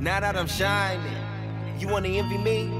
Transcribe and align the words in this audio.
Now 0.00 0.20
that 0.20 0.36
I'm 0.36 0.46
shining, 0.46 1.02
you 1.78 1.88
wanna 1.88 2.08
envy 2.08 2.38
me? 2.38 2.70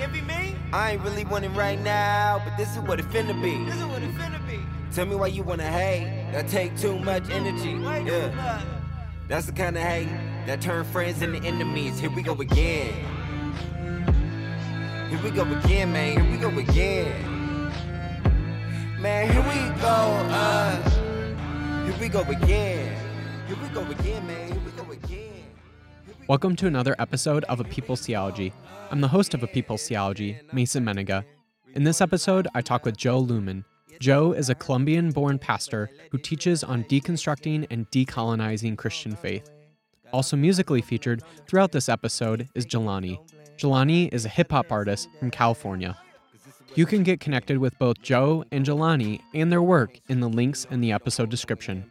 Envy 0.00 0.20
me? 0.20 0.54
I 0.72 0.92
ain't 0.92 1.02
really 1.02 1.24
wanting 1.24 1.52
right 1.54 1.80
now, 1.80 2.40
but 2.44 2.56
this 2.56 2.70
is 2.70 2.78
what 2.82 3.00
it 3.00 3.06
finna 3.06 3.40
be. 3.42 3.64
This 3.64 3.76
is 3.76 3.84
what 3.84 4.02
it 4.02 4.14
finna 4.14 4.46
be. 4.46 4.60
Tell 4.92 5.06
me 5.06 5.16
why 5.16 5.26
you 5.28 5.42
wanna 5.42 5.68
hate. 5.70 6.30
That 6.32 6.46
take 6.48 6.76
too 6.78 6.98
much 7.00 7.28
energy. 7.30 7.74
Way 7.78 8.04
Yeah, 8.06 8.28
much. 8.34 8.64
that's 9.26 9.46
the 9.46 9.52
kind 9.52 9.76
of 9.76 9.82
hate 9.82 10.08
that 10.46 10.60
turn 10.60 10.84
friends 10.84 11.20
into 11.20 11.42
enemies. 11.44 11.98
Here 11.98 12.10
we 12.10 12.22
go 12.22 12.34
again. 12.34 12.94
Here 15.10 15.20
we 15.24 15.30
go 15.30 15.42
again, 15.42 15.92
man. 15.92 16.20
Here 16.20 16.30
we 16.30 16.36
go 16.38 16.48
again. 16.58 17.72
Man, 19.00 19.30
here 19.32 19.42
we 19.42 19.80
go. 19.80 19.86
Uh, 20.30 21.84
here 21.86 21.94
we 22.00 22.08
go 22.08 22.20
again. 22.22 22.96
Here 23.46 23.56
we 23.62 23.68
go 23.70 23.82
again, 23.90 24.26
man. 24.26 24.52
Welcome 26.28 26.56
to 26.56 26.66
another 26.66 26.94
episode 26.98 27.44
of 27.44 27.58
A 27.58 27.64
People's 27.64 28.02
Theology. 28.04 28.52
I'm 28.90 29.00
the 29.00 29.08
host 29.08 29.32
of 29.32 29.42
A 29.42 29.46
People's 29.46 29.88
Theology, 29.88 30.38
Mason 30.52 30.84
Mennenga. 30.84 31.24
In 31.72 31.84
this 31.84 32.02
episode, 32.02 32.46
I 32.54 32.60
talk 32.60 32.84
with 32.84 32.98
Jo 32.98 33.24
Luehmann. 33.24 33.64
Jo 33.98 34.32
is 34.32 34.50
a 34.50 34.54
Colombian 34.54 35.10
born 35.10 35.38
pastor 35.38 35.88
who 36.10 36.18
teaches 36.18 36.62
on 36.62 36.84
deconstructing 36.84 37.66
and 37.70 37.90
decolonizing 37.90 38.76
Christian 38.76 39.16
faith. 39.16 39.50
Also 40.12 40.36
musically 40.36 40.82
featured 40.82 41.22
throughout 41.46 41.72
this 41.72 41.88
episode 41.88 42.46
is 42.54 42.66
Jelani. 42.66 43.18
Jelani 43.56 44.12
is 44.12 44.26
a 44.26 44.28
hip 44.28 44.52
hop 44.52 44.70
artist 44.70 45.08
from 45.18 45.30
California. 45.30 45.96
You 46.74 46.84
can 46.84 47.04
get 47.04 47.20
connected 47.20 47.56
with 47.56 47.78
both 47.78 48.02
Jo 48.02 48.44
and 48.52 48.66
Jelani 48.66 49.22
and 49.32 49.50
their 49.50 49.62
work 49.62 49.98
in 50.10 50.20
the 50.20 50.28
links 50.28 50.66
in 50.70 50.82
the 50.82 50.92
episode 50.92 51.30
description. 51.30 51.90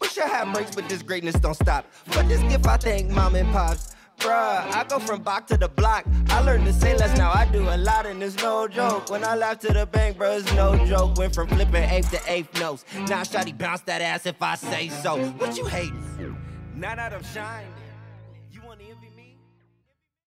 Wish 0.00 0.18
I 0.18 0.26
had 0.26 0.52
breaks, 0.52 0.74
but 0.74 0.88
this 0.88 1.02
greatness 1.02 1.34
don't 1.36 1.54
stop. 1.54 1.84
For 1.92 2.22
this 2.22 2.40
gift, 2.42 2.66
I 2.66 2.76
thank 2.76 3.10
mom 3.10 3.34
and 3.34 3.50
pops. 3.52 3.94
Bruh, 4.18 4.74
I 4.74 4.84
go 4.88 4.98
from 4.98 5.22
block 5.22 5.46
to 5.46 5.56
the 5.56 5.68
block. 5.68 6.04
I 6.30 6.40
learned 6.40 6.66
to 6.66 6.72
say 6.72 6.96
less 6.96 7.16
now. 7.16 7.30
I 7.30 7.44
do 7.44 7.62
a 7.68 7.76
lot, 7.76 8.04
and 8.04 8.20
it's 8.22 8.36
no 8.36 8.66
joke. 8.66 9.10
When 9.10 9.22
I 9.22 9.36
laugh 9.36 9.60
to 9.60 9.72
the 9.72 9.86
bank, 9.86 10.18
bruh, 10.18 10.40
it's 10.40 10.52
no 10.54 10.84
joke. 10.86 11.16
Went 11.16 11.34
from 11.34 11.46
flipping 11.48 11.84
eighth 11.84 12.10
to 12.10 12.20
eighth 12.26 12.58
notes. 12.58 12.84
Now, 13.08 13.22
Shotty 13.22 13.56
bounce 13.56 13.82
that 13.82 14.02
ass 14.02 14.26
if 14.26 14.42
I 14.42 14.56
say 14.56 14.88
so. 14.88 15.18
What 15.32 15.56
you 15.56 15.68
for? 15.68 16.34
Now 16.74 16.96
that 16.96 17.12
I'm 17.12 17.22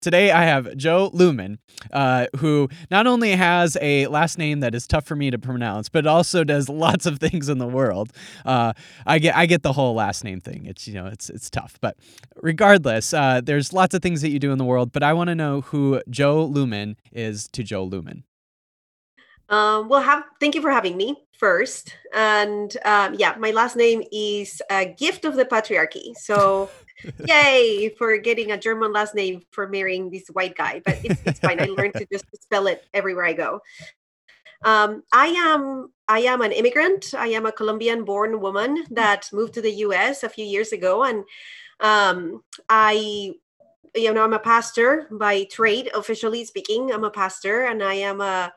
Today 0.08 0.32
I 0.32 0.46
have 0.46 0.78
Jo 0.78 1.10
Luehmann, 1.10 1.58
uh, 1.92 2.28
who 2.38 2.70
not 2.90 3.08
only 3.08 3.32
has 3.32 3.76
a 3.82 4.08
last 4.08 4.38
name 4.38 4.62
that 4.62 4.74
is 4.74 4.88
tough 4.88 5.06
for 5.06 5.18
me 5.18 5.32
to 5.32 5.38
pronounce, 5.38 5.90
but 5.90 6.08
also 6.08 6.46
does 6.46 6.70
lots 6.86 7.06
of 7.06 7.20
things 7.20 7.50
in 7.50 7.58
the 7.58 7.68
world. 7.68 8.14
Uh, 8.46 8.72
I 9.06 9.20
get 9.20 9.36
I 9.36 9.48
get 9.48 9.64
the 9.64 9.74
whole 9.74 9.96
last 9.96 10.24
name 10.24 10.40
thing. 10.40 10.66
It's 10.66 10.88
you 10.88 10.94
know 10.94 11.08
it's 11.08 11.30
it's 11.30 11.50
tough, 11.50 11.78
but 11.82 11.98
regardless, 12.42 13.14
uh, 13.14 13.42
there's 13.44 13.74
lots 13.74 13.94
of 13.94 14.02
things 14.02 14.22
that 14.22 14.30
you 14.30 14.40
do 14.40 14.54
in 14.54 14.58
the 14.58 14.64
world. 14.64 14.94
But 14.94 15.04
I 15.04 15.12
want 15.12 15.28
to 15.28 15.36
know 15.36 15.60
who 15.60 16.02
Jo 16.10 16.48
Luehmann 16.48 16.96
is 17.12 17.50
to 17.50 17.62
Jo 17.62 17.86
Luehmann. 17.86 18.24
Um, 19.50 19.88
well, 19.88 20.02
have 20.02 20.24
thank 20.40 20.56
you 20.56 20.62
for 20.62 20.72
having 20.72 20.98
me 20.98 21.16
first, 21.40 21.94
and 22.14 22.76
um, 22.84 23.16
yeah, 23.18 23.36
my 23.40 23.52
last 23.52 23.76
name 23.76 24.04
is 24.12 24.62
a 24.70 24.86
gift 24.86 25.24
of 25.24 25.36
the 25.36 25.46
patriarchy. 25.46 26.16
So, 26.18 26.70
yay 27.26 27.94
for 27.98 28.18
getting 28.18 28.52
a 28.52 28.58
German 28.58 28.92
last 28.92 29.16
name 29.16 29.42
for 29.52 29.68
marrying 29.70 30.10
this 30.10 30.28
white 30.28 30.58
guy. 30.58 30.82
But 30.84 31.00
it's, 31.04 31.22
it's 31.26 31.40
fine. 31.40 31.62
I 31.62 31.66
learned 31.66 31.94
to 31.94 32.08
just 32.12 32.26
spell 32.42 32.68
it 32.68 32.86
everywhere 32.94 33.26
I 33.26 33.34
go. 33.34 33.62
Um, 34.64 35.04
I 35.14 35.28
am 35.28 35.94
I 36.10 36.20
am 36.20 36.42
an 36.42 36.52
immigrant. 36.52 37.14
I 37.18 37.28
am 37.28 37.46
a 37.46 37.52
Colombian-born 37.52 38.42
woman 38.42 38.86
that 38.92 39.30
moved 39.32 39.54
to 39.54 39.62
the 39.62 39.72
U.S. 39.72 40.24
a 40.24 40.30
few 40.30 40.46
years 40.46 40.74
ago, 40.74 41.04
and 41.04 41.24
um, 41.80 42.44
I 42.68 43.34
you 43.96 44.14
know 44.14 44.24
I'm 44.24 44.34
a 44.34 44.40
pastor 44.40 45.08
by 45.12 45.46
trade, 45.46 45.90
officially 45.96 46.44
speaking. 46.44 46.92
I'm 46.92 47.06
a 47.06 47.12
pastor, 47.12 47.66
and 47.66 47.82
I 47.82 47.94
am 47.94 48.20
a 48.20 48.52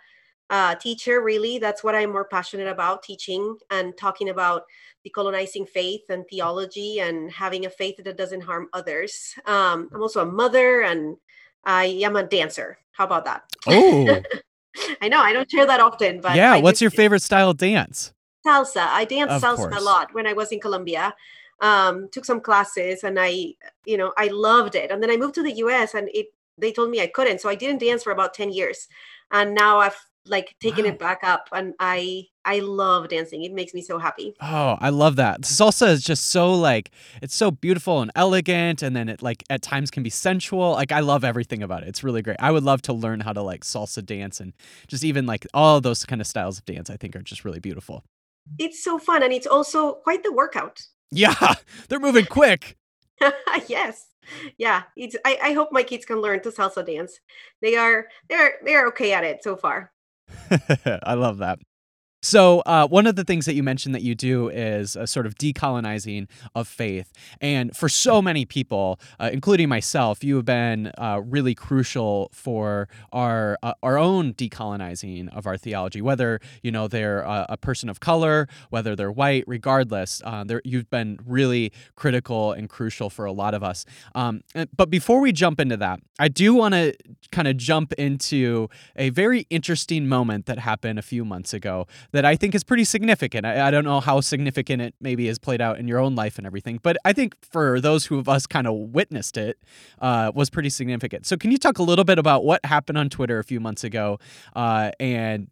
uh, 0.51 0.75
teacher 0.75 1.23
really. 1.23 1.59
That's 1.59 1.83
what 1.83 1.95
i'm 1.95 2.13
more 2.13 2.25
passionate 2.27 2.67
about 2.67 3.03
teaching 3.03 3.57
and 3.71 3.97
talking 3.97 4.29
about 4.29 4.65
decolonizing 5.07 5.69
faith 5.69 6.03
and 6.11 6.27
theology 6.29 7.01
and 7.01 7.31
having 7.31 7.65
a 7.65 7.71
faith 7.71 7.97
that 8.05 8.19
doesn't 8.19 8.43
harm 8.43 8.69
others. 8.73 9.35
Um, 9.47 9.89
i'm 9.95 10.03
also 10.03 10.21
a 10.23 10.27
mother 10.27 10.83
and 10.83 11.17
i 11.65 11.85
am 12.03 12.17
a 12.17 12.25
dancer. 12.25 12.79
How 12.93 13.05
about 13.05 13.25
that? 13.25 13.45
Oh, 13.67 14.21
i 15.01 15.09
know 15.09 15.19
i 15.19 15.33
don't 15.33 15.51
share 15.51 15.67
that 15.67 15.81
often 15.81 16.21
but 16.21 16.37
yeah. 16.37 16.53
I 16.53 16.61
What's 16.61 16.81
your 16.81 16.91
favorite 16.91 17.23
style 17.23 17.51
of 17.51 17.57
dance? 17.57 18.13
salsa. 18.47 18.87
I 18.87 19.05
danced 19.05 19.35
Of 19.35 19.43
salsa 19.43 19.77
a 19.77 19.81
lot 19.81 20.13
when 20.15 20.27
i 20.27 20.33
was 20.33 20.53
in 20.53 20.61
colombia. 20.61 21.15
Um, 21.61 22.09
took 22.11 22.25
some 22.25 22.41
classes 22.41 23.05
and 23.05 23.19
i 23.21 23.55
you 23.85 23.97
know 23.97 24.13
i 24.17 24.29
loved 24.29 24.75
it. 24.75 24.91
And 24.91 25.03
then 25.03 25.11
i 25.11 25.17
moved 25.17 25.35
to 25.37 25.43
the 25.43 25.53
us 25.53 25.95
and 25.95 26.09
it 26.13 26.27
they 26.59 26.73
told 26.73 26.91
me 26.91 27.01
i 27.01 27.07
couldn't. 27.07 27.41
So 27.41 27.49
i 27.49 27.55
didn't 27.55 27.81
dance 27.81 28.03
for 28.03 28.13
about 28.13 28.35
10 28.35 28.53
years. 28.53 28.89
And 29.31 29.55
now 29.55 29.79
i've 29.79 30.10
like 30.27 30.55
taking 30.61 30.85
Wow. 30.85 30.91
it 30.91 30.99
back 30.99 31.21
up 31.23 31.49
and 31.53 31.75
i 31.81 32.25
i 32.45 32.59
love 32.61 33.09
dancing 33.09 33.43
it 33.45 33.53
makes 33.53 33.73
me 33.75 33.81
so 33.83 33.99
happy 33.99 34.35
Oh, 34.43 34.77
I 34.81 34.91
love 34.91 35.17
that. 35.17 35.43
Salsa 35.43 35.89
is 35.89 36.03
just 36.03 36.27
so 36.31 36.53
like 36.55 36.91
it's 37.23 37.35
so 37.35 37.51
beautiful 37.51 38.01
and 38.03 38.11
elegant 38.15 38.83
and 38.83 38.95
then 38.97 39.09
it 39.09 39.23
like 39.23 39.43
at 39.51 39.63
times 39.63 39.91
can 39.91 40.03
be 40.03 40.11
sensual. 40.11 40.73
Like 40.73 40.93
I 40.93 41.01
love 41.01 41.25
everything 41.25 41.63
about 41.63 41.83
it. 41.83 41.89
It's 41.89 42.03
really 42.05 42.23
great. 42.23 42.37
I 42.41 42.51
would 42.51 42.63
love 42.65 42.81
to 42.83 42.93
learn 42.93 43.21
how 43.21 43.33
to 43.33 43.43
like 43.43 43.65
salsa 43.65 44.05
dance 44.05 44.41
and 44.41 44.53
just 44.89 45.05
even 45.05 45.27
like 45.27 45.47
all 45.55 45.81
those 45.81 46.05
kind 46.07 46.21
of 46.21 46.27
styles 46.27 46.59
of 46.59 46.65
dance 46.65 46.89
I 46.91 46.97
think 46.97 47.15
are 47.17 47.23
just 47.23 47.45
really 47.45 47.61
beautiful. 47.61 48.05
it's 48.59 48.83
so 48.83 48.99
fun 48.99 49.23
and 49.23 49.33
it's 49.33 49.47
also 49.47 49.95
quite 49.95 50.23
the 50.23 50.33
workout 50.33 50.83
Yeah, 51.13 51.55
they're 51.89 52.01
moving 52.01 52.27
quick. 52.27 52.77
yes 53.69 54.07
yeah 54.59 54.83
it's 54.97 55.17
I, 55.25 55.39
I 55.43 55.53
hope 55.53 55.69
my 55.73 55.83
kids 55.83 56.05
can 56.07 56.21
learn 56.21 56.41
to 56.43 56.51
salsa 56.51 56.85
dance 56.87 57.21
they 57.63 57.77
are 57.77 58.07
they're 58.29 58.55
they're 58.65 58.87
okay 58.89 59.13
at 59.13 59.25
it 59.25 59.43
so 59.43 59.57
far 59.57 59.93
I 61.03 61.15
love 61.15 61.39
that. 61.39 61.59
So, 62.23 62.61
uh, 62.67 62.87
one 62.87 63.07
of 63.07 63.17
the 63.17 63.25
things 63.25 63.47
that 63.47 63.55
you 63.55 63.63
mentioned 63.63 63.95
that 63.95 64.03
you 64.03 64.15
do 64.15 64.51
is 64.51 64.95
a 64.95 65.07
sort 65.07 65.25
of 65.25 65.37
decolonizing 65.37 66.29
of 66.55 66.69
faith. 66.69 67.13
And 67.41 67.75
for 67.75 67.89
so 67.89 68.21
many 68.21 68.45
people, 68.45 69.01
uh, 69.19 69.31
including 69.33 69.71
myself, 69.71 70.23
you 70.23 70.37
have 70.37 70.45
been 70.45 70.93
uh, 70.99 71.23
really 71.25 71.55
crucial 71.55 72.31
for 72.35 72.89
our 73.11 73.59
uh, 73.63 73.73
our 73.83 73.97
own 73.97 74.35
decolonizing 74.35 75.35
of 75.35 75.47
our 75.47 75.57
theology. 75.57 76.03
Whether 76.03 76.41
you 76.63 76.71
know 76.71 76.89
they're 76.89 77.21
a, 77.21 77.47
a 77.51 77.57
person 77.57 77.89
of 77.89 78.01
color, 78.01 78.49
whether 78.69 78.95
they're 78.95 79.11
white, 79.11 79.45
regardless, 79.47 80.21
uh, 80.23 80.45
you've 80.63 80.91
been 80.91 81.19
really 81.25 81.73
critical 81.97 82.53
and 82.53 82.69
crucial 82.69 83.09
for 83.09 83.25
a 83.25 83.33
lot 83.33 83.55
of 83.55 83.63
us. 83.63 83.87
Um, 84.15 84.43
but 84.77 84.91
before 84.91 85.21
we 85.21 85.33
jump 85.33 85.59
into 85.59 85.79
that, 85.79 86.01
I 86.19 86.29
do 86.29 86.53
want 86.53 86.75
to 86.75 86.95
kind 87.33 87.49
of 87.49 87.57
jump 87.57 87.95
into 87.95 88.69
a 88.95 89.09
very 89.09 89.47
interesting 89.49 90.07
moment 90.07 90.45
that 90.45 90.59
happened 90.59 90.99
a 90.99 91.03
few 91.03 91.25
months 91.25 91.55
ago 91.55 91.87
that 92.13 92.25
I 92.25 92.37
think 92.37 92.55
is 92.55 92.65
pretty 92.65 92.85
significant. 92.85 93.47
I, 93.47 93.69
I 93.69 93.71
don't 93.71 93.85
know 93.85 94.01
how 94.01 94.21
significant 94.21 94.83
it 94.83 94.95
maybe 95.01 95.27
has 95.27 95.39
played 95.39 95.61
out 95.61 95.79
in 95.79 95.89
your 95.89 95.99
own 95.99 96.15
life 96.15 96.39
and 96.39 96.47
everything, 96.47 96.79
but 96.83 96.97
I 97.05 97.13
think 97.13 97.35
for 97.43 97.81
those 97.81 98.07
who 98.07 98.19
of 98.19 98.29
us 98.29 98.47
kind 98.47 98.67
of 98.67 98.75
witnessed 98.75 99.37
it, 99.37 99.59
uh, 100.01 100.33
was 100.35 100.51
pretty 100.51 100.71
significant. 100.71 101.27
So, 101.27 101.37
can 101.37 101.51
you 101.51 101.59
talk 101.59 101.79
a 101.79 101.83
little 101.83 102.05
bit 102.05 102.19
about 102.19 102.45
what 102.45 102.65
happened 102.65 102.99
on 102.99 103.09
Twitter 103.09 103.39
a 103.39 103.45
few 103.45 103.61
months 103.61 103.85
ago, 103.85 104.19
uh, 104.55 104.91
and 104.99 105.49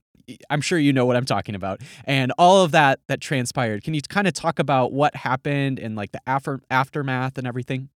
I'm 0.50 0.60
sure 0.60 0.78
you 0.78 0.93
know 0.93 1.06
what 1.06 1.16
I'm 1.16 1.25
talking 1.25 1.55
about, 1.55 1.81
and 2.05 2.32
all 2.38 2.62
of 2.62 2.72
that 2.72 3.00
that 3.08 3.20
transpired. 3.20 3.82
Can 3.82 3.94
you 3.94 4.02
kind 4.02 4.26
of 4.26 4.34
talk 4.34 4.58
about 4.58 4.93
what 4.93 5.16
happened 5.16 5.78
and 5.78 5.96
like 5.96 6.12
the 6.12 6.20
after 6.26 6.61
aftermath 6.70 7.38
and 7.38 7.46
everything? 7.46 7.88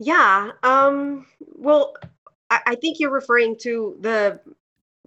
Yeah. 0.00 0.52
Um, 0.62 1.26
well, 1.38 1.94
I, 2.48 2.60
I 2.68 2.74
think 2.74 2.98
you're 2.98 3.12
referring 3.12 3.56
to 3.60 3.96
the, 4.00 4.40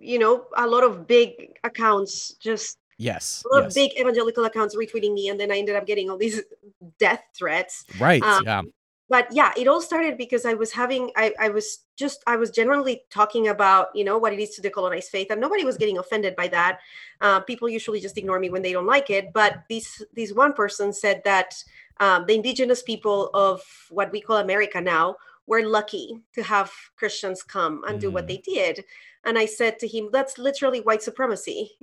you 0.03 0.19
know, 0.19 0.45
a 0.57 0.67
lot 0.67 0.83
of 0.83 1.07
big 1.07 1.57
accounts, 1.63 2.33
just 2.33 2.77
Yes. 2.97 3.43
a 3.49 3.55
lot 3.55 3.63
yes. 3.63 3.71
of 3.71 3.75
big 3.75 3.99
evangelical 3.99 4.45
accounts 4.45 4.75
retweeting 4.75 5.13
me, 5.13 5.29
and 5.29 5.39
then 5.39 5.51
I 5.51 5.57
ended 5.57 5.75
up 5.75 5.85
getting 5.85 6.09
all 6.09 6.17
these 6.17 6.41
death 6.99 7.23
threats. 7.35 7.85
Right. 7.99 8.21
um, 8.21 8.43
yeah. 8.45 8.61
But 9.09 9.27
yeah, 9.31 9.51
it 9.57 9.67
all 9.67 9.81
started 9.81 10.17
because 10.17 10.45
I 10.45 10.53
was 10.53 10.71
having, 10.71 11.11
I, 11.15 11.33
I 11.39 11.49
was 11.49 11.79
just, 11.97 12.23
I 12.25 12.35
was 12.37 12.49
generally 12.49 13.03
talking 13.09 13.49
about, 13.49 13.89
you 13.93 14.03
know, 14.03 14.17
what 14.17 14.33
it 14.33 14.39
is 14.39 14.51
to 14.55 14.61
decolonize 14.61 15.05
faith, 15.05 15.27
and 15.29 15.41
nobody 15.41 15.65
was 15.65 15.77
getting 15.77 15.97
offended 15.97 16.35
by 16.35 16.47
that. 16.47 16.79
Uh, 17.19 17.41
people 17.41 17.67
usually 17.67 17.99
just 17.99 18.17
ignore 18.17 18.39
me 18.39 18.49
when 18.49 18.61
they 18.61 18.71
don't 18.71 18.87
like 18.87 19.09
it. 19.09 19.33
But 19.33 19.63
this, 19.69 20.01
this 20.13 20.31
one 20.33 20.53
person 20.53 20.93
said 20.93 21.21
that 21.25 21.63
um, 21.99 22.25
the 22.25 22.35
indigenous 22.35 22.81
people 22.81 23.29
of 23.33 23.61
what 23.89 24.11
we 24.11 24.21
call 24.21 24.37
America 24.37 24.81
now 24.81 25.17
we're 25.47 25.67
lucky 25.67 26.17
to 26.35 26.43
have 26.43 26.71
Christians 26.95 27.43
come 27.43 27.83
and 27.87 27.99
do 27.99 28.09
what 28.11 28.25
Mm. 28.25 28.27
they 28.27 28.37
did. 28.37 28.85
And 29.25 29.37
I 29.37 29.45
said 29.45 29.79
to 29.79 29.87
him, 29.87 30.09
that's 30.11 30.37
literally 30.37 30.81
white 30.81 31.03
supremacy. 31.03 31.77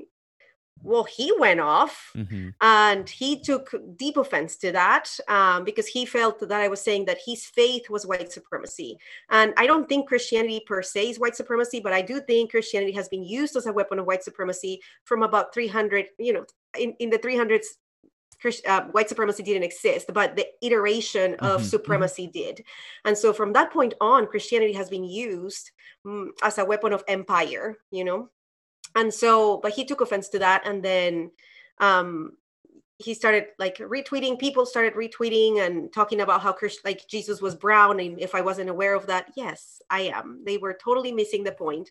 Well, 0.83 1.05
he 1.05 1.31
went 1.39 1.61
off 1.61 2.11
Mhm. 2.17 2.55
and 2.63 3.07
he 3.07 3.39
took 3.43 3.75
deep 3.97 4.17
offense 4.17 4.57
to 4.59 4.73
that 4.73 5.15
um, 5.29 5.63
because 5.65 5.87
he 5.87 6.07
felt 6.07 6.39
that 6.41 6.53
I 6.53 6.69
was 6.69 6.81
saying 6.81 7.05
that 7.05 7.19
his 7.27 7.45
faith 7.45 7.91
was 7.91 8.07
white 8.07 8.33
supremacy. 8.33 8.97
And 9.29 9.53
I 9.59 9.67
don't 9.67 9.87
think 9.91 10.09
Christianity 10.09 10.63
per 10.67 10.81
se 10.81 11.11
is 11.11 11.19
white 11.19 11.37
supremacy, 11.37 11.81
but 11.81 11.93
I 11.93 12.01
do 12.01 12.19
think 12.23 12.51
Christianity 12.53 12.93
has 12.93 13.11
been 13.11 13.25
used 13.25 13.57
as 13.57 13.67
a 13.67 13.73
weapon 13.75 13.99
of 13.99 14.07
white 14.07 14.25
supremacy 14.25 14.81
from 15.05 15.23
about 15.23 15.53
300, 15.53 16.07
you 16.19 16.33
know, 16.33 16.47
in, 16.79 16.95
in 16.99 17.11
the 17.11 17.19
300s. 17.19 17.77
Christ- 18.41 18.67
Uh, 18.67 18.85
white 18.93 19.09
supremacy 19.09 19.43
didn't 19.43 19.65
exist, 19.65 20.13
but 20.13 20.37
the 20.37 20.47
iteration 20.63 21.35
of 21.37 21.61
Mhm, 21.61 21.65
mhm. 21.65 21.71
supremacy 21.71 22.27
did. 22.27 22.65
And 23.05 23.17
so 23.17 23.33
from 23.33 23.53
that 23.53 23.71
point 23.73 23.95
on, 24.01 24.27
Christianity 24.27 24.73
has 24.75 24.89
been 24.91 25.05
used 25.05 25.71
mm, 26.07 26.31
as 26.43 26.57
a 26.59 26.65
weapon 26.65 26.93
of 26.93 27.05
empire, 27.09 27.77
you 27.91 28.05
know? 28.05 28.31
and 28.97 29.15
so 29.15 29.59
but 29.59 29.73
he 29.73 29.85
took 29.85 30.01
offense 30.01 30.29
to 30.31 30.39
that 30.41 30.67
and 30.67 30.83
then 30.83 31.31
um 31.79 32.33
he 33.01 33.15
started 33.15 33.47
like 33.59 33.79
retweeting 33.79 34.39
people 34.39 34.67
started 34.67 34.95
retweeting 34.95 35.61
and 35.65 35.93
talking 35.93 36.21
about 36.21 36.41
how 36.41 36.53
Christ, 36.53 36.81
like 36.85 37.07
jesus 37.09 37.41
was 37.41 37.55
brown 37.55 38.01
and 38.01 38.21
if 38.21 38.35
i 38.35 38.41
wasn't 38.41 38.71
aware 38.71 38.95
of 38.95 39.07
that 39.07 39.33
yes 39.37 39.81
i 39.91 40.01
am 40.03 40.43
they 40.45 40.59
were 40.59 40.75
totally 40.75 41.13
missing 41.13 41.43
the 41.45 41.53
point 41.53 41.91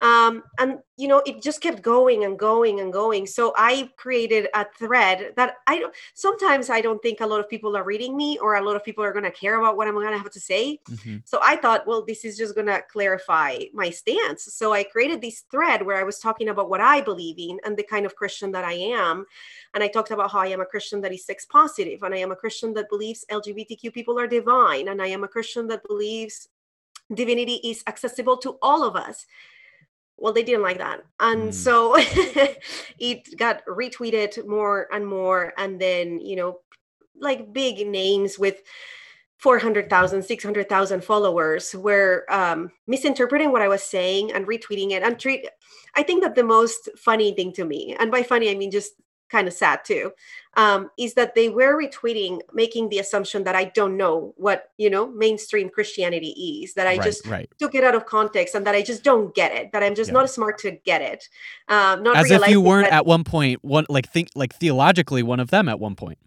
um 0.00 0.42
and 0.58 0.78
you 0.96 1.08
know 1.08 1.22
it 1.26 1.42
just 1.42 1.60
kept 1.60 1.82
going 1.82 2.24
and 2.24 2.38
going 2.38 2.80
and 2.80 2.92
going 2.92 3.26
so 3.26 3.52
i 3.56 3.90
created 3.96 4.48
a 4.54 4.64
thread 4.78 5.32
that 5.36 5.56
i 5.66 5.78
don't 5.78 5.94
sometimes 6.14 6.70
i 6.70 6.80
don't 6.80 7.02
think 7.02 7.20
a 7.20 7.26
lot 7.26 7.40
of 7.40 7.48
people 7.48 7.76
are 7.76 7.84
reading 7.84 8.16
me 8.16 8.38
or 8.38 8.54
a 8.54 8.62
lot 8.64 8.76
of 8.76 8.84
people 8.84 9.02
are 9.02 9.12
going 9.12 9.24
to 9.24 9.30
care 9.30 9.58
about 9.58 9.76
what 9.76 9.88
i'm 9.88 9.94
going 9.94 10.10
to 10.10 10.18
have 10.18 10.30
to 10.30 10.40
say 10.40 10.78
Mhm. 10.90 11.22
so 11.24 11.38
I 11.42 11.56
thought, 11.56 11.86
well, 11.86 12.04
this 12.06 12.24
is 12.24 12.36
just 12.38 12.54
going 12.54 12.66
to 12.68 12.82
clarify 12.90 13.58
my 13.72 13.90
stance. 13.90 14.44
So 14.54 14.72
I 14.72 14.82
created 14.84 15.20
this 15.20 15.44
thread 15.50 15.84
where 15.84 15.96
I 15.96 16.02
was 16.02 16.18
talking 16.18 16.48
about 16.48 16.70
what 16.70 16.80
I 16.80 17.00
believe 17.00 17.38
in 17.38 17.58
and 17.64 17.76
the 17.76 17.82
kind 17.82 18.06
of 18.06 18.16
Christian 18.16 18.52
that 18.52 18.64
I 18.64 18.72
am. 18.74 19.26
And 19.74 19.82
I 19.84 19.88
talked 19.88 20.10
about 20.10 20.27
I 20.34 20.48
am 20.48 20.60
a 20.60 20.66
Christian 20.66 21.00
that 21.02 21.12
is 21.12 21.24
sex 21.24 21.46
positive, 21.46 22.02
and 22.02 22.14
I 22.14 22.18
am 22.18 22.32
a 22.32 22.36
Christian 22.36 22.74
that 22.74 22.90
believes 22.90 23.24
LGBTQ 23.30 23.92
people 23.92 24.18
are 24.18 24.26
divine, 24.26 24.88
and 24.88 25.00
I 25.00 25.06
am 25.08 25.24
a 25.24 25.28
Christian 25.28 25.66
that 25.68 25.86
believes 25.86 26.48
divinity 27.14 27.60
is 27.64 27.82
accessible 27.86 28.36
to 28.38 28.58
all 28.60 28.84
of 28.84 28.96
us. 28.96 29.26
Well, 30.18 30.32
they 30.32 30.42
didn't 30.42 30.62
like 30.62 30.78
that. 30.78 31.04
And 31.20 31.50
Mm. 31.50 31.54
so 31.54 31.94
it 32.98 33.36
got 33.38 33.64
retweeted 33.66 34.46
more 34.46 34.88
and 34.92 35.06
more. 35.06 35.54
And 35.56 35.80
then, 35.80 36.20
you 36.20 36.36
know, 36.36 36.60
like 37.20 37.52
big 37.52 37.86
names 37.86 38.38
with 38.38 38.62
400,000, 39.38 40.22
600,000 40.22 41.04
followers 41.04 41.74
were 41.74 42.26
um, 42.28 42.72
misinterpreting 42.88 43.52
what 43.52 43.62
I 43.62 43.68
was 43.68 43.82
saying 43.84 44.32
and 44.32 44.46
retweeting 44.46 44.90
it. 44.90 45.04
And 45.04 45.18
treat, 45.18 45.48
I 45.94 46.02
think 46.02 46.22
that 46.24 46.34
the 46.34 46.42
most 46.42 46.88
funny 46.96 47.32
thing 47.32 47.52
to 47.52 47.64
me, 47.64 47.96
and 47.98 48.10
by 48.10 48.24
funny, 48.24 48.50
I 48.50 48.54
mean 48.54 48.72
just 48.72 48.94
kind 49.28 49.46
of 49.46 49.54
sad 49.54 49.84
too, 49.84 50.12
um, 50.56 50.90
is 50.98 51.14
that 51.14 51.34
they 51.34 51.48
were 51.48 51.80
retweeting, 51.80 52.40
making 52.52 52.88
the 52.88 52.98
assumption 52.98 53.44
that 53.44 53.54
I 53.54 53.64
don't 53.64 53.96
know 53.96 54.34
what, 54.36 54.70
you 54.78 54.90
know, 54.90 55.06
mainstream 55.08 55.68
Christianity 55.68 56.62
is, 56.62 56.74
that 56.74 56.86
I 56.86 56.96
right, 56.96 57.02
just 57.02 57.26
right. 57.26 57.48
took 57.58 57.74
it 57.74 57.84
out 57.84 57.94
of 57.94 58.06
context 58.06 58.54
and 58.54 58.66
that 58.66 58.74
I 58.74 58.82
just 58.82 59.04
don't 59.04 59.34
get 59.34 59.52
it, 59.52 59.72
that 59.72 59.82
I'm 59.82 59.94
just 59.94 60.08
Yeah. 60.08 60.14
not 60.14 60.30
smart 60.30 60.58
to 60.58 60.70
get 60.70 61.02
it. 61.02 61.28
Um, 61.68 62.02
not 62.02 62.16
As 62.16 62.30
if 62.30 62.48
you 62.48 62.60
weren't 62.60 62.90
that- 62.90 62.98
at 62.98 63.06
one 63.06 63.24
point 63.24 63.62
one 63.62 63.84
like 63.88 64.10
think 64.10 64.28
like 64.34 64.54
theologically 64.54 65.22
one 65.22 65.40
of 65.40 65.50
them 65.50 65.68
at 65.68 65.78
one 65.78 65.94
point. 65.94 66.18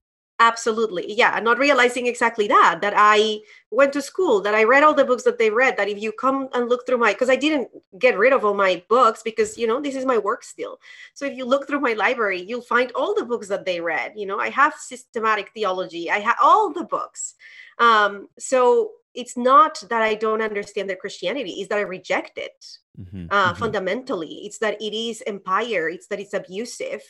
Absolutely. 0.41 1.13
Yeah 1.13 1.39
not 1.39 1.59
realizing 1.59 2.07
exactly 2.07 2.47
that 2.47 2.81
that 2.81 2.93
i 2.97 3.39
went 3.69 3.93
to 3.93 4.01
school 4.01 4.41
that 4.41 4.55
i 4.55 4.63
read 4.63 4.83
all 4.83 4.93
the 4.93 5.05
books 5.05 5.23
that 5.23 5.37
they 5.37 5.49
read 5.49 5.77
that 5.77 5.87
if 5.87 6.01
you 6.01 6.11
come 6.11 6.49
and 6.53 6.67
look 6.67 6.85
through 6.85 6.97
my 6.97 7.13
because 7.13 7.29
i 7.29 7.35
didn't 7.35 7.69
get 7.99 8.17
rid 8.17 8.33
of 8.33 8.43
all 8.43 8.55
my 8.55 8.83
books 8.89 9.21
because 9.23 9.57
you 9.57 9.67
know 9.67 9.79
this 9.79 9.95
is 9.95 10.05
my 10.05 10.17
work 10.17 10.43
still. 10.43 10.79
So 11.13 11.25
if 11.25 11.37
you 11.37 11.45
look 11.45 11.67
through 11.67 11.79
my 11.79 11.93
library 11.93 12.41
you'll 12.41 12.69
find 12.75 12.91
all 12.93 13.13
the 13.13 13.25
books 13.25 13.47
that 13.49 13.65
they 13.65 13.79
read 13.79 14.13
you 14.15 14.25
know 14.25 14.39
i 14.39 14.49
have 14.49 14.73
systematic 14.73 15.51
theology 15.53 16.09
i 16.09 16.19
have 16.19 16.37
all 16.41 16.73
the 16.73 16.83
books. 16.83 17.35
Um 17.77 18.27
so 18.39 18.91
it's 19.13 19.35
not 19.37 19.83
that 19.89 20.01
i 20.01 20.13
don't 20.15 20.41
understand 20.41 20.89
their 20.89 20.95
christianity 20.95 21.51
it's 21.53 21.69
that 21.69 21.77
i 21.79 21.81
reject 21.81 22.37
it 22.37 22.65
Mhm, 22.99 23.27
uh, 23.31 23.53
mhm. 23.53 23.57
fundamentally. 23.57 24.41
It's 24.43 24.57
that 24.57 24.81
it 24.81 24.93
is 24.93 25.23
empire. 25.25 25.87
It's 25.87 26.07
that 26.07 26.19
it's 26.19 26.33
abusive. 26.33 27.01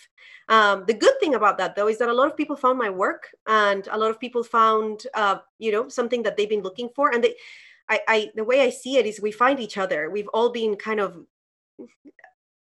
Um, 0.47 0.85
the 0.85 0.93
good 0.93 1.19
thing 1.19 1.33
about 1.33 1.57
that, 1.57 1.75
though, 1.75 1.87
is 1.87 1.97
that 1.97 2.07
a 2.07 2.13
lot 2.13 2.27
of 2.27 2.37
people 2.37 2.55
found 2.55 2.77
my 2.77 2.89
work, 2.91 3.23
and 3.47 3.87
a 3.91 3.97
lot 3.97 4.11
of 4.11 4.19
people 4.19 4.43
found, 4.43 5.01
uh, 5.15 5.39
you 5.57 5.71
know, 5.71 5.89
something 5.89 6.21
that 6.23 6.37
they've 6.37 6.47
been 6.47 6.61
looking 6.61 6.89
for. 6.95 7.11
And 7.11 7.23
they, 7.23 7.35
I, 7.89 7.99
I, 8.07 8.31
the 8.35 8.43
way 8.43 8.61
I 8.61 8.69
see 8.69 8.97
it 8.97 9.07
is, 9.07 9.19
we 9.19 9.31
find 9.31 9.59
each 9.59 9.77
other. 9.77 10.09
We've 10.11 10.29
all 10.33 10.51
been 10.51 10.75
kind 10.75 10.99
of, 10.99 11.17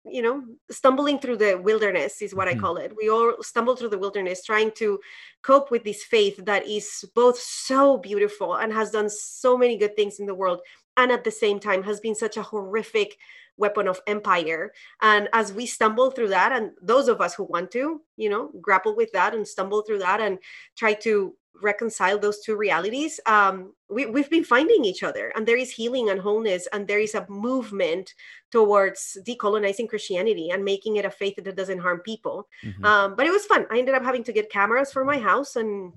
you 0.07 0.21
know, 0.21 0.43
stumbling 0.69 1.19
through 1.19 1.37
the 1.37 1.57
wilderness 1.57 2.21
is 2.21 2.35
what 2.35 2.47
Mhm. 2.47 2.51
I 2.51 2.59
call 2.59 2.77
it. 2.77 2.95
We 2.95 3.09
all 3.09 3.41
stumble 3.41 3.75
through 3.75 3.89
the 3.89 3.97
wilderness 3.97 4.43
trying 4.43 4.71
to 4.73 4.99
cope 5.41 5.71
with 5.71 5.83
this 5.83 6.03
faith 6.03 6.37
that 6.45 6.67
is 6.67 7.05
both 7.15 7.39
so 7.39 7.97
beautiful 7.97 8.55
and 8.55 8.71
has 8.73 8.91
done 8.91 9.09
so 9.09 9.57
many 9.57 9.77
good 9.77 9.95
things 9.95 10.19
in 10.19 10.25
the 10.25 10.35
world 10.35 10.61
and 10.97 11.11
at 11.11 11.23
the 11.23 11.31
same 11.31 11.59
time 11.59 11.83
has 11.83 11.99
been 11.99 12.15
such 12.15 12.37
a 12.37 12.43
horrific 12.43 13.17
weapon 13.57 13.87
of 13.87 14.01
empire 14.05 14.73
and 15.01 15.29
as 15.31 15.53
we 15.53 15.65
stumble 15.65 16.11
through 16.11 16.27
that 16.27 16.51
and 16.51 16.71
those 16.81 17.07
of 17.07 17.21
us 17.21 17.33
who 17.33 17.43
want 17.45 17.71
to 17.71 18.01
you 18.17 18.29
know 18.29 18.51
grapple 18.61 18.95
with 18.95 19.09
that 19.13 19.33
and 19.33 19.47
stumble 19.47 19.81
through 19.81 19.99
that 19.99 20.19
and 20.19 20.37
try 20.75 20.93
to 20.93 21.33
reconcile 21.61 22.19
those 22.19 22.39
two 22.41 22.55
realities 22.55 23.19
um, 23.25 23.73
we, 23.89 24.05
we've 24.05 24.29
been 24.29 24.43
finding 24.43 24.83
each 24.85 25.03
other 25.03 25.31
and 25.35 25.47
there 25.47 25.57
is 25.57 25.71
healing 25.71 26.09
and 26.09 26.19
wholeness 26.19 26.67
and 26.73 26.87
there 26.87 26.99
is 26.99 27.15
a 27.15 27.25
movement 27.29 28.13
towards 28.51 29.17
decolonizing 29.27 29.87
christianity 29.87 30.49
and 30.49 30.63
making 30.63 30.97
it 30.97 31.05
a 31.05 31.11
faith 31.11 31.35
that 31.37 31.55
doesn't 31.55 31.79
harm 31.79 31.99
people 31.99 32.47
Mhm. 32.63 32.85
um, 32.85 33.15
but 33.15 33.25
it 33.25 33.31
was 33.31 33.45
fun 33.45 33.65
i 33.71 33.77
ended 33.77 33.95
up 33.95 34.03
having 34.03 34.23
to 34.23 34.33
get 34.33 34.51
cameras 34.51 34.91
for 34.91 35.05
my 35.05 35.17
house 35.17 35.55
and 35.55 35.93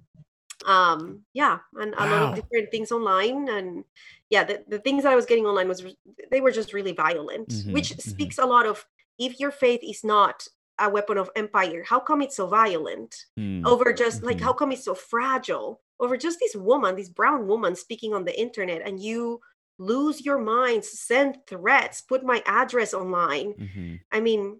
um 0.66 1.20
yeah 1.34 1.58
and 1.75 1.94
a 1.96 2.06
lot 2.06 2.22
of 2.22 2.34
different 2.34 2.69
things 2.70 2.90
online 2.90 3.49
and 3.49 3.84
yeah 4.28 4.43
the, 4.43 4.64
the 4.69 4.81
things 4.81 5.04
that 5.04 5.12
i 5.12 5.16
was 5.16 5.25
getting 5.26 5.46
online 5.46 5.69
was 5.69 5.84
they 6.31 6.40
were 6.40 6.50
just 6.50 6.72
really 6.72 6.93
violent 6.93 7.49
Mhm, 7.49 7.72
which 7.72 7.90
mhm. 7.90 8.00
speaks 8.00 8.38
a 8.38 8.44
lot 8.46 8.66
of 8.66 8.84
if 9.19 9.38
your 9.38 9.52
faith 9.52 9.81
is 9.82 10.02
not 10.02 10.46
a 10.78 10.88
weapon 10.88 11.19
of 11.19 11.30
empire 11.36 11.82
how 11.84 11.98
come 12.00 12.22
it's 12.22 12.36
so 12.36 12.46
violent 12.46 13.26
Mm, 13.38 13.66
over 13.66 13.92
just 13.92 14.22
like 14.22 14.38
mhm. 14.38 14.42
how 14.42 14.52
come 14.52 14.72
it's 14.72 14.84
so 14.84 14.94
fragile 14.94 15.80
over 16.00 16.16
just 16.16 16.38
this 16.40 16.54
woman 16.56 16.96
this 16.96 17.08
brown 17.08 17.46
woman 17.46 17.75
speaking 17.75 18.14
on 18.14 18.25
the 18.25 18.38
internet 18.40 18.82
and 18.86 19.00
you 19.02 19.40
lose 19.78 20.25
your 20.25 20.38
minds 20.38 20.88
send 21.00 21.38
threats 21.46 22.00
put 22.00 22.25
my 22.25 22.42
address 22.47 22.92
online 22.94 23.54
mhm. 23.54 24.00
I 24.12 24.20
mean, 24.20 24.58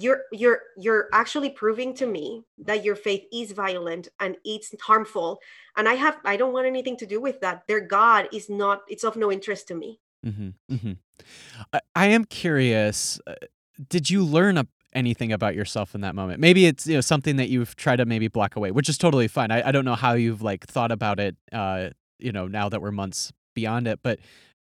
you're 0.00 0.22
you're 0.32 0.60
you're 0.76 1.08
actually 1.12 1.50
proving 1.50 1.92
to 1.94 2.06
me 2.06 2.44
that 2.58 2.84
your 2.84 2.94
faith 2.94 3.24
is 3.32 3.50
violent 3.50 4.06
and 4.20 4.36
it's 4.44 4.72
harmful. 4.80 5.40
And 5.76 5.88
I 5.88 5.94
have 5.94 6.18
I 6.24 6.36
don't 6.36 6.52
want 6.52 6.66
anything 6.66 6.96
to 6.98 7.06
do 7.06 7.20
with 7.20 7.40
that. 7.40 7.66
Their 7.66 7.80
God 7.80 8.28
is 8.32 8.48
not 8.48 8.82
it's 8.88 9.02
of 9.04 9.16
no 9.16 9.32
interest 9.32 9.66
to 9.68 9.74
me. 9.74 9.98
mm-hmm. 10.24 10.50
Mm-hmm. 10.72 10.92
I, 11.72 11.80
I 11.96 12.06
am 12.06 12.24
curious. 12.24 13.20
uh, 13.26 13.34
Did 13.88 14.08
you 14.08 14.24
learn 14.24 14.56
a, 14.58 14.66
anything 14.92 15.32
about 15.32 15.54
yourself 15.54 15.94
in 15.94 16.00
that 16.02 16.14
moment? 16.14 16.40
Maybe 16.40 16.66
it's 16.66 16.86
you 16.86 16.94
know 16.94 17.00
something 17.00 17.36
that 17.36 17.48
you've 17.48 17.76
tried 17.76 17.96
to 17.96 18.06
maybe 18.06 18.28
block 18.28 18.56
away, 18.56 18.70
which 18.70 18.88
is 18.88 18.98
totally 18.98 19.28
fine. 19.28 19.50
I, 19.50 19.68
I 19.68 19.72
don't 19.72 19.84
know 19.84 19.94
how 19.94 20.14
you've 20.14 20.42
like 20.42 20.66
thought 20.66 20.92
about 20.92 21.18
it. 21.20 21.36
Uh, 21.52 21.90
you 22.18 22.32
know, 22.32 22.46
now 22.48 22.68
that 22.68 22.82
we're 22.82 22.90
months 22.90 23.32
beyond 23.54 23.86
it, 23.86 24.00
but 24.02 24.18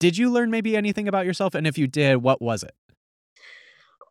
did 0.01 0.17
you 0.17 0.31
learn 0.31 0.51
maybe 0.51 0.77
anything 0.77 1.09
about 1.09 1.27
yourself? 1.27 1.55
And 1.55 1.67
if 1.67 1.77
you 1.79 1.87
did, 1.87 2.17
what 2.17 2.41
was 2.41 2.63
it? 2.63 2.75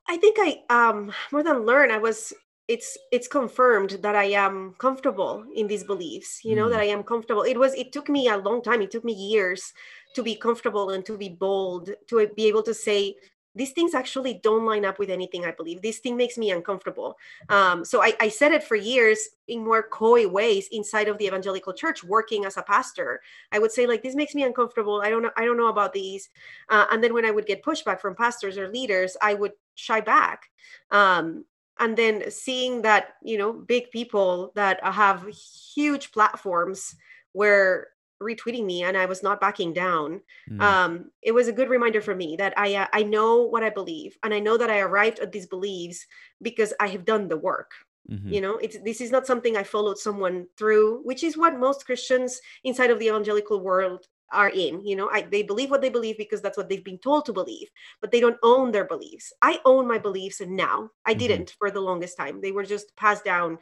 I 0.07 0.17
think 0.17 0.37
I 0.39 0.63
um 0.69 1.11
more 1.31 1.43
than 1.43 1.65
learn, 1.65 1.91
I 1.91 1.97
was 1.97 2.33
it's 2.67 2.97
it's 3.11 3.27
confirmed 3.27 3.91
that 4.01 4.15
I 4.15 4.25
am 4.25 4.75
comfortable 4.77 5.45
in 5.55 5.67
these 5.67 5.83
beliefs, 5.83 6.41
you 6.43 6.55
know, 6.55 6.67
Mm. 6.67 6.71
that 6.71 6.79
I 6.81 6.85
am 6.85 7.03
comfortable. 7.03 7.43
It 7.43 7.57
was 7.57 7.73
it 7.73 7.91
took 7.91 8.09
me 8.09 8.27
a 8.27 8.37
long 8.37 8.61
time, 8.61 8.81
it 8.81 8.91
took 8.91 9.03
me 9.05 9.13
years 9.13 9.73
to 10.15 10.23
be 10.23 10.35
comfortable 10.35 10.89
and 10.89 11.05
to 11.05 11.17
be 11.17 11.29
bold, 11.29 11.91
to 12.09 12.27
be 12.35 12.47
able 12.47 12.63
to 12.63 12.73
say 12.73 13.15
these 13.57 13.71
things 13.71 13.93
actually 13.93 14.35
don't 14.43 14.65
line 14.65 14.85
up 14.85 14.99
with 14.99 15.09
anything 15.09 15.45
I 15.45 15.51
believe. 15.51 15.81
This 15.81 15.99
thing 15.99 16.15
makes 16.15 16.37
me 16.37 16.51
uncomfortable. 16.51 17.17
Um, 17.49 17.83
so 17.83 18.01
I, 18.03 18.13
I 18.19 18.29
said 18.29 18.51
it 18.51 18.63
for 18.63 18.75
years 18.75 19.19
in 19.47 19.63
more 19.63 19.83
coy 19.83 20.27
ways 20.27 20.67
inside 20.71 21.07
of 21.07 21.17
the 21.17 21.25
evangelical 21.25 21.73
church, 21.73 22.03
working 22.03 22.45
as 22.45 22.57
a 22.57 22.61
pastor. 22.61 23.21
I 23.51 23.59
would 23.59 23.71
say 23.71 23.87
like, 23.87 24.03
"This 24.03 24.15
makes 24.15 24.35
me 24.35 24.43
uncomfortable. 24.43 25.01
I 25.03 25.09
don't 25.09 25.23
know. 25.23 25.31
I 25.35 25.45
don't 25.45 25.57
know 25.57 25.69
about 25.69 25.93
these." 25.93 26.29
Uh, 26.69 26.85
and 26.91 27.03
then 27.03 27.13
when 27.13 27.25
I 27.25 27.31
would 27.31 27.45
get 27.45 27.63
pushback 27.63 27.99
from 27.99 28.15
pastors 28.15 28.57
or 28.57 28.69
leaders, 28.69 29.17
I 29.21 29.33
would 29.33 29.53
shy 29.75 30.01
back. 30.01 30.49
Um, 30.91 31.45
and 31.79 31.95
then 31.95 32.29
seeing 32.31 32.81
that 32.81 33.15
you 33.23 33.37
know 33.37 33.53
big 33.53 33.91
people 33.91 34.51
that 34.55 34.83
have 34.83 35.27
huge 35.27 36.11
platforms 36.11 36.95
were 37.33 37.89
retweeting 38.21 38.65
me 38.65 38.83
and 38.83 38.97
i 38.97 39.05
was 39.05 39.23
not 39.23 39.39
backing 39.41 39.73
down 39.73 40.21
Mm, 40.49 40.77
um, 40.77 41.11
it 41.21 41.33
was 41.33 41.47
a 41.47 41.53
good 41.53 41.69
reminder 41.69 42.01
for 42.01 42.15
me 42.15 42.35
that 42.37 42.57
I 42.57 42.73
uh, 42.75 42.87
I 42.91 43.03
know 43.03 43.43
what 43.43 43.63
I 43.63 43.69
believe, 43.69 44.17
and 44.23 44.33
I 44.33 44.39
know 44.39 44.57
that 44.57 44.71
I 44.71 44.79
arrived 44.79 45.19
at 45.19 45.31
these 45.31 45.45
beliefs 45.45 46.03
because 46.41 46.73
I 46.79 46.87
have 46.87 47.05
done 47.05 47.27
the 47.27 47.37
work. 47.37 47.71
mhm. 48.09 48.29
You 48.29 48.41
know, 48.41 48.57
it's 48.57 48.77
this 48.83 48.99
is 48.99 49.11
not 49.11 49.25
something 49.25 49.55
I 49.55 49.63
followed 49.63 49.97
someone 49.97 50.47
through, 50.57 51.01
which 51.03 51.23
is 51.23 51.37
what 51.37 51.57
most 51.59 51.85
Christians 51.85 52.41
inside 52.63 52.91
of 52.91 52.99
the 52.99 53.07
evangelical 53.07 53.61
world 53.61 54.07
are 54.33 54.49
in 54.49 54.85
you 54.85 54.93
know 54.93 55.09
I, 55.09 55.21
they 55.21 55.41
believe 55.41 55.71
what 55.71 55.79
they 55.79 55.87
believe 55.87 56.17
because 56.17 56.41
that's 56.41 56.57
what 56.57 56.67
they've 56.67 56.83
been 56.83 56.97
told 56.99 57.23
to 57.27 57.31
believe 57.33 57.69
but 58.01 58.11
they 58.11 58.19
don't 58.19 58.35
own 58.43 58.73
their 58.73 58.83
beliefs 58.83 59.31
i 59.41 59.61
own 59.63 59.87
my 59.87 59.97
beliefs 59.99 60.41
and 60.41 60.53
now 60.57 60.89
i 61.05 61.13
Mhm. 61.13 61.13
didn't 61.13 61.51
for 61.57 61.71
the 61.71 61.79
longest 61.79 62.17
time 62.17 62.41
they 62.41 62.51
were 62.51 62.65
just 62.65 62.93
passed 62.97 63.23
down 63.23 63.57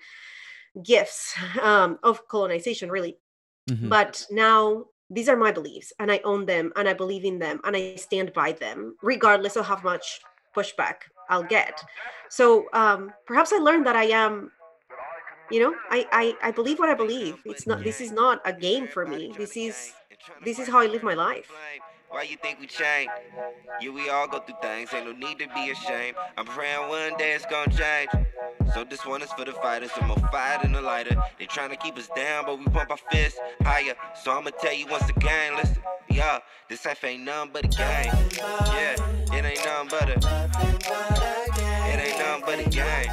gifts 0.84 1.36
um, 1.62 2.00
of 2.04 2.28
colonization 2.28 2.90
really 2.90 3.20
Mhm. 3.70 3.90
but 3.90 4.26
now 4.32 4.86
these 5.10 5.30
are 5.30 5.38
my 5.38 5.52
beliefs 5.52 5.94
and 6.00 6.12
i 6.12 6.20
own 6.24 6.46
them 6.46 6.72
and 6.76 6.88
i 6.90 6.94
believe 6.94 7.26
in 7.26 7.40
them 7.40 7.60
and 7.64 7.76
i 7.76 7.82
stand 7.96 8.34
by 8.34 8.52
them 8.52 8.96
regardless 9.02 9.56
of 9.56 9.66
how 9.66 9.80
much 9.82 10.22
pushback 10.56 10.96
i'll 11.30 11.44
get. 11.44 11.84
So 12.30 12.70
um, 12.74 13.14
perhaps 13.26 13.52
i 13.54 13.58
learned 13.58 13.86
that 13.88 13.96
i 13.96 14.06
am 14.06 14.52
you 15.50 15.60
know 15.60 15.76
I, 15.90 16.08
I 16.12 16.38
i 16.50 16.52
believe 16.52 16.80
what 16.80 16.90
i 16.90 16.96
believe. 16.96 17.42
It's 17.46 17.68
not 17.68 17.84
this 17.84 18.00
is 18.02 18.12
not 18.12 18.42
a 18.46 18.54
game 18.54 18.88
for 18.88 19.06
me. 19.06 19.34
This 19.38 19.56
is 19.58 19.96
this 20.42 20.60
is 20.60 20.68
how 20.70 20.80
i 20.80 20.86
live 20.88 21.04
my 21.04 21.14
life 21.14 21.70
Why 22.10 22.24
you 22.24 22.38
think 22.38 22.60
we 22.60 22.68
change? 22.68 23.10
Yeah, 23.82 23.90
we 23.90 24.10
all 24.10 24.28
go 24.28 24.40
through 24.40 24.56
things, 24.62 24.94
ain't 24.94 25.06
no 25.06 25.12
need 25.12 25.40
to 25.40 25.48
be 25.54 25.70
ashamed. 25.72 26.16
I'm 26.38 26.46
praying 26.46 26.88
one 26.88 27.18
day 27.18 27.34
it's 27.34 27.46
gonna 27.46 27.72
change. 27.72 28.10
So 28.74 28.84
this 28.84 29.06
one 29.06 29.22
is 29.22 29.32
for 29.34 29.44
the 29.46 29.52
fighters, 29.54 29.92
some 29.92 30.08
more 30.08 30.18
fire 30.32 30.60
than 30.62 30.72
the 30.72 30.82
lighter. 30.82 31.22
They 31.40 31.46
trying 31.46 31.72
to 31.72 31.76
keep 31.76 31.98
us 31.98 32.10
down, 32.16 32.46
but 32.46 32.58
we 32.60 32.66
pump 32.66 32.90
our 32.92 32.98
fists 33.12 33.40
higher. 33.64 33.94
So 34.24 34.32
I'ma 34.32 34.52
tell 34.62 34.74
you 34.74 34.88
once 34.88 35.10
again, 35.10 35.56
listen, 35.58 35.78
yeah, 36.10 36.40
this 36.70 36.86
life 36.86 37.04
ain't 37.04 37.24
nothing 37.24 37.52
but 37.54 37.66
a 37.66 37.68
game. 37.68 38.14
Yeah, 38.38 38.96
it 39.34 39.46
ain't 39.46 39.66
nothing 39.66 39.90
but 39.90 40.10
a, 40.10 40.14
it 41.90 42.00
ain't 42.00 42.20
nothing 42.20 42.44
but 42.46 42.60
a 42.60 42.70
game. 42.70 43.12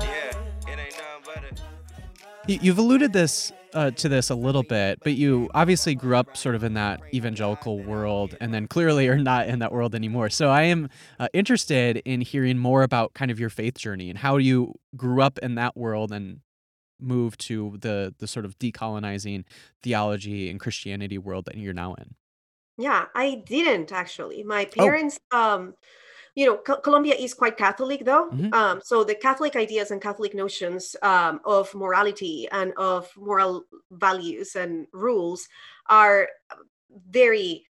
Yeah, 0.00 0.32
it 0.72 0.78
ain't 0.78 0.96
nothing 0.96 1.24
but 1.24 1.36
a. 1.36 2.52
You- 2.52 2.58
You've 2.62 2.78
alluded 2.78 3.12
this 3.12 3.52
uh, 3.74 3.90
to 3.92 4.08
this 4.08 4.30
a 4.30 4.34
little 4.34 4.62
bit, 4.62 4.98
but 5.02 5.14
you 5.14 5.48
obviously 5.54 5.94
grew 5.94 6.16
up 6.16 6.36
sort 6.36 6.54
of 6.54 6.64
in 6.64 6.74
that 6.74 7.00
evangelical 7.14 7.80
world, 7.82 8.34
and 8.40 8.52
then 8.52 8.66
clearly 8.68 9.08
are 9.08 9.16
not 9.18 9.48
in 9.48 9.58
that 9.60 9.72
world 9.72 9.94
anymore. 9.94 10.30
So 10.30 10.50
I 10.50 10.62
am 10.62 10.88
uh, 11.18 11.28
interested 11.32 11.98
in 12.04 12.20
hearing 12.20 12.58
more 12.58 12.82
about 12.82 13.14
kind 13.14 13.30
of 13.30 13.38
your 13.40 13.50
faith 13.50 13.78
journey 13.78 14.10
and 14.10 14.18
how 14.18 14.36
you 14.38 14.74
grew 14.96 15.22
up 15.22 15.38
in 15.40 15.54
that 15.56 15.76
world 15.76 16.12
and 16.12 16.40
moved 17.00 17.40
to 17.40 17.76
the 17.80 18.14
the 18.18 18.26
sort 18.26 18.44
of 18.44 18.58
decolonizing 18.58 19.44
theology 19.82 20.50
and 20.50 20.60
Christianity 20.60 21.18
world 21.18 21.46
that 21.46 21.56
you're 21.56 21.72
now 21.74 21.94
in. 21.94 22.14
Yeah, 22.78 23.06
I 23.14 23.42
didn't 23.46 23.92
actually. 23.92 24.42
My 24.42 24.68
Oh. 24.78 24.84
parents, 24.84 25.18
um, 25.32 25.74
you 26.34 26.46
know, 26.46 26.56
Co- 26.56 26.80
Colombia 26.80 27.14
is 27.14 27.34
quite 27.34 27.56
Catholic 27.56 28.04
though. 28.04 28.30
Mhm. 28.30 28.54
Um, 28.54 28.80
so 28.82 29.04
the 29.04 29.14
Catholic 29.14 29.56
ideas 29.56 29.90
and 29.90 30.00
Catholic 30.00 30.34
notions 30.34 30.96
um, 31.02 31.40
of 31.44 31.74
morality 31.74 32.48
and 32.52 32.72
of 32.76 33.10
moral 33.16 33.64
values 33.90 34.56
and 34.56 34.86
rules 34.92 35.48
are 35.88 36.28
very 37.10 37.66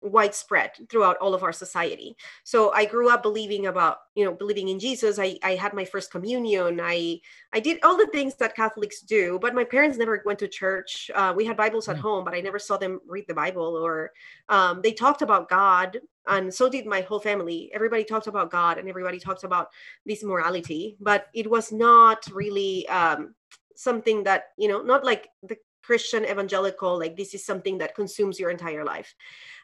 widespread 0.00 0.72
throughout 0.90 1.16
all 1.18 1.32
of 1.32 1.44
our 1.44 1.52
society 1.52 2.16
so 2.42 2.72
i 2.72 2.84
grew 2.84 3.08
up 3.08 3.22
believing 3.22 3.66
about 3.68 3.98
you 4.16 4.24
know 4.24 4.34
believing 4.34 4.66
in 4.68 4.78
jesus 4.80 5.16
i 5.16 5.38
i 5.44 5.54
had 5.54 5.72
my 5.72 5.84
first 5.84 6.10
communion 6.10 6.80
i 6.82 7.16
i 7.52 7.60
did 7.60 7.78
all 7.84 7.96
the 7.96 8.08
things 8.08 8.34
that 8.34 8.56
catholics 8.56 9.00
do 9.00 9.38
but 9.40 9.54
my 9.54 9.62
parents 9.62 9.96
never 9.96 10.20
went 10.26 10.40
to 10.40 10.48
church 10.48 11.08
uh, 11.14 11.32
we 11.36 11.44
had 11.44 11.56
bibles 11.56 11.88
at 11.88 11.96
Mm. 11.96 12.00
home 12.00 12.24
but 12.24 12.34
i 12.34 12.40
never 12.40 12.58
saw 12.58 12.76
them 12.76 13.00
read 13.06 13.24
the 13.28 13.34
bible 13.34 13.76
or 13.76 14.10
um, 14.48 14.82
they 14.82 14.92
talked 14.92 15.22
about 15.22 15.48
god 15.48 16.00
and 16.26 16.52
so 16.52 16.68
did 16.68 16.86
my 16.86 17.00
whole 17.00 17.20
family. 17.20 17.70
Everybody 17.74 18.04
talked 18.04 18.26
about 18.26 18.50
god 18.50 18.78
and 18.78 18.88
everybody 18.88 19.18
talked 19.18 19.44
about 19.44 19.68
this 20.06 20.22
morality 20.22 20.96
but 21.00 21.26
it 21.34 21.48
was 21.50 21.72
not 21.72 22.26
really 22.32 22.88
um, 22.88 23.34
something 23.76 24.22
that 24.24 24.44
you 24.56 24.68
know 24.68 24.82
not 24.82 25.04
like 25.04 25.28
the 25.42 25.56
christian 25.82 26.24
evangelical 26.24 26.96
like 26.96 27.16
this 27.16 27.34
is 27.34 27.44
something 27.44 27.76
that 27.78 27.94
consumes 27.94 28.38
your 28.38 28.50
entire 28.50 28.84
life. 28.84 29.14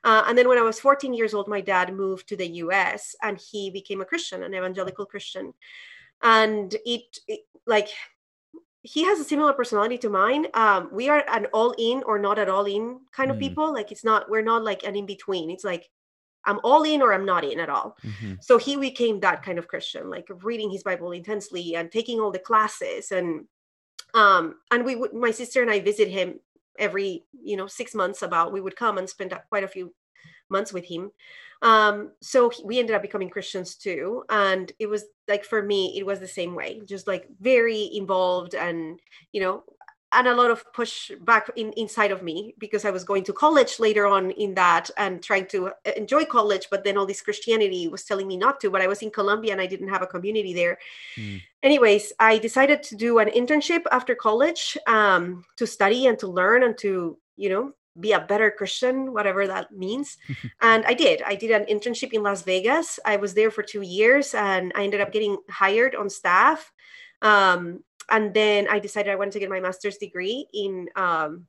Uh, 0.05 0.25
and 0.27 0.37
then 0.37 0.49
when 0.49 0.59
i 0.59 0.63
was 0.63 0.81
14 0.81 1.15
years 1.15 1.33
old 1.35 1.47
my 1.49 1.61
dad 1.61 1.95
moved 1.95 2.29
to 2.29 2.37
the 2.37 2.47
us 2.47 3.15
and 3.23 3.39
he 3.39 3.71
became 3.71 4.01
a 4.01 4.05
christian 4.05 4.43
an 4.43 4.55
evangelical 4.55 5.07
christian. 5.07 5.55
And 6.21 6.75
it, 6.85 7.19
it 7.29 7.41
like 7.67 7.89
he 8.83 9.05
has 9.05 9.21
a 9.21 9.25
similar 9.25 9.53
personality 9.53 9.99
to 9.99 10.09
mine. 10.09 10.47
Um 10.55 10.89
we 10.93 11.09
are 11.09 11.23
an 11.29 11.47
all 11.53 11.75
in 11.79 12.03
or 12.05 12.19
not 12.19 12.39
at 12.39 12.49
all 12.49 12.65
in 12.65 13.01
kind 13.13 13.31
of 13.31 13.37
Mm. 13.37 13.41
people. 13.41 13.73
Like 13.73 13.93
it's 13.93 14.05
not 14.05 14.29
we're 14.31 14.43
not 14.43 14.65
like 14.65 14.83
an 14.85 14.97
in 14.97 15.07
between 15.07 15.51
it's 15.51 15.65
like 15.65 15.89
i'm 16.45 16.61
all 16.65 16.83
in 16.85 17.03
or 17.03 17.13
i'm 17.13 17.27
not 17.27 17.45
in 17.45 17.59
at 17.61 17.69
all. 17.71 17.97
Mhm. 18.05 18.43
so 18.43 18.59
he 18.59 18.77
became 18.77 19.21
that 19.21 19.43
kind 19.43 19.59
of 19.59 19.69
christian 19.69 20.09
like 20.11 20.27
reading 20.43 20.71
his 20.71 20.83
bible 20.83 21.13
intensely 21.13 21.75
and 21.77 21.91
taking 21.93 22.21
all 22.21 22.31
the 22.31 22.39
classes 22.39 23.13
and 23.13 23.47
um 24.15 24.57
and 24.71 24.85
we 24.85 24.97
would 24.97 25.13
my 25.13 25.31
sister 25.31 25.63
and 25.63 25.71
i 25.71 25.81
visit 25.81 26.09
him 26.09 26.41
every 26.79 27.25
you 27.43 27.57
know 27.57 27.67
six 27.67 27.95
months 27.95 28.23
about 28.23 28.53
we 28.53 28.61
would 28.61 28.77
come 28.77 28.99
and 28.99 29.09
spend 29.09 29.37
quite 29.49 29.65
a 29.65 29.69
few 29.69 29.95
months 30.51 30.73
with 30.73 30.85
him. 30.85 31.11
Um 31.63 32.13
so 32.23 32.49
he- 32.51 32.65
we 32.65 32.79
ended 32.79 32.97
up 32.97 33.03
becoming 33.03 33.29
christians 33.31 33.75
too. 33.77 34.25
And 34.31 34.73
it 34.79 34.87
was 34.87 35.05
like 35.27 35.45
for 35.45 35.63
me 35.63 35.99
it 35.99 36.07
was 36.07 36.21
the 36.21 36.29
same 36.29 36.55
way 36.55 36.81
just 36.87 37.07
like 37.07 37.27
very 37.41 37.91
involved 37.95 38.55
and 38.55 39.01
you 39.33 39.41
know 39.43 39.65
and 40.13 40.27
a 40.27 40.35
lot 40.35 40.51
of 40.51 40.65
push 40.73 41.11
back 41.21 41.51
in, 41.57 41.73
inside 41.73 42.11
of 42.11 42.23
me 42.23 42.55
because 42.59 42.85
I 42.85 42.91
was 42.91 43.05
going 43.05 43.25
to 43.25 43.33
college 43.33 43.79
later 43.79 44.07
on 44.07 44.31
in 44.33 44.55
that 44.55 44.91
and 44.97 45.23
trying 45.23 45.47
to 45.49 45.69
uh, 45.69 45.91
enjoy 45.97 46.25
college, 46.25 46.69
but 46.71 46.83
then 46.83 46.97
all 46.97 47.07
this 47.07 47.21
Christianity 47.21 47.89
was 47.89 48.05
telling 48.05 48.27
me 48.27 48.37
not 48.37 48.61
to. 48.61 48.71
But 48.71 48.81
I 48.81 48.87
was 48.87 49.03
in 49.03 49.11
Colombia 49.11 49.53
and 49.53 49.61
I 49.61 49.67
didn't 49.67 49.89
have 49.89 50.03
a 50.03 50.07
community 50.07 50.55
there. 50.55 50.79
Mm. 51.17 51.43
Anyways, 51.63 52.13
I 52.19 52.39
decided 52.39 52.83
to 52.85 52.97
do 52.97 53.19
an 53.19 53.29
internship 53.29 53.83
after 53.93 54.15
college 54.15 54.79
um, 54.87 55.45
to 55.57 55.67
study 55.67 56.07
and 56.07 56.19
to 56.21 56.27
learn 56.27 56.63
and 56.63 56.79
to, 56.79 57.19
you 57.37 57.49
know, 57.51 57.73
be 58.01 58.13
a 58.13 58.21
better 58.21 58.51
Christian, 58.51 59.13
whatever 59.13 59.47
that 59.47 59.73
means. 59.73 60.17
and 60.63 60.85
I 60.87 60.95
did. 60.95 61.23
I 61.23 61.35
did 61.35 61.51
an 61.51 61.67
internship 61.67 62.13
in 62.13 62.23
Las 62.23 62.43
Vegas. 62.43 62.99
I 63.05 63.17
was 63.17 63.35
there 63.35 63.51
for 63.51 63.63
two 63.63 63.83
years 63.83 64.35
and 64.35 64.73
I 64.75 64.85
ended 64.85 65.01
up 65.01 65.13
getting 65.13 65.37
hired 65.51 65.95
on 65.95 66.09
staff. 66.09 66.73
Um, 67.21 67.83
and 68.11 68.33
then 68.35 68.69
I 68.69 68.79
decided 68.79 69.13
I 69.13 69.17
wanted 69.17 69.33
to 69.33 69.41
get 69.41 69.51
my 69.51 69.61
master's 69.61 69.97
degree 69.99 70.47
in 70.53 70.89
um, 70.97 71.47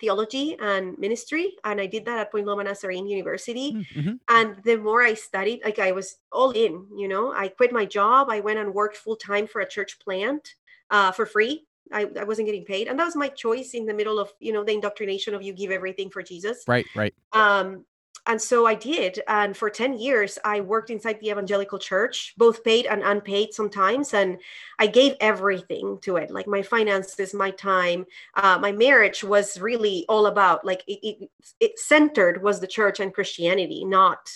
theology 0.00 0.56
and 0.60 0.98
ministry. 0.98 1.54
And 1.64 1.80
I 1.80 1.86
did 1.86 2.04
that 2.04 2.18
at 2.18 2.30
Point 2.30 2.46
Loma 2.46 2.64
Nazarene 2.64 3.06
University. 3.06 3.72
Mm, 3.72 3.86
mhm. 3.96 4.18
And 4.28 4.56
the 4.64 4.76
more 4.76 5.02
I 5.02 5.14
studied, 5.14 5.62
like 5.64 5.78
I 5.78 5.92
was 5.92 6.16
all 6.32 6.50
in, 6.50 6.86
you 6.96 7.08
know, 7.08 7.32
I 7.32 7.48
quit 7.48 7.72
my 7.72 7.84
job. 7.84 8.28
I 8.30 8.40
went 8.40 8.58
and 8.58 8.74
worked 8.74 8.96
full 8.96 9.16
time 9.16 9.46
for 9.46 9.60
a 9.62 9.68
church 9.68 9.98
plant 9.98 10.54
uh, 10.90 11.12
for 11.12 11.26
free. 11.26 11.64
I, 11.92 12.06
I 12.18 12.24
wasn't 12.24 12.46
getting 12.46 12.64
paid. 12.64 12.88
And 12.88 12.98
that 12.98 13.04
was 13.04 13.16
my 13.16 13.28
choice 13.28 13.72
in 13.72 13.86
the 13.86 13.94
middle 13.94 14.18
of, 14.18 14.32
you 14.40 14.52
know, 14.52 14.64
the 14.64 14.72
indoctrination 14.72 15.34
of 15.34 15.42
you 15.42 15.52
give 15.52 15.70
everything 15.70 16.10
for 16.10 16.22
Jesus 16.22 16.64
Right, 16.66 16.86
right. 16.96 17.14
um 17.32 17.84
and 18.26 18.40
so 18.40 18.66
i 18.66 18.74
did 18.74 19.20
and 19.28 19.56
for 19.56 19.70
10 19.70 19.98
years 19.98 20.38
i 20.44 20.60
worked 20.60 20.90
inside 20.90 21.18
the 21.20 21.30
evangelical 21.30 21.78
church 21.78 22.34
both 22.36 22.62
paid 22.64 22.86
and 22.86 23.02
unpaid 23.02 23.52
sometimes 23.52 24.14
and 24.14 24.38
i 24.78 24.86
gave 24.86 25.14
everything 25.20 25.98
to 26.02 26.16
it 26.16 26.30
like 26.30 26.46
my 26.46 26.62
finances 26.62 27.34
my 27.34 27.50
time 27.52 28.04
uh, 28.34 28.58
my 28.58 28.72
marriage 28.72 29.24
was 29.24 29.60
really 29.60 30.04
all 30.08 30.26
about 30.26 30.64
like 30.64 30.82
it, 30.86 30.98
it, 31.02 31.30
it 31.60 31.78
centered 31.78 32.42
was 32.42 32.60
the 32.60 32.66
church 32.66 33.00
and 33.00 33.14
christianity 33.14 33.84
not 33.84 34.30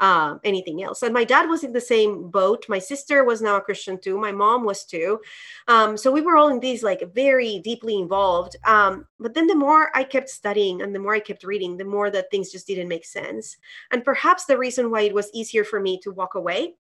uh, 0.00 0.38
anything 0.44 0.82
else. 0.82 1.02
And 1.02 1.14
my 1.14 1.24
dad 1.24 1.48
was 1.48 1.62
in 1.62 1.72
the 1.72 1.80
same 1.80 2.30
boat. 2.30 2.66
My 2.68 2.78
sister 2.78 3.24
was 3.24 3.42
now 3.42 3.56
a 3.56 3.60
christian 3.60 3.98
too. 3.98 4.18
My 4.18 4.32
mom 4.32 4.64
was 4.64 4.84
too. 4.84 5.20
Um, 5.68 5.96
so 5.96 6.10
we 6.10 6.22
were 6.22 6.36
all 6.36 6.48
in 6.48 6.60
these 6.60 6.82
like 6.82 7.02
very 7.14 7.60
deeply 7.60 7.98
involved. 7.98 8.56
Um, 8.64 9.06
but 9.18 9.34
then 9.34 9.46
the 9.46 9.54
more 9.54 9.90
i 9.94 10.02
kept 10.02 10.28
studying 10.28 10.82
and 10.82 10.94
the 10.94 10.98
more 10.98 11.14
i 11.14 11.20
kept 11.20 11.44
reading 11.44 11.76
the 11.76 11.84
more 11.84 12.10
that 12.10 12.30
things 12.30 12.50
just 12.50 12.66
didn't 12.66 12.88
make 12.88 13.04
sense. 13.04 13.56
And 13.90 14.04
perhaps 14.04 14.46
the 14.46 14.58
reason 14.58 14.90
why 14.90 15.02
it 15.02 15.14
was 15.14 15.30
easier 15.34 15.64
for 15.64 15.80
me 15.80 15.98
to 16.02 16.10
walk 16.10 16.34
away 16.34 16.74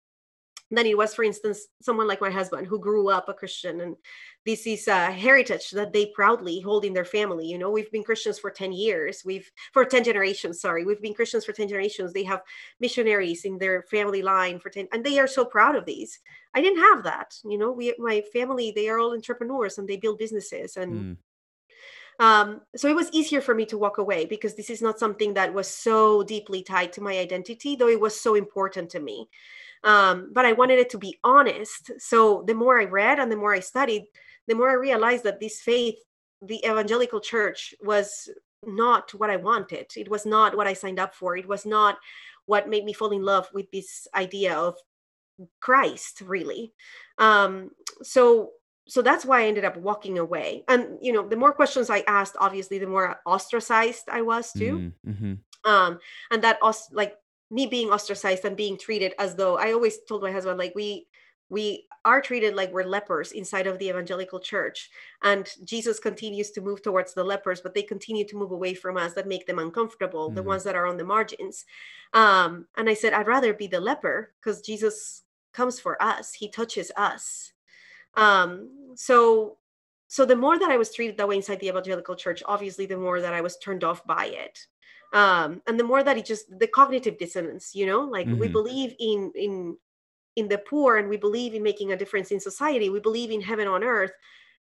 than 0.72 0.86
it 0.86 0.98
was 0.98 1.16
for 1.16 1.24
instance 1.24 1.68
someone 1.82 2.08
like 2.08 2.22
my 2.22 2.30
husband 2.30 2.68
who 2.68 2.80
grew 2.80 3.10
up 3.10 3.28
a 3.28 3.34
christian. 3.34 3.82
And 3.82 3.96
this 4.46 4.68
is 4.68 4.88
a 4.88 5.12
heritage 5.12 5.72
that 5.72 5.94
they 5.94 6.08
proudly 6.08 6.60
hold 6.60 6.86
in 6.86 6.94
their 6.94 7.06
family. 7.06 7.48
You 7.48 7.58
know 7.58 7.72
we've 7.72 7.92
been 7.92 8.04
christians 8.04 8.40
for 8.40 8.52
10 8.52 8.72
years. 8.72 9.24
We've 9.26 9.50
for 9.74 9.86
10 9.86 10.04
generations 10.04 10.62
sorry. 10.62 10.86
We've 10.86 11.02
been 11.02 11.14
christians 11.14 11.46
for 11.46 11.54
10 11.54 11.70
generations. 11.70 12.14
They 12.14 12.24
have 12.24 12.42
missionaries 12.80 13.46
in 13.46 13.58
their 13.58 13.84
family 13.84 14.22
line 14.22 14.60
for 14.60 14.70
10 14.70 14.88
and 14.92 15.04
they 15.04 15.20
are 15.20 15.28
so 15.28 15.44
proud 15.44 15.76
of 15.76 15.86
these. 15.86 16.20
I 16.54 16.62
didn't 16.62 16.80
have 16.80 17.04
that. 17.04 17.36
You 17.44 17.58
know 17.58 17.72
we 17.72 17.96
my 17.98 18.22
family 18.34 18.72
they 18.76 18.90
are 18.90 19.00
all 19.00 19.14
entrepreneurs 19.14 19.78
and 19.78 19.88
they 19.88 19.98
build 19.98 20.20
businesses 20.20 20.78
and 20.78 20.90
Mm. 20.90 21.18
um, 22.20 22.62
so 22.76 22.88
it 22.90 22.96
was 22.96 23.10
easier 23.12 23.42
for 23.42 23.56
me 23.56 23.66
to 23.68 23.78
walk 23.78 23.98
away 23.98 24.26
because 24.26 24.56
this 24.56 24.70
is 24.70 24.82
not 24.82 25.00
something 25.00 25.34
that 25.34 25.54
was 25.54 25.68
so 25.68 26.24
deeply 26.24 26.62
tied 26.64 26.92
to 26.94 27.02
my 27.02 27.18
identity 27.18 27.76
though 27.76 27.88
it 27.88 28.00
was 28.00 28.20
so 28.20 28.36
important 28.36 28.90
to 28.92 29.00
me 29.00 29.30
um, 29.84 30.32
but 30.34 30.46
i 30.46 30.54
wanted 30.54 30.80
it 30.80 30.90
to 30.90 30.98
be 30.98 31.18
honest 31.24 31.92
so 31.98 32.44
the 32.48 32.54
more 32.54 32.80
i 32.80 32.86
read 32.86 33.20
and 33.20 33.32
the 33.32 33.38
more 33.38 33.54
i 33.54 33.60
studied 33.60 34.04
the 34.48 34.56
more 34.56 34.70
i 34.70 34.74
realized 34.74 35.24
that 35.24 35.40
this 35.40 35.62
faith 35.62 35.96
the 36.42 36.64
evangelical 36.66 37.20
church 37.20 37.74
was 37.82 38.30
not 38.66 39.14
what 39.14 39.30
i 39.30 39.36
wanted 39.36 39.86
it 39.96 40.10
was 40.10 40.26
not 40.26 40.56
what 40.56 40.68
i 40.68 40.74
signed 40.74 41.00
up 41.00 41.14
for 41.14 41.38
it 41.38 41.48
was 41.48 41.66
not 41.66 41.98
what 42.46 42.70
made 42.70 42.84
me 42.84 42.94
fall 42.94 43.12
in 43.12 43.24
love 43.24 43.48
with 43.54 43.70
this 43.72 44.08
idea 44.16 44.56
of 44.56 44.76
christ 45.62 46.22
really 46.22 46.74
um, 47.18 47.72
so 48.02 48.52
so 48.90 49.04
that's 49.04 49.24
why 49.24 49.42
I 49.42 49.48
ended 49.48 49.66
up 49.66 49.78
walking 49.78 50.18
away. 50.18 50.64
And 50.68 50.98
you 51.00 51.14
know, 51.14 51.28
the 51.28 51.36
more 51.36 51.54
questions 51.54 51.92
I 51.92 52.04
asked, 52.08 52.36
obviously, 52.40 52.80
the 52.80 52.88
more 52.88 53.20
ostracized 53.26 54.10
I 54.12 54.24
was 54.24 54.52
too. 54.52 54.92
Mm-hmm. 55.08 55.34
Um, 55.64 56.00
and 56.32 56.44
that 56.44 56.58
also 56.62 56.86
like 56.94 57.16
me 57.52 57.66
being 57.66 57.90
ostracized 57.90 58.46
and 58.46 58.56
being 58.56 58.78
treated 58.78 59.14
as 59.20 59.36
though 59.36 59.58
I 59.58 59.74
always 59.74 60.00
told 60.08 60.22
my 60.22 60.32
husband 60.32 60.58
like 60.58 60.74
we 60.76 61.08
we 61.50 61.88
are 62.06 62.22
treated 62.22 62.54
like 62.56 62.72
we're 62.72 62.84
lepers 62.84 63.32
inside 63.32 63.66
of 63.66 63.80
the 63.80 63.90
evangelical 63.90 64.40
church. 64.40 64.90
And 65.24 65.48
jesus 65.66 66.00
continues 66.00 66.52
to 66.52 66.62
move 66.62 66.82
towards 66.82 67.14
the 67.14 67.24
lepers 67.24 67.62
but 67.62 67.74
they 67.74 67.82
continue 67.82 68.26
to 68.28 68.38
move 68.38 68.52
away 68.52 68.74
from 68.74 68.98
us 68.98 69.14
that 69.14 69.28
make 69.28 69.48
them 69.48 69.60
uncomfortable 69.60 70.28
mm-hmm. 70.28 70.36
the 70.36 70.44
ones 70.44 70.64
that 70.64 70.76
are 70.76 70.86
on 70.86 70.98
the 70.98 71.04
margins. 71.04 71.66
Um, 72.14 72.68
and 72.78 72.90
i 72.90 72.94
said 72.94 73.14
i'd 73.14 73.28
rather 73.28 73.54
be 73.54 73.68
the 73.68 73.80
leper 73.80 74.34
because 74.40 74.62
jesus 74.62 75.24
comes 75.52 75.80
for 75.80 76.02
us. 76.02 76.34
He 76.34 76.50
touches 76.50 76.92
us. 76.96 77.54
Um, 78.16 78.94
so 78.96 79.58
so 80.08 80.26
the 80.26 80.36
more 80.36 80.58
that 80.58 80.72
i 80.72 80.78
was 80.78 80.94
treated 80.94 81.18
that 81.18 81.28
way 81.28 81.38
inside 81.38 81.60
the 81.60 81.68
evangelical 81.68 82.16
church 82.16 82.42
obviously 82.46 82.86
the 82.88 82.98
more 82.98 83.22
that 83.22 83.34
i 83.34 83.42
was 83.42 83.58
turned 83.58 83.84
off 83.84 84.06
by 84.06 84.26
it 84.26 84.66
um, 85.14 85.62
and 85.68 85.80
the 85.80 85.84
more 85.84 86.04
that 86.04 86.18
it 86.18 86.26
just 86.26 86.46
the 86.60 86.68
cognitive 86.68 87.18
dissonance 87.18 87.74
you 87.74 87.86
know 87.86 88.02
like 88.02 88.28
mm-hmm. 88.28 88.40
we 88.40 88.48
believe 88.48 88.96
in 89.00 89.32
in 89.36 89.78
in 90.36 90.48
the 90.48 90.58
poor 90.58 90.98
and 90.98 91.10
we 91.10 91.18
believe 91.18 91.54
in 91.54 91.64
making 91.64 91.92
a 91.92 91.98
difference 91.98 92.32
in 92.32 92.40
society 92.40 92.90
we 92.90 93.00
believe 93.00 93.32
in 93.32 93.42
heaven 93.42 93.68
on 93.68 93.84
earth 93.84 94.12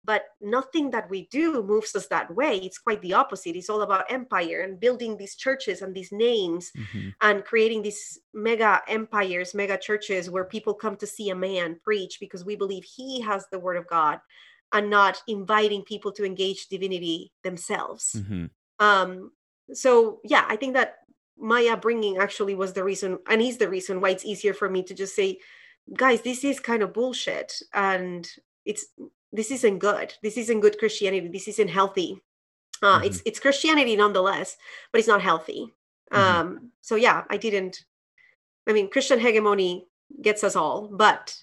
but 0.05 0.27
nothing 0.41 0.91
that 0.91 1.11
we 1.11 1.27
do 1.33 1.63
moves 1.65 1.95
us 1.97 2.07
that 2.07 2.33
way 2.35 2.57
it's 2.59 2.79
quite 2.79 3.03
the 3.03 3.13
opposite 3.13 3.57
it's 3.57 3.69
all 3.69 3.83
about 3.83 4.11
empire 4.11 4.61
and 4.61 4.79
building 4.79 5.17
these 5.17 5.35
churches 5.35 5.83
and 5.83 5.95
these 5.95 6.13
names 6.13 6.71
mm-hmm. 6.77 7.09
and 7.23 7.45
creating 7.45 7.83
these 7.83 8.19
mega 8.33 8.81
empires 8.89 9.55
mega 9.55 9.77
churches 9.77 10.31
where 10.31 10.45
people 10.45 10.75
come 10.75 10.97
to 10.97 11.07
see 11.07 11.31
a 11.31 11.35
man 11.35 11.79
preach 11.83 12.19
because 12.21 12.45
we 12.45 12.55
believe 12.57 12.85
he 12.85 13.21
has 13.21 13.47
the 13.51 13.59
word 13.59 13.77
of 13.77 13.87
god 13.89 14.21
and 14.73 14.89
not 14.91 15.21
inviting 15.29 15.83
people 15.83 16.13
to 16.13 16.25
engage 16.25 16.69
divinity 16.69 17.33
themselves 17.43 18.17
mm-hmm. 18.17 18.47
um, 18.79 19.31
so 19.73 20.21
yeah 20.25 20.45
i 20.49 20.57
think 20.57 20.75
that 20.75 20.97
my 21.39 21.67
upbringing 21.67 22.17
actually 22.17 22.55
was 22.55 22.73
the 22.73 22.85
reason 22.85 23.19
and 23.29 23.43
is 23.43 23.59
the 23.59 23.69
reason 23.69 24.01
why 24.01 24.11
it's 24.11 24.25
easier 24.25 24.55
for 24.55 24.71
me 24.71 24.83
to 24.83 24.95
just 24.95 25.15
say 25.15 25.39
guys 25.95 26.23
this 26.23 26.45
is 26.45 26.59
kind 26.59 26.83
of 26.83 26.93
bullshit 26.93 27.53
and 27.75 28.31
it's 28.65 28.87
this 29.33 29.51
isn't 29.51 29.79
good. 29.79 30.15
This 30.23 30.37
isn't 30.37 30.61
good 30.61 30.79
christianity. 30.79 31.29
This 31.29 31.49
isn't 31.49 31.69
healthy. 31.69 32.23
Uh, 32.83 32.97
mm-hmm. 32.97 33.05
it's 33.05 33.23
it's 33.25 33.41
christianity 33.41 33.97
nonetheless 33.97 34.59
but 34.93 34.99
it's 34.99 35.09
not 35.09 35.23
healthy. 35.23 35.73
Mm-hmm. 36.13 36.39
um 36.39 36.71
so 36.83 36.95
yeah 36.95 37.25
i 37.31 37.37
didn't 37.37 37.85
i 38.69 38.73
mean 38.73 38.89
christian 38.89 39.19
hegemony 39.19 39.89
gets 40.23 40.45
us 40.45 40.55
all 40.55 40.87
but 40.87 41.35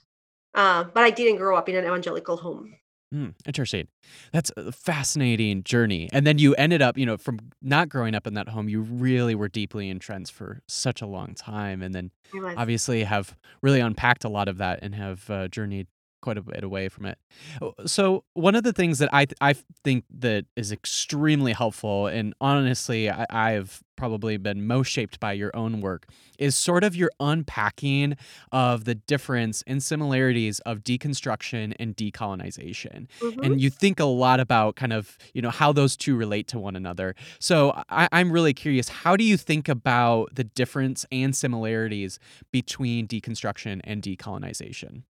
uh 0.56 0.86
but 0.94 1.04
i 1.04 1.10
didn't 1.10 1.36
grow 1.36 1.58
up 1.58 1.68
in 1.68 1.76
an 1.76 1.84
evangelical 1.84 2.38
home 2.38 2.74
Mm, 3.14 3.36
interesting. 3.46 3.88
That's 4.32 4.52
a 4.58 4.72
fascinating 4.72 5.64
journey. 5.64 6.10
And 6.12 6.26
then 6.26 6.40
you 6.40 6.56
ended 6.56 6.82
up, 6.82 6.98
you 6.98 7.06
know, 7.06 7.16
from 7.18 7.40
not 7.62 7.88
growing 7.88 8.16
up 8.16 8.26
in 8.26 8.34
that 8.34 8.50
home, 8.50 8.68
you 8.68 8.82
really 8.82 9.36
were 9.36 9.48
deeply 9.48 9.90
entrenched 9.90 10.32
for 10.32 10.62
such 10.68 11.00
a 11.02 11.06
long 11.06 11.36
time. 11.36 11.84
And 11.84 11.94
then 11.94 12.10
obviously 12.58 13.04
have 13.04 13.36
really 13.62 13.80
unpacked 13.80 14.24
a 14.24 14.30
lot 14.30 14.48
of 14.48 14.58
that 14.58 14.80
and 14.82 14.96
have 14.96 15.30
uh, 15.30 15.48
journeyed 15.48 15.88
quite 16.24 16.38
a 16.38 16.42
bit 16.42 16.64
away 16.64 16.88
from 16.90 17.06
it. 17.06 17.18
Oh, 17.62 17.74
so 17.86 18.24
one 18.34 18.56
of 18.56 18.64
the 18.64 18.74
things 18.74 18.98
that 19.00 19.10
I 19.14 19.26
th- 19.26 19.38
I 19.42 19.54
think 19.84 20.06
that 20.20 20.46
is 20.56 20.72
extremely 20.72 21.52
helpful, 21.54 22.08
and 22.08 22.34
honestly, 22.40 23.10
I- 23.12 23.26
I've 23.30 23.84
probably 23.96 24.38
been 24.38 24.66
most 24.66 24.88
shaped 24.90 25.20
by 25.20 25.34
your 25.34 25.56
own 25.56 25.80
work, 25.82 26.08
is 26.40 26.56
sort 26.58 26.84
of 26.84 26.96
your 26.96 27.12
unpacking 27.20 28.16
of 28.52 28.86
the 28.86 28.96
difference 28.96 29.64
and 29.68 29.84
similarities 29.84 30.60
of 30.62 30.80
deconstruction 30.84 31.74
and 31.80 31.96
decolonization. 31.96 33.08
Mm-hmm. 33.20 33.44
And 33.44 33.62
you 33.62 33.70
think 33.70 34.00
a 34.00 34.06
lot 34.06 34.40
about 34.40 34.76
kind 34.76 34.94
of 34.94 35.18
you 35.34 35.42
know 35.42 35.52
how 35.52 35.74
those 35.74 35.96
two 35.98 36.16
relate 36.16 36.48
to 36.48 36.60
one 36.60 36.76
another. 36.76 37.16
So 37.40 37.74
I- 37.90 38.10
I'm 38.12 38.32
really 38.32 38.54
curious, 38.54 38.88
how 38.90 39.16
do 39.18 39.24
you 39.24 39.38
think 39.38 39.68
about 39.70 40.34
the 40.36 40.44
difference 40.46 41.06
and 41.12 41.36
similarities 41.36 42.18
between 42.52 43.08
deconstruction 43.08 43.82
and 43.84 44.02
decolonization? 44.02 45.04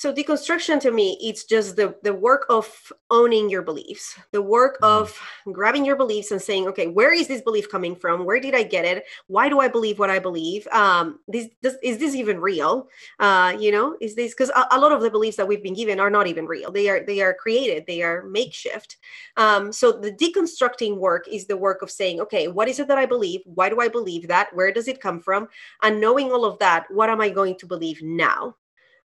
So 0.00 0.12
deconstruction 0.12 0.80
to 0.80 0.90
me 0.90 1.18
it's 1.20 1.44
just 1.44 1.76
the 1.76 1.94
the 2.02 2.14
work 2.14 2.46
of 2.48 2.92
owning 3.10 3.50
your 3.50 3.62
beliefs 3.62 4.18
the 4.32 4.40
work 4.42 4.78
mm. 4.80 4.88
of 4.88 5.16
grabbing 5.52 5.84
your 5.84 5.96
beliefs 5.96 6.30
and 6.30 6.40
saying 6.40 6.66
okay 6.66 6.86
where 6.86 7.12
is 7.12 7.28
this 7.28 7.42
belief 7.42 7.68
coming 7.70 7.94
from? 7.94 8.24
Where 8.24 8.40
did 8.40 8.54
i 8.54 8.62
get 8.62 8.84
it? 8.84 9.04
Why 9.26 9.48
do 9.48 9.60
i 9.60 9.68
believe 9.68 9.98
what 9.98 10.10
i 10.10 10.18
believe? 10.18 10.66
Um 10.68 11.20
this, 11.28 11.48
this 11.62 11.76
is 11.82 11.98
this 11.98 12.14
even 12.14 12.40
real? 12.40 12.88
Uh 13.18 13.56
you 13.58 13.70
know 13.70 13.96
is 14.00 14.14
this 14.14 14.32
because 14.32 14.50
a, 14.50 14.66
a, 14.72 14.78
lot 14.78 14.92
of 14.92 15.02
the 15.02 15.10
beliefs 15.10 15.36
that 15.36 15.46
we've 15.46 15.62
been 15.62 15.74
given 15.74 16.00
are 16.00 16.10
not 16.10 16.26
even 16.26 16.46
real. 16.46 16.70
They 16.70 16.88
are 16.88 17.04
they 17.04 17.20
are 17.20 17.34
created. 17.34 17.84
They 17.86 18.02
are 18.02 18.22
makeshift. 18.24 18.96
Um 19.36 19.72
so 19.72 19.92
the 19.92 20.12
deconstructing 20.12 20.96
work 20.96 21.28
is 21.28 21.46
the 21.46 21.56
work 21.56 21.82
of 21.82 21.90
saying 21.90 22.20
okay 22.20 22.48
what 22.48 22.68
is 22.68 22.78
it 22.78 22.88
that 22.88 22.98
i 22.98 23.06
believe? 23.06 23.40
Why 23.44 23.68
do 23.68 23.80
i 23.80 23.88
believe 23.88 24.28
that? 24.28 24.54
Where 24.54 24.72
does 24.72 24.88
it 24.88 25.00
come 25.00 25.20
from? 25.20 25.48
And 25.82 26.00
knowing 26.00 26.32
all 26.32 26.44
of 26.44 26.58
that 26.58 26.86
what 26.90 27.10
am 27.10 27.20
i 27.20 27.28
going 27.28 27.56
to 27.58 27.66
believe 27.66 28.00
now 28.02 28.56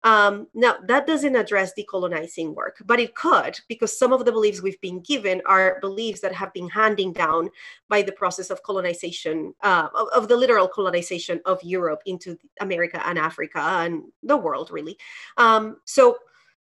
um, 0.05 0.49
now, 0.53 0.77
that 0.87 1.07
doesn't 1.07 1.35
address 1.35 1.73
decolonizing 1.77 2.55
work, 2.55 2.77
but 2.85 3.01
it 3.01 3.15
could 3.15 3.59
because 3.69 3.99
some 3.99 4.13
of 4.13 4.27
the 4.27 4.33
beliefs 4.33 4.61
we've 4.61 4.81
been 4.83 5.01
given 5.01 5.41
are 5.47 5.79
beliefs 5.81 6.21
that 6.21 6.35
have 6.35 6.53
been 6.53 6.69
handing 6.69 7.15
down 7.15 7.49
by 7.89 8.03
the 8.03 8.13
process 8.13 8.51
of 8.51 8.63
colonization, 8.63 9.55
uh, 9.63 9.89
of, 9.95 10.09
of, 10.09 10.29
the 10.29 10.37
literal 10.37 10.69
colonization 10.69 11.41
of 11.47 11.59
Europe 11.63 12.03
into 12.05 12.37
America 12.61 13.01
and 13.07 13.19
Africa 13.19 13.59
and 13.59 14.03
the 14.23 14.37
world, 14.37 14.71
really. 14.71 14.99
Um, 15.39 15.79
so, 15.87 16.19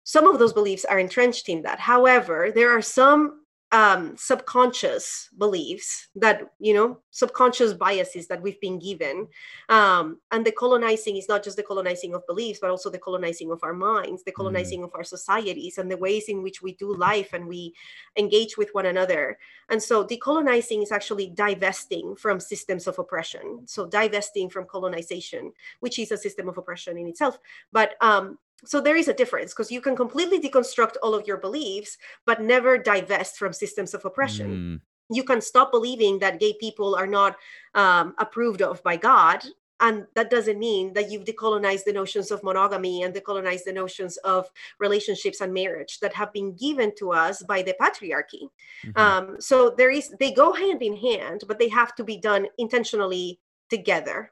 some 0.05 0.25
of 0.25 0.39
those 0.39 0.53
beliefs 0.53 0.85
are 0.85 0.99
entrenched 0.99 1.49
in 1.49 1.61
that. 1.63 1.81
However, 1.81 2.49
there 2.55 2.71
are 2.71 2.81
some 2.81 3.41
um, 3.77 4.17
subconscious 4.17 5.29
beliefs 5.37 6.07
that 6.15 6.41
you 6.57 6.73
know 6.73 6.97
subconscious 7.11 7.73
biases 7.73 8.25
that 8.27 8.41
we've 8.41 8.59
been 8.59 8.79
given 8.79 9.27
um, 9.69 10.19
and 10.31 10.43
the 10.43 10.51
colonizing 10.51 11.15
is 11.15 11.29
not 11.29 11.43
just 11.43 11.57
the 11.57 11.63
colonizing 11.63 12.15
of 12.15 12.25
beliefs 12.25 12.57
but 12.59 12.71
also 12.71 12.89
the 12.89 12.97
colonizing 12.97 13.51
of 13.51 13.59
our 13.61 13.75
minds 13.75 14.23
the 14.23 14.31
mm-hmm. 14.31 14.41
colonizing 14.41 14.81
mm. 14.81 14.85
of 14.85 14.91
our 14.95 15.03
societies 15.03 15.77
and 15.77 15.91
the 15.91 15.97
ways 15.97 16.27
in 16.27 16.41
which 16.41 16.63
we 16.63 16.73
do 16.73 16.91
life 16.95 17.33
and 17.33 17.47
we 17.47 17.71
engage 18.17 18.57
with 18.57 18.69
one 18.71 18.87
another 18.87 19.37
and 19.69 19.83
so 19.83 20.03
decolonizing 20.03 20.81
is 20.81 20.91
actually 20.91 21.29
divesting 21.35 22.15
from 22.15 22.39
systems 22.39 22.87
of 22.87 22.97
oppression 22.97 23.61
so 23.67 23.85
divesting 23.85 24.49
from 24.49 24.65
colonization 24.65 25.53
which 25.81 25.99
is 25.99 26.11
a 26.11 26.17
system 26.17 26.49
of 26.49 26.57
oppression 26.57 26.97
in 26.97 27.05
itself 27.05 27.37
but 27.71 27.93
um, 28.01 28.39
so 28.65 28.81
there 28.81 28.95
is 28.95 29.07
a 29.07 29.13
difference 29.13 29.53
because 29.53 29.71
you 29.71 29.81
can 29.81 29.95
completely 29.95 30.39
deconstruct 30.39 30.95
all 31.03 31.13
of 31.13 31.27
your 31.27 31.37
beliefs 31.37 31.97
but 32.25 32.41
never 32.41 32.77
divest 32.77 33.37
from 33.37 33.53
systems 33.53 33.93
of 33.93 34.03
oppression 34.05 34.79
mm. 34.81 35.15
you 35.15 35.23
can 35.23 35.41
stop 35.41 35.71
believing 35.71 36.19
that 36.19 36.39
gay 36.39 36.53
people 36.59 36.95
are 36.95 37.07
not 37.07 37.35
um, 37.75 38.13
approved 38.17 38.61
of 38.61 38.81
by 38.83 38.97
god 38.97 39.43
and 39.79 40.07
that 40.15 40.31
doesn't 40.31 40.57
mean 40.57 40.93
that 40.93 41.11
you've 41.11 41.23
decolonized 41.23 41.83
the 41.83 41.93
notions 41.93 42.31
of 42.31 42.43
monogamy 42.43 43.03
and 43.03 43.13
decolonized 43.13 43.63
the 43.63 43.73
notions 43.73 44.17
of 44.17 44.49
relationships 44.79 45.41
and 45.41 45.53
marriage 45.53 45.99
that 45.99 46.13
have 46.13 46.33
been 46.33 46.55
given 46.55 46.91
to 46.97 47.11
us 47.11 47.43
by 47.43 47.61
the 47.61 47.75
patriarchy 47.79 48.49
mm-hmm. 48.85 48.99
um, 48.99 49.35
so 49.39 49.73
there 49.77 49.91
is 49.91 50.13
they 50.19 50.31
go 50.31 50.53
hand 50.53 50.81
in 50.81 50.95
hand 50.95 51.43
but 51.47 51.59
they 51.59 51.69
have 51.69 51.95
to 51.95 52.03
be 52.03 52.17
done 52.17 52.47
intentionally 52.57 53.39
together 53.69 54.31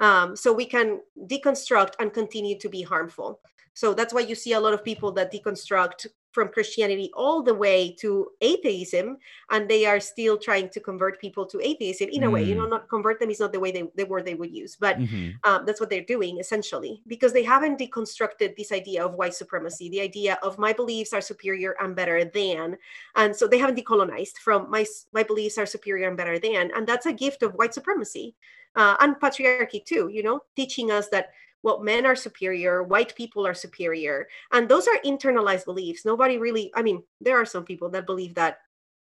um, 0.00 0.34
so 0.36 0.52
we 0.52 0.66
can 0.66 1.00
deconstruct 1.30 1.92
and 2.00 2.12
continue 2.12 2.58
to 2.58 2.68
be 2.68 2.82
harmful 2.82 3.40
so 3.74 3.92
that's 3.92 4.14
why 4.14 4.20
you 4.20 4.34
see 4.34 4.52
a 4.52 4.60
lot 4.60 4.72
of 4.72 4.84
people 4.84 5.12
that 5.12 5.32
deconstruct 5.32 6.06
from 6.34 6.48
Christianity 6.48 7.10
all 7.14 7.42
the 7.42 7.54
way 7.54 7.94
to 8.00 8.28
atheism, 8.40 9.16
and 9.50 9.68
they 9.68 9.86
are 9.86 10.00
still 10.00 10.36
trying 10.36 10.68
to 10.70 10.80
convert 10.80 11.20
people 11.20 11.46
to 11.46 11.60
atheism 11.62 12.08
in 12.10 12.22
mm. 12.22 12.26
a 12.26 12.30
way. 12.30 12.42
You 12.42 12.56
know, 12.56 12.66
mm. 12.66 12.70
not 12.70 12.88
convert 12.88 13.20
them 13.20 13.30
is 13.30 13.40
not 13.40 13.52
the 13.52 13.60
way 13.60 13.70
they 13.70 13.84
the 13.94 14.04
word 14.04 14.26
they 14.26 14.34
would 14.34 14.50
use, 14.52 14.76
but 14.76 14.98
mm-hmm. 14.98 15.30
um, 15.48 15.64
that's 15.64 15.80
what 15.80 15.90
they're 15.90 16.02
doing 16.02 16.38
essentially 16.38 17.02
because 17.06 17.32
they 17.32 17.44
haven't 17.44 17.78
deconstructed 17.78 18.56
this 18.56 18.72
idea 18.72 19.04
of 19.04 19.14
white 19.14 19.34
supremacy, 19.34 19.88
the 19.88 20.00
idea 20.00 20.36
of 20.42 20.58
my 20.58 20.72
beliefs 20.72 21.12
are 21.12 21.20
superior 21.20 21.76
and 21.80 21.94
better 21.94 22.24
than, 22.24 22.76
and 23.14 23.34
so 23.34 23.46
they 23.46 23.58
haven't 23.58 23.78
decolonized 23.78 24.36
from 24.38 24.68
my 24.68 24.84
my 25.12 25.22
beliefs 25.22 25.56
are 25.56 25.66
superior 25.66 26.08
and 26.08 26.16
better 26.16 26.38
than, 26.38 26.70
and 26.74 26.86
that's 26.86 27.06
a 27.06 27.12
gift 27.12 27.42
of 27.42 27.54
white 27.54 27.74
supremacy 27.74 28.34
uh, 28.76 28.96
and 29.00 29.16
patriarchy 29.16 29.84
too. 29.84 30.08
You 30.12 30.22
know, 30.22 30.40
teaching 30.56 30.90
us 30.90 31.08
that 31.10 31.30
well 31.64 31.80
men 31.82 32.06
are 32.06 32.14
superior 32.14 32.84
white 32.84 33.16
people 33.16 33.44
are 33.44 33.54
superior 33.54 34.28
and 34.52 34.68
those 34.68 34.86
are 34.86 35.00
internalized 35.04 35.64
beliefs 35.64 36.04
nobody 36.04 36.38
really 36.38 36.70
i 36.76 36.82
mean 36.82 37.02
there 37.20 37.40
are 37.40 37.46
some 37.46 37.64
people 37.64 37.90
that 37.90 38.06
believe 38.06 38.34
that 38.34 38.58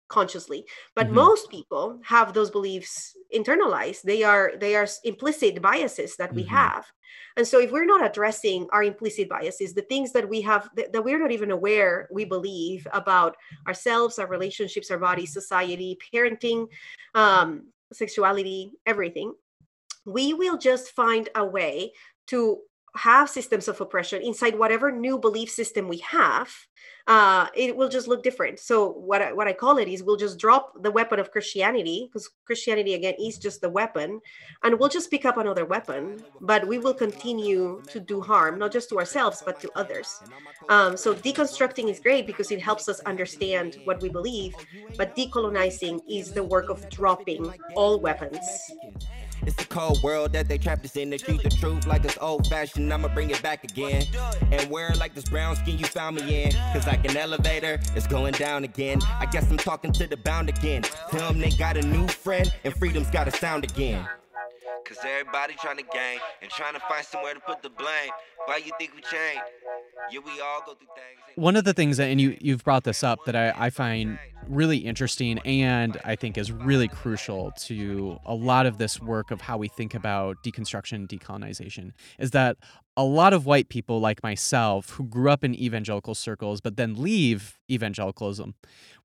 consciously 0.09 0.65
but 0.95 1.05
mm-hmm. 1.05 1.15
most 1.15 1.49
people 1.49 1.99
have 2.03 2.33
those 2.33 2.51
beliefs 2.51 3.15
internalized 3.33 4.01
they 4.01 4.23
are 4.23 4.53
they 4.59 4.75
are 4.75 4.87
implicit 5.03 5.61
biases 5.61 6.15
that 6.17 6.33
we 6.33 6.43
mm-hmm. 6.43 6.55
have 6.55 6.85
and 7.37 7.47
so 7.47 7.59
if 7.59 7.71
we're 7.71 7.85
not 7.85 8.05
addressing 8.05 8.67
our 8.71 8.83
implicit 8.83 9.29
biases 9.29 9.73
the 9.73 9.83
things 9.83 10.11
that 10.11 10.27
we 10.27 10.41
have 10.41 10.67
that, 10.75 10.91
that 10.91 11.03
we're 11.03 11.19
not 11.19 11.31
even 11.31 11.51
aware 11.51 12.09
we 12.11 12.25
believe 12.25 12.87
about 12.91 13.35
ourselves 13.67 14.17
our 14.17 14.27
relationships 14.27 14.89
our 14.89 14.97
bodies 14.97 15.31
society 15.31 15.97
parenting 16.11 16.67
um, 17.13 17.67
sexuality 17.93 18.71
everything 18.87 19.31
we 20.05 20.33
will 20.33 20.57
just 20.57 20.91
find 20.91 21.29
a 21.35 21.45
way 21.45 21.91
to 22.29 22.59
have 22.95 23.29
systems 23.29 23.67
of 23.67 23.79
oppression 23.81 24.21
inside 24.21 24.57
whatever 24.57 24.91
new 24.91 25.19
belief 25.19 25.49
system 25.49 25.87
we 25.87 25.99
have 25.99 26.49
uh, 27.09 27.47
it 27.55 27.75
will 27.75 27.89
just 27.89 28.07
look 28.07 28.21
different. 28.21 28.59
So 28.59 28.91
what 28.91 29.21
I, 29.21 29.33
what 29.33 29.47
I 29.47 29.53
call 29.53 29.79
it 29.79 29.87
is 29.87 30.03
we'll 30.03 30.15
just 30.15 30.37
drop 30.37 30.73
the 30.83 30.91
weapon 30.91 31.19
of 31.19 31.31
christianity 31.31 32.07
because 32.07 32.29
christianity 32.45 32.93
again 32.93 33.15
is 33.19 33.39
just 33.39 33.61
the 33.61 33.69
weapon 33.69 34.19
and 34.63 34.79
we'll 34.79 34.89
just 34.89 35.09
pick 35.09 35.25
up 35.25 35.37
another 35.37 35.65
weapon 35.65 36.23
but 36.39 36.67
we 36.67 36.77
will 36.77 36.93
continue 36.93 37.81
to 37.87 37.99
do 37.99 38.21
harm 38.21 38.59
not 38.59 38.71
just 38.71 38.89
to 38.89 38.97
ourselves 38.97 39.41
but 39.43 39.59
to 39.59 39.71
others. 39.75 40.21
Um, 40.69 40.95
so 40.95 41.15
deconstructing 41.15 41.89
is 41.89 41.99
great 41.99 42.27
because 42.27 42.51
it 42.51 42.61
helps 42.61 42.87
us 42.87 42.99
understand 43.01 43.77
what 43.85 44.01
we 44.01 44.09
believe 44.09 44.53
but 44.95 45.15
decolonizing 45.15 45.99
is 46.07 46.31
the 46.31 46.43
work 46.43 46.69
of 46.69 46.87
dropping 46.89 47.51
all 47.75 47.99
weapons 47.99 48.39
it's 49.45 49.61
a 49.61 49.67
cold 49.67 50.01
world 50.03 50.33
that 50.33 50.47
they 50.47 50.57
trapped 50.57 50.85
us 50.85 50.95
in. 50.95 51.09
They 51.09 51.17
treat 51.17 51.43
the 51.43 51.49
truth 51.49 51.85
like 51.87 52.05
it's 52.05 52.17
old 52.19 52.47
fashioned. 52.47 52.93
I'ma 52.93 53.07
bring 53.09 53.29
it 53.29 53.41
back 53.41 53.63
again. 53.63 54.05
And 54.51 54.69
wear 54.69 54.91
it 54.91 54.97
like 54.97 55.15
this 55.15 55.25
brown 55.25 55.55
skin 55.55 55.77
you 55.77 55.85
found 55.85 56.17
me 56.17 56.43
in. 56.43 56.51
Cause 56.73 56.87
like 56.87 57.07
an 57.09 57.17
elevator, 57.17 57.79
it's 57.95 58.07
going 58.07 58.33
down 58.33 58.63
again. 58.63 58.99
I 59.19 59.25
guess 59.25 59.49
I'm 59.49 59.57
talking 59.57 59.91
to 59.93 60.07
the 60.07 60.17
bound 60.17 60.49
again. 60.49 60.83
Tell 61.11 61.31
them 61.31 61.39
they 61.39 61.51
got 61.51 61.77
a 61.77 61.81
new 61.81 62.07
friend 62.07 62.51
and 62.63 62.73
freedom's 62.75 63.09
got 63.09 63.27
a 63.27 63.31
sound 63.31 63.63
again. 63.63 64.07
Cause 64.89 64.97
everybody 65.05 65.53
trying 65.61 65.77
to 65.77 65.83
gain 65.83 66.17
and 66.41 66.49
trying 66.49 66.73
to 66.73 66.79
find 66.79 67.05
somewhere 67.05 67.35
to 67.35 67.39
put 67.39 67.61
the 67.61 67.69
blame. 67.69 68.09
Why 68.45 68.57
you 68.57 68.71
think 68.79 68.95
we 68.95 69.01
change? 69.01 69.39
Yeah, 70.11 70.19
we 70.25 70.41
all 70.41 70.61
go 70.65 70.73
through 70.73 70.87
things. 70.95 71.19
One 71.35 71.55
of 71.55 71.63
the 71.63 71.75
things 71.75 71.97
that, 71.97 72.05
and 72.05 72.19
you 72.19 72.35
you've 72.41 72.63
brought 72.63 72.85
this 72.85 73.03
up 73.03 73.19
that 73.25 73.35
I, 73.35 73.53
I 73.55 73.69
find 73.69 74.17
really 74.47 74.77
interesting 74.77 75.37
and 75.39 75.99
I 76.03 76.15
think 76.15 76.39
is 76.39 76.51
really 76.51 76.87
crucial 76.87 77.51
to 77.65 78.17
a 78.25 78.33
lot 78.33 78.65
of 78.65 78.79
this 78.79 78.99
work 78.99 79.29
of 79.29 79.41
how 79.41 79.59
we 79.59 79.67
think 79.67 79.93
about 79.93 80.37
deconstruction 80.43 81.07
decolonization 81.07 81.91
is 82.17 82.31
that 82.31 82.57
a 82.97 83.03
lot 83.03 83.31
of 83.31 83.45
white 83.45 83.69
people 83.69 83.99
like 83.99 84.23
myself 84.23 84.91
who 84.91 85.03
grew 85.03 85.29
up 85.29 85.43
in 85.43 85.53
evangelical 85.53 86.15
circles 86.15 86.61
but 86.61 86.77
then 86.77 86.95
leave 86.95 87.59
evangelicalism, 87.69 88.55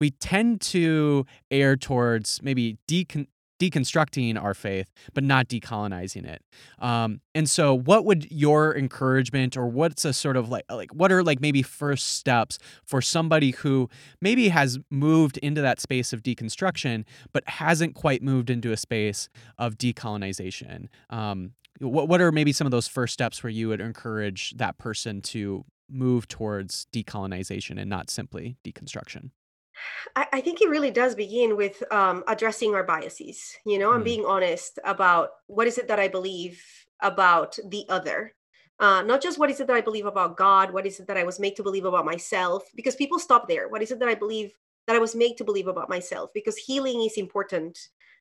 we 0.00 0.10
tend 0.10 0.62
to 0.62 1.26
err 1.50 1.76
towards 1.76 2.42
maybe 2.42 2.78
decon- 2.88 3.26
deconstructing 3.58 4.40
our 4.40 4.54
faith, 4.54 4.90
but 5.12 5.24
not 5.24 5.48
decolonizing 5.48 6.26
it. 6.26 6.42
Um, 6.78 7.20
and 7.34 7.48
so, 7.48 7.74
what 7.74 8.04
would 8.04 8.30
your 8.30 8.76
encouragement, 8.76 9.56
or 9.56 9.66
what's 9.66 10.04
a 10.04 10.12
sort 10.12 10.36
of 10.36 10.48
like, 10.48 10.64
like, 10.70 10.92
what 10.92 11.12
are 11.12 11.22
like 11.22 11.40
maybe 11.40 11.62
first 11.62 12.14
steps 12.16 12.58
for 12.84 13.00
somebody 13.00 13.52
who 13.52 13.88
maybe 14.20 14.48
has 14.48 14.78
moved 14.90 15.38
into 15.38 15.60
that 15.60 15.80
space 15.80 16.12
of 16.12 16.22
deconstruction, 16.22 17.04
but 17.32 17.48
hasn't 17.48 17.94
quite 17.94 18.22
moved 18.22 18.50
into 18.50 18.72
a 18.72 18.76
space 18.76 19.28
of 19.58 19.76
decolonization? 19.78 20.88
Um, 21.10 21.52
what 21.80 22.08
what 22.08 22.20
are 22.20 22.32
maybe 22.32 22.52
some 22.52 22.66
of 22.66 22.70
those 22.70 22.88
first 22.88 23.12
steps 23.12 23.42
where 23.42 23.50
you 23.50 23.68
would 23.68 23.80
encourage 23.80 24.54
that 24.56 24.78
person 24.78 25.20
to 25.22 25.64
move 25.90 26.26
towards 26.28 26.86
decolonization 26.92 27.80
and 27.80 27.90
not 27.90 28.10
simply 28.10 28.56
deconstruction? 28.64 29.30
I, 30.16 30.26
I 30.34 30.40
think 30.40 30.60
it 30.60 30.68
really 30.68 30.90
does 30.90 31.14
begin 31.14 31.56
with 31.56 31.82
um, 31.92 32.24
addressing 32.28 32.74
our 32.74 32.84
biases, 32.84 33.56
you 33.64 33.78
know, 33.78 33.92
and 33.92 34.02
Mm. 34.02 34.04
being 34.04 34.24
honest 34.26 34.78
about 34.84 35.30
what 35.46 35.66
is 35.66 35.78
it 35.78 35.88
that 35.88 36.00
I 36.00 36.08
believe 36.08 36.62
about 37.00 37.58
the 37.68 37.84
other. 37.88 38.34
Uh, 38.80 39.02
not 39.02 39.22
just 39.22 39.38
what 39.38 39.50
is 39.50 39.60
it 39.60 39.66
that 39.68 39.76
I 39.76 39.80
believe 39.80 40.06
about 40.06 40.36
God, 40.36 40.72
what 40.72 40.86
is 40.86 40.98
it 40.98 41.06
that 41.06 41.16
I 41.16 41.24
was 41.24 41.38
made 41.38 41.56
to 41.56 41.62
believe 41.62 41.84
about 41.84 42.04
myself, 42.04 42.64
because 42.74 42.96
people 42.96 43.18
stop 43.18 43.46
there. 43.48 43.68
What 43.68 43.82
is 43.82 43.90
it 43.90 43.98
that 44.00 44.08
I 44.08 44.14
believe 44.14 44.52
that 44.86 44.96
I 44.96 44.98
was 44.98 45.14
made 45.14 45.36
to 45.38 45.44
believe 45.44 45.68
about 45.68 45.88
myself? 45.88 46.30
Because 46.34 46.56
healing 46.56 47.02
is 47.02 47.16
important 47.16 47.78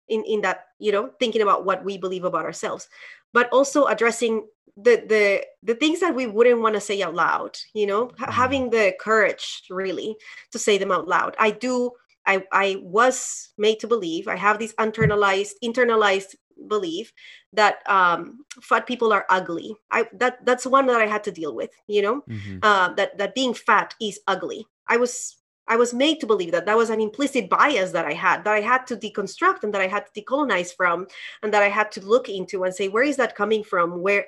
in, 0.09 0.23
in 0.25 0.41
that, 0.41 0.65
you 0.79 0.91
know, 0.91 1.11
thinking 1.19 1.41
about 1.41 1.65
what 1.65 1.83
we 1.83 1.97
believe 1.97 2.23
about 2.23 2.45
ourselves, 2.45 2.87
but 3.33 3.49
also 3.51 3.85
addressing 3.85 4.47
the 4.75 5.03
the 5.07 5.43
the 5.61 5.75
things 5.75 5.99
that 5.99 6.15
we 6.15 6.25
wouldn't 6.25 6.61
want 6.61 6.73
to 6.75 6.81
say 6.81 7.01
out 7.03 7.13
loud, 7.13 7.57
you 7.73 7.85
know, 7.85 8.07
Mhm. 8.07 8.33
having 8.33 8.69
the 8.71 8.93
courage 8.99 9.63
really 9.69 10.15
to 10.51 10.57
say 10.59 10.77
them 10.77 10.91
out 10.91 11.07
loud. 11.07 11.35
I 11.39 11.51
do. 11.51 11.91
I 12.25 12.43
I 12.51 12.77
was 12.81 13.49
made 13.57 13.79
to 13.81 13.87
believe. 13.87 14.27
I 14.27 14.35
have 14.35 14.57
this 14.59 14.73
internalized 14.79 15.53
internalized 15.63 16.35
belief 16.67 17.11
that 17.51 17.87
um, 17.89 18.45
fat 18.61 18.87
people 18.87 19.11
are 19.13 19.25
ugly. 19.29 19.75
I 19.91 20.07
that 20.13 20.45
that's 20.45 20.65
one 20.65 20.87
that 20.87 21.01
I 21.01 21.07
had 21.07 21.23
to 21.25 21.31
deal 21.31 21.53
with. 21.55 21.71
You 21.87 22.01
know, 22.01 22.21
Mhm. 22.29 22.59
uh, 22.63 22.93
that 22.95 23.17
that 23.17 23.35
being 23.35 23.53
fat 23.53 23.93
is 24.01 24.19
ugly. 24.27 24.65
I 24.87 24.97
was 24.97 25.37
I 25.67 25.77
was 25.77 25.93
made 25.93 26.19
to 26.19 26.27
believe 26.27 26.51
that 26.51 26.65
that 26.65 26.77
was 26.77 26.89
an 26.89 26.99
implicit 26.99 27.49
bias 27.49 27.91
that 27.91 28.05
I 28.05 28.13
had 28.13 28.43
that 28.43 28.53
I 28.53 28.61
had 28.61 28.85
to 28.87 28.97
deconstruct 28.97 29.63
and 29.63 29.73
that 29.73 29.81
I 29.81 29.87
had 29.87 30.05
to 30.07 30.21
decolonize 30.21 30.75
from 30.75 31.07
and 31.41 31.53
that 31.53 31.63
I 31.63 31.69
had 31.69 31.91
to 31.93 32.01
look 32.01 32.27
into 32.29 32.63
and 32.63 32.75
say 32.75 32.89
where 32.89 33.03
is 33.03 33.17
that 33.17 33.35
coming 33.35 33.63
from? 33.63 34.01
Where 34.01 34.25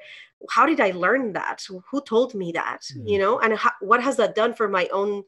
how 0.49 0.65
did 0.65 0.79
I 0.79 0.91
learn 0.91 1.33
that? 1.33 1.61
Who 1.91 2.01
told 2.01 2.35
me 2.35 2.51
that? 2.53 2.81
Mhm. 2.95 3.09
You 3.09 3.19
know, 3.19 3.39
and 3.39 3.57
how, 3.57 3.71
what 3.81 4.01
has 4.03 4.15
that 4.17 4.35
done 4.35 4.53
for 4.53 4.67
my 4.67 4.87
own 4.93 5.23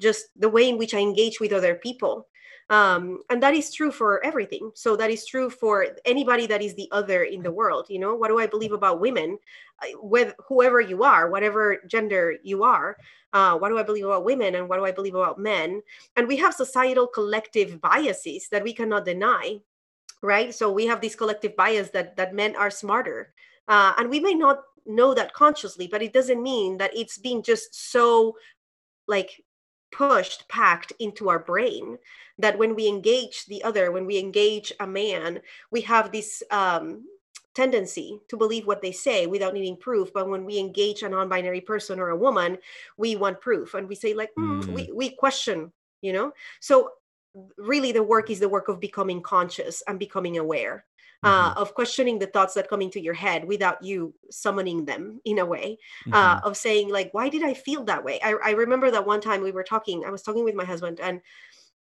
just 0.00 0.26
the 0.36 0.48
way 0.48 0.68
in 0.68 0.78
which 0.78 0.94
I 0.94 0.98
engage 1.00 1.40
with 1.40 1.52
other 1.52 1.74
people? 1.74 2.28
Um, 2.72 3.20
and 3.28 3.42
that 3.42 3.52
is 3.52 3.70
true 3.70 3.92
for 3.92 4.24
everything. 4.24 4.70
So 4.74 4.96
that 4.96 5.10
is 5.10 5.26
true 5.26 5.50
for 5.50 5.88
anybody 6.06 6.46
that 6.46 6.62
is 6.62 6.74
the 6.74 6.88
other 6.90 7.24
in 7.24 7.42
the 7.42 7.52
world. 7.52 7.84
You 7.90 7.98
know, 7.98 8.14
what 8.14 8.28
do 8.28 8.38
I 8.38 8.46
believe 8.46 8.72
about 8.72 8.98
women? 8.98 9.38
With 9.96 10.32
whoever 10.48 10.80
you 10.80 11.04
are, 11.04 11.28
whatever 11.28 11.82
gender 11.86 12.36
you 12.42 12.64
are, 12.64 12.96
uh, 13.34 13.58
what 13.58 13.68
do 13.68 13.78
I 13.78 13.82
believe 13.82 14.06
about 14.06 14.24
women 14.24 14.54
and 14.54 14.70
what 14.70 14.78
do 14.78 14.86
I 14.86 14.90
believe 14.90 15.14
about 15.14 15.38
men? 15.38 15.82
And 16.16 16.26
we 16.26 16.38
have 16.38 16.54
societal 16.54 17.06
collective 17.06 17.78
biases 17.82 18.48
that 18.50 18.64
we 18.64 18.72
cannot 18.72 19.04
deny, 19.04 19.60
right? 20.22 20.54
So 20.54 20.72
we 20.72 20.86
have 20.86 21.02
this 21.02 21.14
collective 21.14 21.54
bias 21.54 21.90
that 21.90 22.16
that 22.16 22.34
men 22.34 22.56
are 22.56 22.70
smarter, 22.70 23.34
uh, 23.68 23.92
and 23.98 24.08
we 24.08 24.18
may 24.18 24.32
not 24.34 24.62
know 24.86 25.12
that 25.12 25.34
consciously, 25.34 25.88
but 25.88 26.02
it 26.02 26.14
doesn't 26.14 26.42
mean 26.42 26.78
that 26.78 26.96
it's 26.96 27.18
being 27.18 27.42
just 27.42 27.92
so 27.92 28.36
like 29.08 29.42
pushed 29.92 30.48
packed 30.48 30.92
into 30.98 31.28
our 31.28 31.38
brain 31.38 31.98
that 32.38 32.58
when 32.58 32.74
we 32.74 32.88
engage 32.88 33.46
the 33.46 33.62
other 33.62 33.92
when 33.92 34.06
we 34.06 34.18
engage 34.18 34.72
a 34.80 34.86
man 34.86 35.40
we 35.70 35.80
have 35.82 36.10
this 36.10 36.42
um 36.50 37.04
tendency 37.54 38.18
to 38.28 38.36
believe 38.36 38.66
what 38.66 38.80
they 38.80 38.92
say 38.92 39.26
without 39.26 39.52
needing 39.52 39.76
proof. 39.76 40.10
But 40.14 40.26
when 40.28 40.46
we 40.46 40.58
engage 40.58 41.02
a 41.02 41.08
non-binary 41.08 41.60
person 41.60 42.00
or 42.00 42.08
a 42.08 42.16
woman 42.16 42.56
we 42.96 43.14
want 43.16 43.42
proof. 43.42 43.74
And 43.74 43.88
we 43.88 43.94
say 43.94 44.14
like 44.14 44.30
"Hmm," 44.34 44.62
Mm. 44.62 44.74
we, 44.74 44.90
we 44.94 45.10
question 45.10 45.72
you 46.00 46.12
know? 46.12 46.32
So 46.60 46.90
really 47.56 47.92
the 47.92 48.02
work 48.02 48.30
is 48.30 48.40
the 48.40 48.48
work 48.48 48.68
of 48.68 48.80
becoming 48.80 49.22
conscious 49.22 49.82
and 49.86 49.98
becoming 49.98 50.38
aware 50.38 50.84
uh, 51.24 51.54
of 51.56 51.74
questioning 51.74 52.18
the 52.18 52.26
thoughts 52.26 52.54
that 52.54 52.68
come 52.68 52.82
into 52.82 53.00
your 53.00 53.14
head 53.14 53.44
without 53.44 53.82
you 53.82 54.12
summoning 54.30 54.84
them 54.84 55.20
in 55.24 55.38
a 55.38 55.46
way 55.46 55.78
uh, 56.12 56.40
Mhm. 56.40 56.44
of 56.44 56.56
saying 56.56 56.88
like 56.88 57.14
why 57.14 57.28
did 57.28 57.42
i 57.44 57.54
feel 57.54 57.84
that 57.84 58.02
way? 58.04 58.20
I, 58.22 58.34
I 58.44 58.50
remember 58.52 58.90
that 58.90 59.06
one 59.06 59.20
time 59.20 59.42
we 59.42 59.52
were 59.52 59.62
talking 59.62 60.04
i 60.04 60.10
was 60.10 60.22
talking 60.22 60.44
with 60.44 60.54
my 60.56 60.64
husband 60.64 60.98
and 61.00 61.20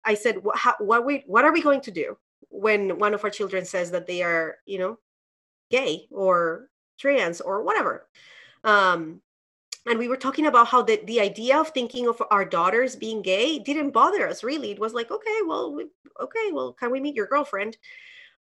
i 0.05 0.15
said 0.15 0.43
what, 0.45 0.57
how, 0.59 0.75
what 0.79 1.05
we 1.05 1.25
what 1.27 1.45
are 1.45 1.53
we 1.53 1.63
going 1.63 1.81
to 1.83 1.91
do 1.91 2.19
when 2.51 2.99
one 2.99 3.15
of 3.15 3.25
our 3.25 3.31
children 3.31 3.65
says 3.65 3.91
that 3.93 4.07
they 4.07 4.23
are 4.23 4.57
you 4.67 4.79
know 4.79 4.99
gay 5.71 6.07
or 6.11 6.69
trans 6.99 7.41
or 7.41 7.63
whatever? 7.63 8.09
Um 8.65 9.23
and 9.87 9.99
we 9.99 10.09
were 10.09 10.17
talking 10.17 10.47
about 10.47 10.69
how 10.69 10.83
the, 10.83 11.01
the 11.07 11.21
idea 11.21 11.59
of 11.59 11.69
thinking 11.71 12.07
of 12.07 12.23
our 12.31 12.45
daughters 12.45 12.95
being 12.97 13.23
gay 13.23 13.59
didn't 13.59 13.93
bother 13.93 14.29
us 14.29 14.45
really. 14.45 14.71
It 14.73 14.79
was 14.79 14.93
like 14.93 15.11
okay 15.11 15.39
well 15.47 15.73
we, 15.75 15.87
okay 16.21 16.53
well 16.53 16.73
can 16.75 16.91
we 16.91 17.01
meet 17.01 17.15
your 17.17 17.27
girlfriend 17.27 17.79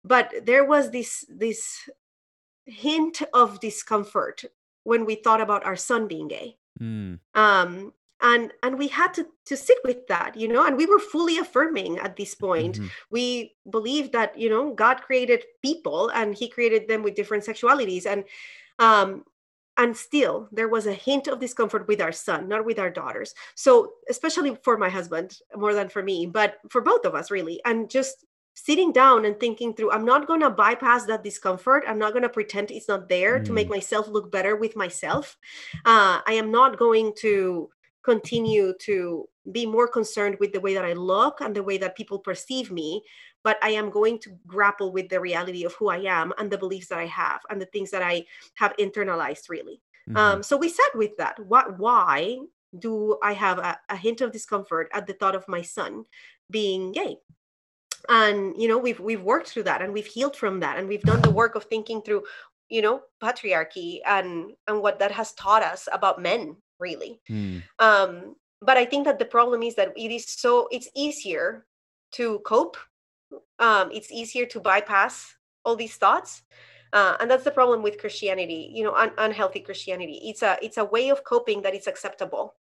but 0.09 0.33
there 0.51 0.65
was 0.65 0.91
this 0.91 1.25
this 1.29 1.61
hint 2.67 3.23
of 3.33 3.61
discomfort 3.61 4.45
when 4.85 5.05
we 5.05 5.15
thought 5.17 5.41
about 5.41 5.65
our 5.65 5.77
son 5.77 6.09
being 6.09 6.29
gay. 6.29 6.57
Mm. 6.81 7.19
um 7.35 7.93
and 8.21 8.53
and 8.63 8.79
we 8.79 8.87
had 8.89 9.13
to 9.15 9.27
to 9.51 9.57
sit 9.57 9.79
with 9.85 10.07
that 10.07 10.37
you 10.37 10.47
know 10.47 10.65
and 10.67 10.77
we 10.77 10.87
were 10.87 10.99
fully 11.15 11.39
affirming 11.39 11.99
at 11.99 12.15
this 12.17 12.35
point. 12.35 12.79
Mhm. 12.79 12.91
we 13.11 13.25
believed 13.71 14.13
that 14.13 14.39
you 14.39 14.49
know 14.53 14.75
god 14.75 15.03
created 15.03 15.43
people 15.63 16.11
and 16.15 16.35
he 16.35 16.49
created 16.49 16.87
them 16.89 17.03
with 17.03 17.15
different 17.19 17.45
sexualities. 17.45 18.07
And 18.07 18.25
um 18.79 19.25
and 19.77 19.97
still 19.97 20.49
there 20.53 20.69
was 20.77 20.87
a 20.87 21.01
hint 21.07 21.27
of 21.29 21.39
discomfort 21.41 21.87
with 21.91 22.01
our 22.01 22.13
son 22.27 22.49
not 22.49 22.65
with 22.65 22.79
our 22.79 22.91
daughters. 22.91 23.35
So 23.55 23.93
especially 24.09 24.57
for 24.67 24.77
my 24.79 24.91
husband 24.99 25.29
more 25.55 25.75
than 25.75 25.89
for 25.89 26.03
me 26.03 26.27
but 26.27 26.51
for 26.73 26.81
both 26.81 27.05
of 27.05 27.15
us 27.15 27.31
really. 27.31 27.61
And 27.65 27.91
just 27.91 28.25
sitting 28.65 28.93
down 28.93 29.25
and 29.25 29.39
thinking 29.39 29.73
through 29.73 29.91
i'm 29.93 30.05
not 30.05 30.27
going 30.27 30.41
to 30.41 30.51
bypass 30.51 31.05
that 31.05 31.23
discomfort. 31.23 31.85
I'm 31.87 31.99
not 31.99 32.13
going 32.13 32.23
to 32.23 32.29
pretend 32.29 32.71
it's 32.71 32.89
not 32.89 33.09
there 33.09 33.39
to 33.39 33.53
make 33.53 33.69
myself 33.69 34.09
look 34.09 34.33
better 34.33 34.57
with 34.57 34.75
myself. 34.75 35.37
Uh, 35.85 36.21
i 36.27 36.33
am 36.33 36.51
not 36.51 36.79
going 36.79 37.13
to 37.19 37.71
continue 38.03 38.75
to 38.81 39.29
be 39.53 39.65
more 39.67 39.89
concerned 39.89 40.37
with 40.41 40.53
the 40.53 40.61
way 40.61 40.75
that 40.75 40.85
i 40.85 40.93
look 40.93 41.41
and 41.41 41.55
the 41.55 41.63
way 41.63 41.79
that 41.79 41.97
people 41.97 42.19
perceive 42.19 42.71
me 42.71 43.03
but 43.45 43.57
i 43.63 43.71
am 43.71 43.91
going 43.91 44.19
to 44.19 44.31
grapple 44.47 44.93
with 44.93 45.09
the 45.09 45.21
reality 45.21 45.65
of 45.65 45.75
who 45.75 45.89
i 45.89 45.99
am 45.99 46.33
and 46.39 46.51
the 46.51 46.59
beliefs 46.59 46.89
that 46.89 46.99
i 46.99 47.07
have 47.07 47.41
and 47.51 47.61
the 47.61 47.67
things 47.67 47.91
that 47.91 48.03
i 48.03 48.25
have 48.55 48.75
internalized 48.79 49.49
really. 49.49 49.81
Mhm. 50.09 50.17
um, 50.17 50.43
so 50.43 50.57
we 50.57 50.69
sat 50.69 50.93
with 50.95 51.17
that. 51.19 51.39
What 51.39 51.79
why 51.79 52.39
do 52.79 53.17
i 53.23 53.33
have 53.33 53.59
a, 53.59 53.79
a 53.89 53.97
hint 53.97 54.21
of 54.21 54.33
discomfort 54.33 54.89
at 54.93 55.07
the 55.07 55.15
thought 55.15 55.35
of 55.35 55.49
my 55.49 55.63
son 55.63 56.05
being 56.51 56.93
gay 56.93 57.17
and 58.09 58.55
you 58.61 58.69
know 58.69 58.79
we've 58.79 59.01
we've 59.01 59.23
worked 59.23 59.49
through 59.49 59.63
that 59.65 59.83
and 59.83 59.93
we've 59.93 60.07
healed 60.07 60.37
from 60.37 60.61
that 60.61 60.79
and 60.79 60.89
we've 60.89 61.03
done 61.03 61.21
the 61.23 61.31
work 61.31 61.55
of 61.55 61.65
thinking 61.65 62.01
through 62.03 62.23
you 62.69 62.83
know 62.83 63.01
patriarchy 63.23 64.01
and 64.07 64.53
and 64.67 64.81
what 64.83 64.99
that 64.99 65.11
has 65.11 65.33
taught 65.35 65.63
us 65.63 65.89
about 65.93 66.21
men 66.21 66.57
really. 66.79 67.21
Mm. 67.29 67.63
um 67.81 68.37
but 68.63 68.77
i 68.77 68.85
think 68.85 69.05
that 69.05 69.19
the 69.19 69.25
problem 69.25 69.63
is 69.63 69.75
that 69.75 69.93
it 69.97 70.11
is 70.13 70.27
so 70.29 70.69
it's 70.71 70.89
easier 70.95 71.67
to 72.13 72.39
cope 72.41 72.77
um 73.59 73.91
it's 73.93 74.13
easier 74.13 74.47
to 74.47 74.61
bypass 74.61 75.35
all 75.65 75.77
these 75.77 75.97
thoughts 75.97 76.43
uh, 76.95 77.17
and 77.21 77.31
that's 77.31 77.45
the 77.45 77.51
problem 77.51 77.83
with 77.83 77.99
christianity 77.99 78.71
you 78.73 78.83
know 78.85 78.95
un- 78.95 79.13
unhealthy 79.19 79.61
christianity. 79.61 80.21
It's 80.25 80.43
a 80.43 80.57
it's 80.63 80.79
a 80.79 80.85
way 80.85 81.11
of 81.11 81.23
coping 81.23 81.61
that 81.63 81.75
is 81.75 81.87
acceptable. 81.87 82.55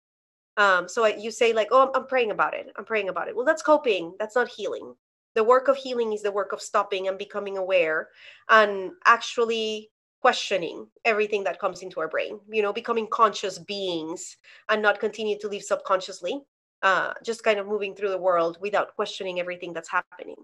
Um 0.58 0.88
so 0.90 1.04
I- 1.06 1.18
you 1.18 1.30
say 1.30 1.54
like 1.54 1.68
oh 1.70 1.92
I'm 1.94 2.08
praying 2.08 2.32
about 2.32 2.56
it. 2.56 2.72
I'm 2.76 2.86
praying 2.86 3.10
about 3.10 3.28
it. 3.28 3.36
Well 3.36 3.46
that's 3.46 3.62
coping. 3.62 4.16
That's 4.18 4.36
not 4.36 4.48
healing 4.48 4.96
the 5.36 5.44
work 5.44 5.68
of 5.68 5.78
healing 5.78 6.14
is 6.14 6.22
the 6.22 6.32
work 6.32 6.52
of 6.54 6.62
stopping 6.62 7.08
and 7.08 7.18
becoming 7.18 7.58
aware 7.58 8.10
and 8.50 8.92
actually 9.06 9.90
questioning 10.22 10.88
everything 11.04 11.44
that 11.44 11.60
comes 11.60 11.82
into 11.84 12.00
our 12.00 12.08
brain 12.08 12.40
you 12.52 12.62
know 12.64 12.74
becoming 12.74 13.08
conscious 13.12 13.60
beings 13.60 14.38
and 14.70 14.82
not 14.82 15.00
continue 15.00 15.38
to 15.38 15.48
live 15.48 15.64
subconsciously 15.64 16.42
uh, 16.86 17.14
just 17.24 17.44
kind 17.44 17.60
of 17.60 17.68
moving 17.68 17.96
through 17.96 18.10
the 18.10 18.18
world 18.18 18.58
without 18.62 18.96
questioning 18.96 19.40
everything 19.40 19.74
that's 19.74 19.90
happening. 19.90 20.36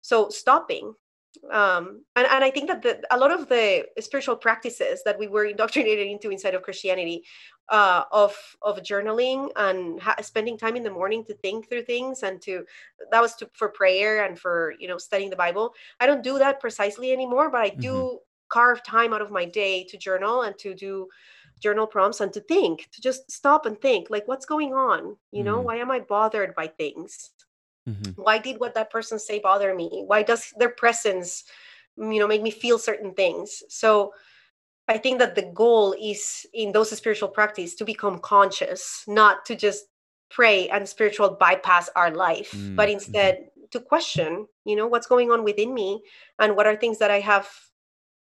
So 0.00 0.28
stopping 0.28 0.94
um, 1.50 2.04
and, 2.16 2.26
and 2.26 2.44
i 2.44 2.50
think 2.50 2.68
that 2.68 2.82
the, 2.82 3.00
a 3.10 3.18
lot 3.18 3.30
of 3.30 3.48
the 3.48 3.84
spiritual 4.00 4.36
practices 4.36 5.02
that 5.04 5.18
we 5.18 5.26
were 5.28 5.44
indoctrinated 5.44 6.06
into 6.06 6.30
inside 6.30 6.54
of 6.54 6.62
christianity 6.62 7.24
uh, 7.70 8.04
of 8.12 8.34
of 8.62 8.78
journaling 8.78 9.50
and 9.56 10.00
ha- 10.00 10.16
spending 10.22 10.56
time 10.56 10.76
in 10.76 10.82
the 10.82 10.90
morning 10.90 11.24
to 11.24 11.34
think 11.34 11.68
through 11.68 11.82
things 11.82 12.22
and 12.22 12.40
to 12.40 12.64
that 13.10 13.20
was 13.20 13.34
to, 13.36 13.48
for 13.52 13.68
prayer 13.68 14.24
and 14.24 14.38
for 14.38 14.74
you 14.78 14.88
know 14.88 14.98
studying 14.98 15.30
the 15.30 15.36
bible. 15.36 15.74
I 16.00 16.06
don't 16.06 16.22
do 16.22 16.38
that 16.38 16.60
precisely 16.60 17.12
anymore 17.12 17.50
but 17.50 17.60
i 17.60 17.68
do 17.70 18.20
carve 18.48 18.82
time 18.82 19.12
out 19.12 19.20
of 19.20 19.30
my 19.30 19.44
day 19.44 19.84
to 19.84 19.98
journal 19.98 20.42
and 20.42 20.56
to 20.58 20.74
do 20.74 21.08
journal 21.60 21.86
prompts 21.86 22.20
and 22.20 22.32
to 22.32 22.40
think 22.40 22.88
to 22.92 23.00
just 23.02 23.30
stop 23.30 23.66
and 23.66 23.80
think 23.80 24.08
like 24.10 24.26
what's 24.28 24.46
going 24.46 24.72
on? 24.74 25.16
You 25.32 25.44
know 25.44 25.60
Mhm. 25.60 25.64
why 25.64 25.76
am 25.76 25.90
i 25.90 26.00
bothered 26.00 26.54
by 26.54 26.68
things 26.68 27.30
Mhm. 27.88 28.14
why 28.16 28.38
did 28.38 28.60
what 28.60 28.74
that 28.74 28.90
person 28.90 29.18
say 29.18 29.38
bother 29.38 29.74
me 29.74 30.04
why 30.06 30.22
does 30.22 30.52
their 30.58 30.70
presence 30.70 31.44
mm, 31.98 32.12
you 32.12 32.20
know 32.20 32.28
make 32.28 32.42
me 32.42 32.50
feel 32.50 32.78
certain 32.78 33.14
things 33.14 33.62
so 33.68 34.12
i 34.88 34.98
think 34.98 35.18
that 35.18 35.34
the 35.34 35.50
goal 35.54 35.94
is 36.00 36.46
in 36.52 36.72
those 36.72 36.90
spiritual 36.90 37.28
practice 37.28 37.74
to 37.74 37.84
become 37.84 38.18
conscious 38.20 39.04
not 39.06 39.44
to 39.46 39.54
just 39.56 39.86
pray 40.30 40.68
and 40.68 40.88
spiritual 40.88 41.30
bypass 41.40 41.88
our 41.96 42.10
life 42.10 42.52
Mm, 42.54 42.76
but 42.76 42.88
mhm. 42.88 42.92
instead 42.92 43.34
to 43.70 43.80
question 43.80 44.46
you 44.64 44.76
know 44.76 44.86
what's 44.86 45.06
going 45.06 45.30
on 45.30 45.44
within 45.44 45.72
me 45.74 46.02
and 46.38 46.56
what 46.56 46.66
are 46.66 46.76
things 46.76 46.98
that 46.98 47.10
i 47.10 47.20
have 47.20 47.48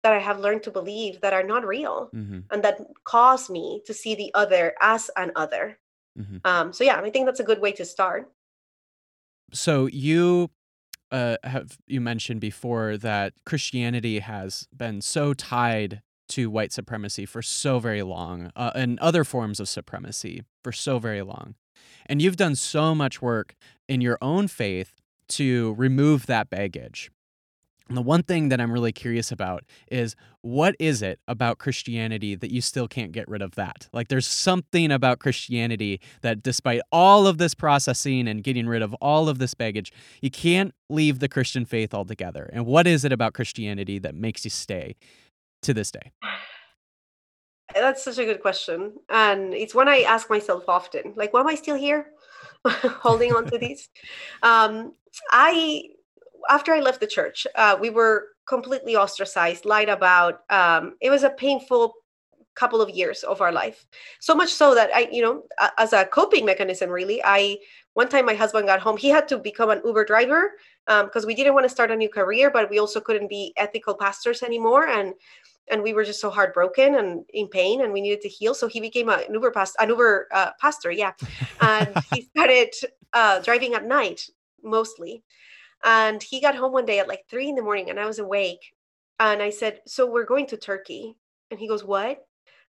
that 0.04 0.14
i 0.14 0.20
have 0.20 0.40
learned 0.40 0.64
to 0.64 0.72
believe 0.72 1.20
that 1.22 1.34
are 1.34 1.44
not 1.44 1.66
real 1.66 2.10
Mhm. 2.14 2.44
and 2.52 2.64
that 2.64 2.80
cause 3.04 3.50
me 3.50 3.82
to 3.86 3.94
see 3.94 4.16
the 4.16 4.32
other 4.34 4.76
as 4.82 5.10
an 5.16 5.32
other 5.36 5.80
Mhm. 6.18 6.40
um 6.46 6.74
so 6.74 6.84
yeah 6.84 7.00
i 7.02 7.10
think 7.10 7.26
that's 7.26 7.40
a 7.44 7.50
good 7.50 7.60
way 7.60 7.72
to 7.76 7.86
start 7.86 8.32
So 9.54 9.86
you 9.88 10.50
uh, 11.12 11.38
have 11.44 11.78
you 11.88 12.02
mentioned 12.02 12.42
before 12.42 12.98
that 12.98 13.34
Christianity 13.46 14.20
has 14.20 14.68
been 14.76 15.02
so 15.02 15.34
tied 15.34 16.02
to 16.30 16.50
white 16.50 16.74
supremacy 16.74 17.26
for 17.26 17.42
so 17.42 17.80
very 17.80 18.04
long, 18.04 18.52
uh, 18.56 18.72
and 18.76 19.00
other 19.00 19.24
forms 19.24 19.62
of 19.62 19.70
supremacy 19.70 20.44
for 20.64 20.74
so 20.74 21.00
very 21.00 21.22
long, 21.22 21.56
and 22.06 22.22
you've 22.22 22.36
done 22.36 22.56
so 22.56 22.94
much 22.94 23.22
work 23.22 23.56
in 23.88 24.02
your 24.02 24.18
own 24.22 24.50
faith 24.50 25.00
to 25.30 25.74
remove 25.78 26.26
that 26.26 26.50
baggage. 26.50 27.10
And 27.88 27.98
the 27.98 28.02
one 28.02 28.24
thing 28.24 28.50
that 28.50 28.60
I'm 28.60 28.72
really 28.72 28.92
curious 28.92 29.32
about 29.32 29.64
is 29.90 30.16
what 30.42 30.76
is 30.80 31.02
it 31.02 31.20
about 31.28 31.58
Christianity 31.58 32.36
that 32.36 32.52
you 32.52 32.62
still 32.62 32.88
can't 32.88 33.12
get 33.12 33.28
rid 33.28 33.42
of 33.42 33.56
that? 33.56 33.88
Like 33.94 34.10
there's 34.10 34.28
something 34.28 34.92
about 34.92 35.20
Christianity 35.20 36.02
that 36.22 36.44
despite 36.44 36.82
all 36.92 37.28
of 37.28 37.38
this 37.38 37.54
processing 37.54 38.28
and 38.28 38.44
getting 38.44 38.68
rid 38.68 38.82
of 38.82 38.94
all 38.96 39.30
of 39.30 39.40
this 39.40 39.54
baggage, 39.54 39.92
you 40.22 40.30
can't 40.30 40.74
leave 40.90 41.20
the 41.20 41.30
Christian 41.30 41.66
faith 41.66 41.94
altogether. 41.94 42.50
And 42.54 42.66
what 42.66 42.88
is 42.88 43.06
it 43.06 43.12
about 43.12 43.34
Christianity 43.34 44.00
that 44.00 44.16
makes 44.16 44.44
you 44.44 44.52
stay 44.52 44.96
to 45.62 45.74
this 45.74 45.92
day? 45.92 46.12
That's 47.74 48.04
such 48.04 48.18
a 48.18 48.26
good 48.26 48.42
question. 48.42 48.94
And 49.10 49.54
it's 49.54 49.76
one 49.76 49.88
I 49.88 50.00
ask 50.00 50.30
myself 50.30 50.64
often. 50.68 51.14
Like, 51.16 51.34
why 51.34 51.42
am 51.42 51.48
I 51.48 51.56
still 51.56 51.76
here? 51.76 52.08
Holding 52.66 53.34
on 53.34 53.46
to 53.48 53.58
these. 53.58 53.90
Um, 54.42 54.94
I 55.32 55.84
after 56.50 56.74
I 56.74 56.80
left 56.80 57.00
the 57.00 57.08
church, 57.08 57.46
uh, 57.56 57.78
we 57.80 57.90
were 57.90 58.30
completely 58.48 58.96
ostracized, 58.96 59.66
lied 59.66 59.90
about. 59.90 60.42
Um, 60.50 60.96
it 61.02 61.10
was 61.10 61.24
a 61.24 61.30
painful 61.30 61.94
couple 62.56 62.82
of 62.82 62.90
years 62.90 63.24
of 63.24 63.40
our 63.40 63.52
life. 63.52 63.86
So 64.20 64.34
much 64.34 64.52
so 64.52 64.74
that 64.74 64.90
I, 64.94 65.08
you 65.12 65.22
know, 65.22 65.44
as 65.78 65.94
a 65.94 66.06
coping 66.06 66.44
mechanism, 66.46 66.90
really, 66.90 67.22
I 67.24 67.58
one 67.94 68.10
time 68.10 68.26
my 68.26 68.34
husband 68.34 68.68
got 68.68 68.80
home, 68.80 68.98
he 68.98 69.10
had 69.10 69.28
to 69.30 69.38
become 69.38 69.70
an 69.70 69.82
Uber 69.86 70.06
driver 70.06 70.52
because 70.86 71.26
we 71.26 71.36
didn't 71.36 71.54
want 71.54 71.66
to 71.66 71.70
start 71.70 71.92
a 71.92 71.96
new 71.96 72.10
career, 72.10 72.50
but 72.52 72.70
we 72.70 72.80
also 72.80 73.00
couldn't 73.00 73.30
be 73.30 73.54
ethical 73.58 73.96
pastors 73.96 74.44
anymore, 74.44 74.88
and 74.88 75.14
and 75.70 75.84
we 75.84 75.94
were 75.94 76.04
just 76.04 76.22
so 76.22 76.30
heartbroken 76.30 76.96
and 76.96 77.26
in 77.34 77.48
pain, 77.48 77.82
and 77.82 77.92
we 77.92 78.02
needed 78.02 78.22
to 78.22 78.30
heal. 78.30 78.54
So 78.54 78.68
he 78.68 78.80
became 78.80 79.10
a, 79.10 79.24
an 79.28 79.34
Uber 79.34 79.52
past, 79.52 79.76
an 79.80 79.90
Uber 79.90 80.28
uh, 80.32 80.52
pastor, 80.60 80.92
yeah, 80.92 81.14
and 81.62 81.90
he 82.14 82.22
started 82.36 82.74
uh, 83.14 83.40
driving 83.40 83.74
at 83.74 83.86
night 83.86 84.30
mostly. 84.64 85.24
And 85.84 86.22
he 86.22 86.42
got 86.42 86.56
home 86.56 86.72
one 86.74 86.86
day 86.86 87.00
at 87.00 87.08
like 87.08 87.26
three 87.30 87.50
in 87.50 87.56
the 87.56 87.62
morning, 87.62 87.90
and 87.90 88.00
I 88.00 88.06
was 88.06 88.20
awake, 88.20 88.74
and 89.20 89.42
I 89.42 89.50
said, 89.52 89.82
"So 89.88 90.06
we're 90.06 90.26
going 90.26 90.48
to 90.48 90.58
Turkey," 90.58 91.16
and 91.52 91.60
he 91.60 91.68
goes, 91.68 91.84
"What?" 91.84 92.26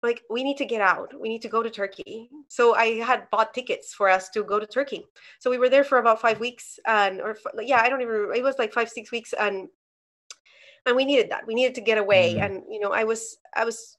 I'm 0.03 0.09
like 0.09 0.23
we 0.29 0.43
need 0.43 0.57
to 0.57 0.65
get 0.65 0.81
out. 0.81 1.13
We 1.19 1.29
need 1.29 1.41
to 1.43 1.49
go 1.49 1.63
to 1.63 1.69
turkey. 1.69 2.29
So 2.47 2.75
i 2.75 2.99
had 2.99 3.29
bought 3.31 3.53
tickets 3.53 3.93
for 3.93 4.09
us 4.09 4.29
to 4.31 4.43
go 4.43 4.59
to 4.59 4.67
turkey. 4.67 5.07
So 5.39 5.49
we 5.49 5.57
were 5.57 5.69
there 5.69 5.83
for 5.83 5.97
about 5.99 6.21
five 6.21 6.39
weeks 6.39 6.79
and 6.85 7.21
or 7.21 7.37
yeah 7.61 7.81
i 7.81 7.89
don't 7.89 8.01
even 8.01 8.13
remember 8.13 8.35
it 8.35 8.43
was 8.43 8.59
like 8.59 8.73
five 8.73 8.89
six 8.89 9.11
weeks 9.11 9.33
and 9.33 9.69
and 10.85 10.95
we 10.95 11.05
needed 11.05 11.31
that. 11.31 11.47
We 11.47 11.55
needed 11.55 11.75
to 11.75 11.81
get 11.81 11.97
away 11.97 12.35
Mhm. 12.35 12.45
and 12.45 12.63
you 12.69 12.79
know 12.79 12.91
i 12.91 13.03
was 13.03 13.37
i 13.55 13.63
was 13.65 13.97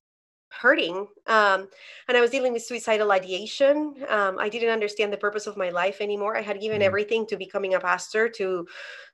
hurting 0.50 1.06
um 1.26 1.68
and 2.08 2.16
i 2.16 2.20
was 2.20 2.30
dealing 2.30 2.52
with 2.52 2.62
suicidal 2.64 3.12
ideation. 3.12 3.94
Um 4.08 4.38
i 4.38 4.48
didn't 4.48 4.70
understand 4.70 5.12
the 5.12 5.18
purpose 5.18 5.46
of 5.46 5.56
my 5.56 5.70
life 5.70 6.00
anymore. 6.00 6.36
I 6.36 6.42
had 6.42 6.60
given 6.60 6.80
Mhm. 6.80 6.86
everything 6.86 7.26
to 7.26 7.36
becoming 7.36 7.74
a 7.74 7.80
pastor 7.80 8.28
to 8.30 8.66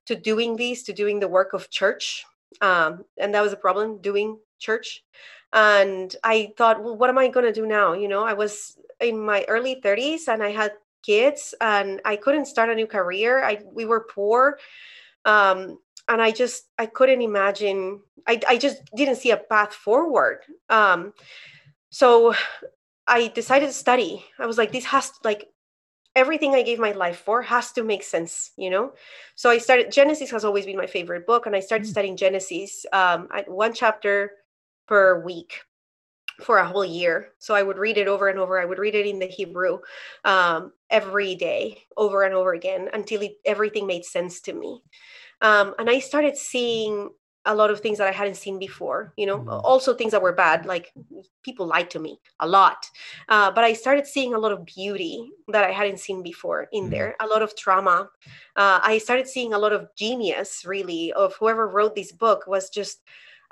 to 0.07 0.15
doing 0.17 0.57
this 0.57 0.83
to 0.85 0.93
doing 0.93 1.21
the 1.21 1.29
work 1.29 1.53
of 1.55 1.71
church 1.71 2.25
um 2.61 3.05
and 3.19 3.35
that 3.35 3.43
was 3.43 3.53
a 3.53 3.57
problem 3.57 4.01
doing 4.01 4.39
church. 4.59 5.05
And 5.53 6.15
i 6.25 6.53
thought 6.59 6.83
well 6.83 6.97
what 6.97 7.11
am 7.11 7.19
i 7.19 7.29
going 7.29 7.47
to 7.47 7.53
do 7.61 7.67
now? 7.67 7.93
You 7.95 8.09
know 8.09 8.25
i 8.25 8.35
was 8.35 8.77
in 9.01 9.19
my 9.21 9.45
early 9.49 9.81
30s 9.83 10.29
and 10.29 10.43
i 10.43 10.51
had 10.51 10.73
kids 11.03 11.55
and 11.61 12.01
i 12.05 12.15
couldn't 12.17 12.47
start 12.47 12.71
a 12.71 12.75
new 12.75 12.87
career. 12.87 13.43
I 13.45 13.61
we 13.73 13.85
were 13.87 14.07
poor. 14.17 14.59
Um 15.25 15.79
and 16.09 16.21
i 16.23 16.31
just 16.31 16.65
i 16.79 16.87
couldn't 16.87 17.23
imagine 17.23 18.01
i, 18.27 18.41
I 18.49 18.59
just 18.59 18.79
didn't 18.95 19.17
see 19.17 19.31
a 19.31 19.37
path 19.37 19.73
forward. 19.75 20.41
Um 20.69 21.13
so 21.91 22.35
i 23.07 23.29
decided 23.29 23.67
to 23.67 23.73
study. 23.73 24.25
I 24.39 24.47
was 24.47 24.59
like 24.59 24.73
this 24.73 24.85
has 24.87 25.11
to, 25.11 25.17
like 25.25 25.49
everything 26.15 26.55
i 26.55 26.63
gave 26.63 26.79
my 26.79 26.93
life 26.93 27.19
for 27.25 27.41
has 27.43 27.73
to 27.73 27.83
make 27.83 28.03
sense 28.03 28.51
you 28.57 28.71
know? 28.71 28.93
So 29.35 29.51
i 29.51 29.59
started 29.59 29.91
genesis 29.93 30.31
has 30.31 30.45
always 30.45 30.67
been 30.67 30.77
my 30.77 30.87
favorite 30.87 31.27
book 31.27 31.47
and 31.47 31.57
i 31.57 31.61
started 31.61 31.87
Mm. 31.87 31.91
studying 31.91 32.17
genesis 32.17 32.85
um 32.93 33.29
at 33.35 33.49
one 33.51 33.73
chapter 33.73 34.33
per 34.87 35.23
week 35.25 35.61
for 36.43 36.59
a 36.59 36.67
whole 36.67 36.85
year. 36.85 37.29
So 37.39 37.55
i 37.55 37.63
would 37.63 37.79
read 37.79 37.99
it 37.99 38.09
over 38.09 38.29
and 38.29 38.39
over. 38.39 38.61
I 38.61 38.65
would 38.65 38.79
read 38.79 38.95
it 38.95 39.07
in 39.07 39.19
the 39.19 39.27
hebrew 39.27 39.79
um, 40.25 40.73
every 40.91 41.35
day 41.35 41.83
over 41.97 42.25
and 42.25 42.35
over 42.35 42.53
again 42.55 42.89
until 42.93 43.23
it, 43.23 43.37
everything 43.45 43.87
made 43.87 44.05
sense 44.05 44.41
to 44.43 44.53
me 44.53 44.83
um, 45.43 45.75
and 45.79 45.91
i 45.91 45.99
started 45.99 46.37
seeing 46.37 47.11
a 47.47 47.55
lot 47.55 47.71
of 47.71 47.81
things 47.81 47.99
that 47.99 48.07
i 48.09 48.13
hadn't 48.13 48.37
seen 48.37 48.59
before 48.59 49.13
you 49.17 49.27
know 49.27 49.41
Mhm. 49.41 49.61
also 49.65 49.93
things 49.95 50.13
that 50.13 50.23
were 50.23 50.33
bad 50.33 50.65
like 50.65 50.93
people 51.43 51.67
lied 51.67 51.91
to 51.91 51.99
me 51.99 52.21
a 52.41 52.47
lot 52.47 52.87
uh, 53.29 53.51
but 53.51 53.65
i 53.65 53.73
started 53.73 54.07
seeing 54.07 54.35
a 54.35 54.39
lot 54.39 54.53
of 54.53 54.65
beauty 54.65 55.31
that 55.49 55.65
i 55.65 55.73
hadn't 55.73 55.99
seen 55.99 56.23
before 56.23 56.69
in 56.73 56.85
Mhm. 56.85 56.91
there 56.91 57.17
a 57.21 57.27
lot 57.27 57.43
of 57.43 57.57
trauma 57.57 58.09
uh, 58.57 58.81
i 58.83 58.99
started 58.99 59.27
seeing 59.27 59.53
a 59.55 59.59
lot 59.59 59.73
of 59.73 59.89
genius 59.97 60.65
really 60.65 61.13
of 61.15 61.35
whoever 61.37 61.69
wrote 61.69 61.95
this 61.97 62.13
book 62.13 62.47
was 62.47 62.71
just 62.71 63.03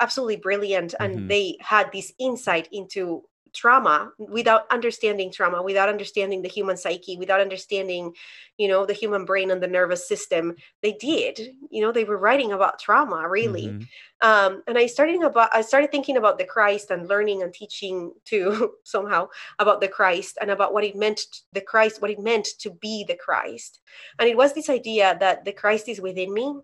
absolutely 0.00 0.36
brilliant 0.36 0.94
and 1.00 1.12
Mhm. 1.16 1.28
they 1.28 1.56
had 1.60 1.90
this 1.92 2.12
insight 2.18 2.68
into 2.72 3.22
trauma 3.54 4.12
without 4.18 4.62
understanding 4.70 5.30
trauma 5.32 5.62
without 5.62 5.88
understanding 5.88 6.42
the 6.42 6.48
human 6.48 6.76
psyche 6.76 7.16
without 7.16 7.40
understanding 7.40 8.12
you 8.58 8.68
know 8.68 8.84
the 8.86 8.92
human 8.92 9.24
brain 9.24 9.50
and 9.50 9.62
the 9.62 9.66
nervous 9.66 10.06
system 10.06 10.54
they 10.82 10.92
did 10.92 11.38
you 11.70 11.82
know 11.82 11.92
they 11.92 12.04
were 12.04 12.18
writing 12.18 12.52
about 12.52 12.78
trauma 12.78 13.28
really 13.28 13.68
Mhm. 13.68 13.86
um, 14.22 14.62
and 14.66 14.76
i 14.78 14.86
started 14.86 15.22
about 15.22 15.50
i 15.52 15.60
started 15.62 15.90
thinking 15.90 16.16
about 16.16 16.38
the 16.38 16.44
christ 16.44 16.90
and 16.90 17.08
learning 17.08 17.42
and 17.42 17.52
teaching 17.54 18.12
to 18.24 18.72
somehow 18.84 19.28
about 19.58 19.80
the 19.80 19.88
christ 19.88 20.38
and 20.40 20.50
about 20.50 20.72
what 20.72 20.84
it 20.84 20.96
meant 20.96 21.20
the 21.52 21.60
christ 21.60 22.00
what 22.02 22.10
it 22.10 22.18
meant 22.18 22.46
to 22.58 22.70
be 22.70 23.04
the 23.06 23.16
christ 23.16 23.80
and 24.18 24.28
it 24.28 24.36
was 24.36 24.52
this 24.52 24.68
idea 24.70 25.16
that 25.20 25.44
the 25.44 25.52
christ 25.52 25.88
is 25.88 26.00
within 26.00 26.32
me 26.32 26.54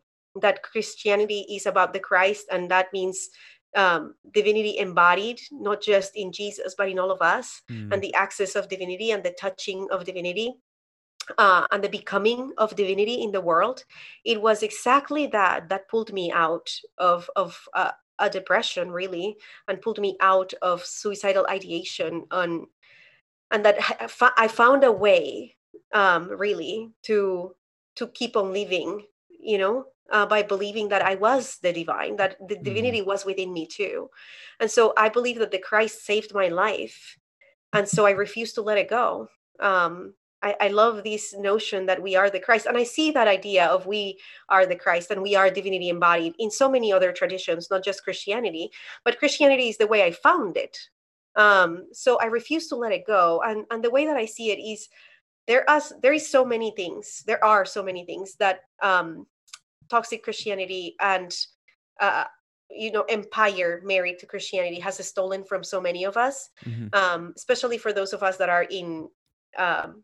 that 0.40 0.62
christianity 0.62 1.46
is 1.50 1.66
about 1.66 1.92
the 1.92 2.00
christ 2.00 2.46
and 2.50 2.70
that 2.70 2.92
means 2.92 3.28
um, 3.76 4.14
divinity 4.32 4.78
embodied, 4.78 5.40
not 5.52 5.80
just 5.82 6.16
in 6.16 6.32
Jesus, 6.32 6.74
but 6.76 6.88
in 6.88 6.98
all 6.98 7.10
of 7.12 7.22
us, 7.22 7.62
Mm. 7.70 7.92
and 7.92 8.02
the 8.02 8.14
access 8.14 8.56
of 8.56 8.68
divinity 8.68 9.12
and 9.12 9.22
the 9.22 9.34
touching 9.38 9.86
of 9.90 10.04
divinity. 10.04 10.54
Uh, 11.38 11.66
and 11.72 11.82
the 11.82 11.88
becoming 11.88 12.52
of 12.56 12.76
divinity 12.76 13.20
in 13.22 13.32
the 13.32 13.40
world, 13.40 13.84
it 14.24 14.40
was 14.40 14.62
exactly 14.62 15.26
that 15.26 15.68
that 15.68 15.88
pulled 15.88 16.12
me 16.12 16.30
out 16.30 16.70
of 16.98 17.28
of 17.34 17.58
uh, 17.74 17.90
a 18.18 18.30
depression, 18.30 18.92
really, 18.92 19.36
and 19.66 19.82
pulled 19.82 19.98
me 19.98 20.16
out 20.20 20.54
of 20.62 20.84
suicidal 20.84 21.44
ideation. 21.50 22.24
On 22.30 22.68
and 23.50 23.64
that 23.64 23.76
I 24.36 24.46
found 24.48 24.84
a 24.84 24.92
way, 24.92 25.56
um, 25.92 26.28
really, 26.28 26.92
to 27.02 27.56
to 27.96 28.06
keep 28.08 28.36
on 28.36 28.52
living. 28.52 29.04
You 29.28 29.58
know, 29.58 29.84
uh, 30.10 30.26
by 30.26 30.42
believing 30.42 30.88
that 30.88 31.02
I 31.02 31.14
was 31.16 31.58
the 31.58 31.72
divine, 31.72 32.16
that 32.16 32.36
the 32.48 32.56
Mhm. 32.56 32.64
divinity 32.64 33.02
was 33.02 33.24
within 33.24 33.52
me 33.52 33.66
too. 33.66 34.10
And 34.60 34.70
so 34.70 34.92
I 34.96 35.08
believe 35.08 35.38
that 35.38 35.50
the 35.50 35.58
Christ 35.58 36.04
saved 36.04 36.34
my 36.34 36.48
life. 36.48 37.18
And 37.72 37.88
so 37.88 38.06
I 38.06 38.12
refuse 38.12 38.52
to 38.54 38.62
let 38.62 38.78
it 38.78 38.88
go. 38.88 39.28
Um, 39.60 40.14
I, 40.42 40.56
I 40.60 40.68
love 40.68 41.02
this 41.02 41.34
notion 41.34 41.86
that 41.86 42.02
we 42.02 42.14
are 42.14 42.30
the 42.30 42.40
Christ. 42.40 42.66
And 42.66 42.76
I 42.76 42.84
see 42.84 43.10
that 43.10 43.26
idea 43.28 43.66
of 43.66 43.86
we 43.86 44.18
are 44.48 44.66
the 44.66 44.76
Christ 44.76 45.10
and 45.10 45.22
we 45.22 45.34
are 45.34 45.50
divinity 45.50 45.88
embodied 45.88 46.34
in 46.38 46.50
so 46.50 46.68
many 46.68 46.92
other 46.92 47.12
traditions, 47.12 47.70
not 47.70 47.84
just 47.84 48.04
Christianity, 48.04 48.70
but 49.04 49.18
Christianity 49.18 49.68
is 49.68 49.78
the 49.78 49.86
way 49.86 50.04
I 50.04 50.12
found 50.12 50.56
it. 50.56 50.78
Um, 51.36 51.86
so 51.92 52.18
I 52.18 52.26
refuse 52.26 52.68
to 52.68 52.76
let 52.76 52.92
it 52.92 53.06
go. 53.06 53.42
And, 53.44 53.64
and 53.70 53.82
the 53.82 53.90
way 53.90 54.06
that 54.06 54.16
I 54.16 54.26
see 54.26 54.50
it 54.50 54.58
is 54.58 54.88
there 55.46 55.68
are 55.68 55.80
there 56.02 56.12
is 56.12 56.28
so 56.28 56.44
many 56.44 56.72
things 56.72 57.22
there 57.26 57.42
are 57.44 57.64
so 57.64 57.82
many 57.82 58.04
things 58.04 58.34
that 58.36 58.60
um 58.82 59.26
toxic 59.88 60.22
christianity 60.22 60.94
and 61.00 61.36
uh 62.00 62.24
you 62.70 62.90
know 62.90 63.02
empire 63.08 63.80
married 63.84 64.18
to 64.18 64.26
christianity 64.26 64.80
has 64.80 65.04
stolen 65.06 65.44
from 65.44 65.62
so 65.62 65.80
many 65.80 66.04
of 66.04 66.16
us 66.16 66.50
Mhm. 66.66 66.94
um 66.94 67.32
especially 67.36 67.78
for 67.78 67.92
those 67.92 68.12
of 68.12 68.22
us 68.22 68.36
that 68.38 68.48
are 68.48 68.64
in 68.64 69.08
um 69.56 70.02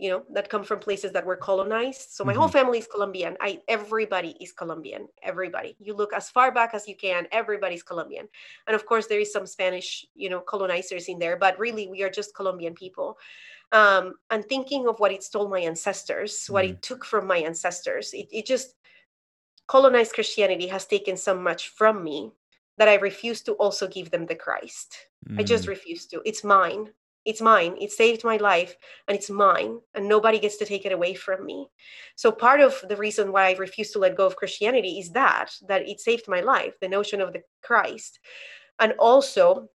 you 0.00 0.08
know 0.08 0.22
that 0.32 0.48
come 0.48 0.64
from 0.64 0.78
places 0.78 1.12
that 1.12 1.26
were 1.26 1.36
colonized. 1.36 2.12
So 2.12 2.24
my 2.24 2.32
whole 2.32 2.48
family 2.48 2.78
is 2.78 2.86
colombian. 2.86 3.36
I 3.38 3.60
everybody 3.68 4.34
is 4.40 4.50
colombian. 4.50 5.08
Everybody. 5.22 5.76
You 5.78 5.94
look 5.94 6.14
as 6.14 6.30
far 6.30 6.50
back 6.50 6.70
as 6.72 6.88
you 6.88 6.96
can. 6.96 7.26
Everybody's 7.32 7.82
colombian. 7.82 8.26
And 8.66 8.74
of 8.74 8.86
course 8.86 9.06
there 9.08 9.20
is 9.20 9.30
some 9.30 9.46
spanish 9.46 10.06
you 10.14 10.30
know 10.30 10.40
colonizers 10.40 11.08
in 11.08 11.18
there 11.18 11.36
but 11.36 11.58
really 11.58 11.86
we 11.86 12.02
are 12.02 12.08
just 12.08 12.34
colombian 12.34 12.72
people. 12.72 13.18
Um, 13.72 14.14
and 14.30 14.42
thinking 14.44 14.88
of 14.88 14.98
what 15.00 15.12
it 15.12 15.22
stole 15.22 15.48
my 15.48 15.60
ancestors, 15.60 16.46
what 16.48 16.64
it 16.64 16.80
took 16.80 17.04
from 17.04 17.26
my 17.26 17.36
ancestors. 17.36 18.14
It, 18.14 18.28
it 18.32 18.46
just 18.46 18.74
colonized 19.70 20.14
Christianity 20.14 20.66
has 20.66 20.84
taken 20.84 21.16
so 21.16 21.32
much 21.32 21.68
from 21.68 22.02
me 22.02 22.32
that 22.76 22.88
I 22.88 22.94
refuse 22.94 23.40
to 23.42 23.52
also 23.52 23.86
give 23.86 24.10
them 24.10 24.26
the 24.26 24.34
Christ. 24.34 25.06
I 25.38 25.44
just 25.44 25.66
Mm. 25.66 25.68
refuse 25.68 26.06
to. 26.06 26.20
It's 26.24 26.42
mine. 26.42 26.92
It's 27.24 27.40
mine. 27.40 27.76
It 27.78 27.92
saved 27.92 28.24
my 28.24 28.36
life 28.38 28.76
and 29.06 29.16
it's 29.16 29.30
mine, 29.30 29.80
and 29.94 30.08
nobody 30.08 30.38
gets 30.40 30.56
to 30.56 30.66
take 30.66 30.86
it 30.86 30.92
away 30.92 31.14
from 31.14 31.46
me. 31.46 31.68
So, 32.16 32.32
part 32.32 32.60
of 32.60 32.72
the 32.90 32.96
reason 32.96 33.30
why 33.30 33.42
I 33.46 33.52
refuse 33.66 33.92
to 33.92 34.00
let 34.00 34.16
go 34.16 34.26
of 34.26 34.40
Christianity 34.40 34.98
is 34.98 35.12
that, 35.12 35.48
that 35.68 35.88
it 35.88 36.00
saved 36.00 36.26
my 36.26 36.40
life, 36.40 36.74
the 36.80 36.88
notion 36.88 37.20
of 37.20 37.32
the 37.32 37.42
Christ. 37.62 38.18
And 38.78 38.92
also, 38.98 39.68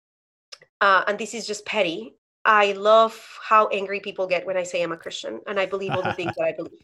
uh, 0.80 1.04
and 1.06 1.18
this 1.18 1.34
is 1.34 1.46
just 1.46 1.64
petty, 1.66 2.16
I 2.44 2.72
love 2.72 3.18
how 3.42 3.68
angry 3.68 4.00
people 4.00 4.26
get 4.26 4.44
when 4.46 4.56
I 4.56 4.62
say 4.62 4.82
I'm 4.82 4.92
a 4.92 4.96
Christian 4.96 5.40
and 5.46 5.58
I 5.58 5.66
believe 5.66 5.92
all 5.92 6.02
the 6.02 6.12
things 6.12 6.34
that 6.36 6.44
I 6.44 6.52
believe. 6.52 6.82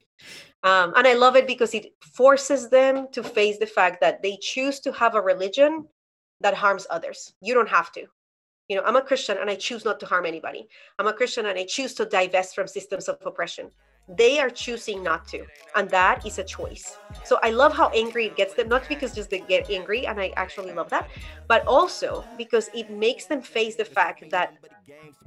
Um, 0.62 0.92
and 0.96 1.06
I 1.06 1.14
love 1.14 1.36
it 1.36 1.46
because 1.46 1.74
it 1.74 1.92
forces 2.00 2.68
them 2.68 3.08
to 3.12 3.22
face 3.22 3.58
the 3.58 3.66
fact 3.66 4.00
that 4.00 4.22
they 4.22 4.38
choose 4.40 4.80
to 4.80 4.92
have 4.92 5.14
a 5.14 5.20
religion 5.20 5.86
that 6.40 6.54
harms 6.54 6.86
others. 6.90 7.32
You 7.40 7.54
don't 7.54 7.68
have 7.68 7.92
to. 7.92 8.06
You 8.68 8.76
know, 8.76 8.82
I'm 8.84 8.96
a 8.96 9.02
Christian 9.02 9.38
and 9.38 9.50
I 9.50 9.56
choose 9.56 9.84
not 9.84 10.00
to 10.00 10.06
harm 10.06 10.26
anybody. 10.26 10.68
I'm 10.98 11.06
a 11.06 11.12
Christian 11.12 11.46
and 11.46 11.58
I 11.58 11.64
choose 11.64 11.94
to 11.94 12.04
divest 12.04 12.54
from 12.54 12.68
systems 12.68 13.08
of 13.08 13.18
oppression. 13.24 13.70
They 14.08 14.38
are 14.40 14.50
choosing 14.50 15.02
not 15.02 15.26
to. 15.28 15.46
And 15.74 15.90
that 15.90 16.20
is 16.26 16.38
a 16.38 16.44
choice. 16.44 16.98
So 17.22 17.38
I 17.42 17.50
love 17.50 17.74
how 17.74 17.88
angry 17.90 18.26
it 18.26 18.36
gets 18.36 18.54
them, 18.54 18.68
not 18.68 18.88
because 18.88 19.14
just 19.14 19.30
they 19.30 19.40
get 19.40 19.70
angry, 19.70 20.06
and 20.06 20.20
I 20.20 20.32
actually 20.36 20.72
love 20.72 20.90
that, 20.90 21.08
but 21.48 21.64
also 21.66 22.28
because 22.36 22.68
it 22.74 22.90
makes 22.90 23.26
them 23.26 23.42
face 23.42 23.76
the 23.76 23.84
fact 23.84 24.24
that 24.30 24.54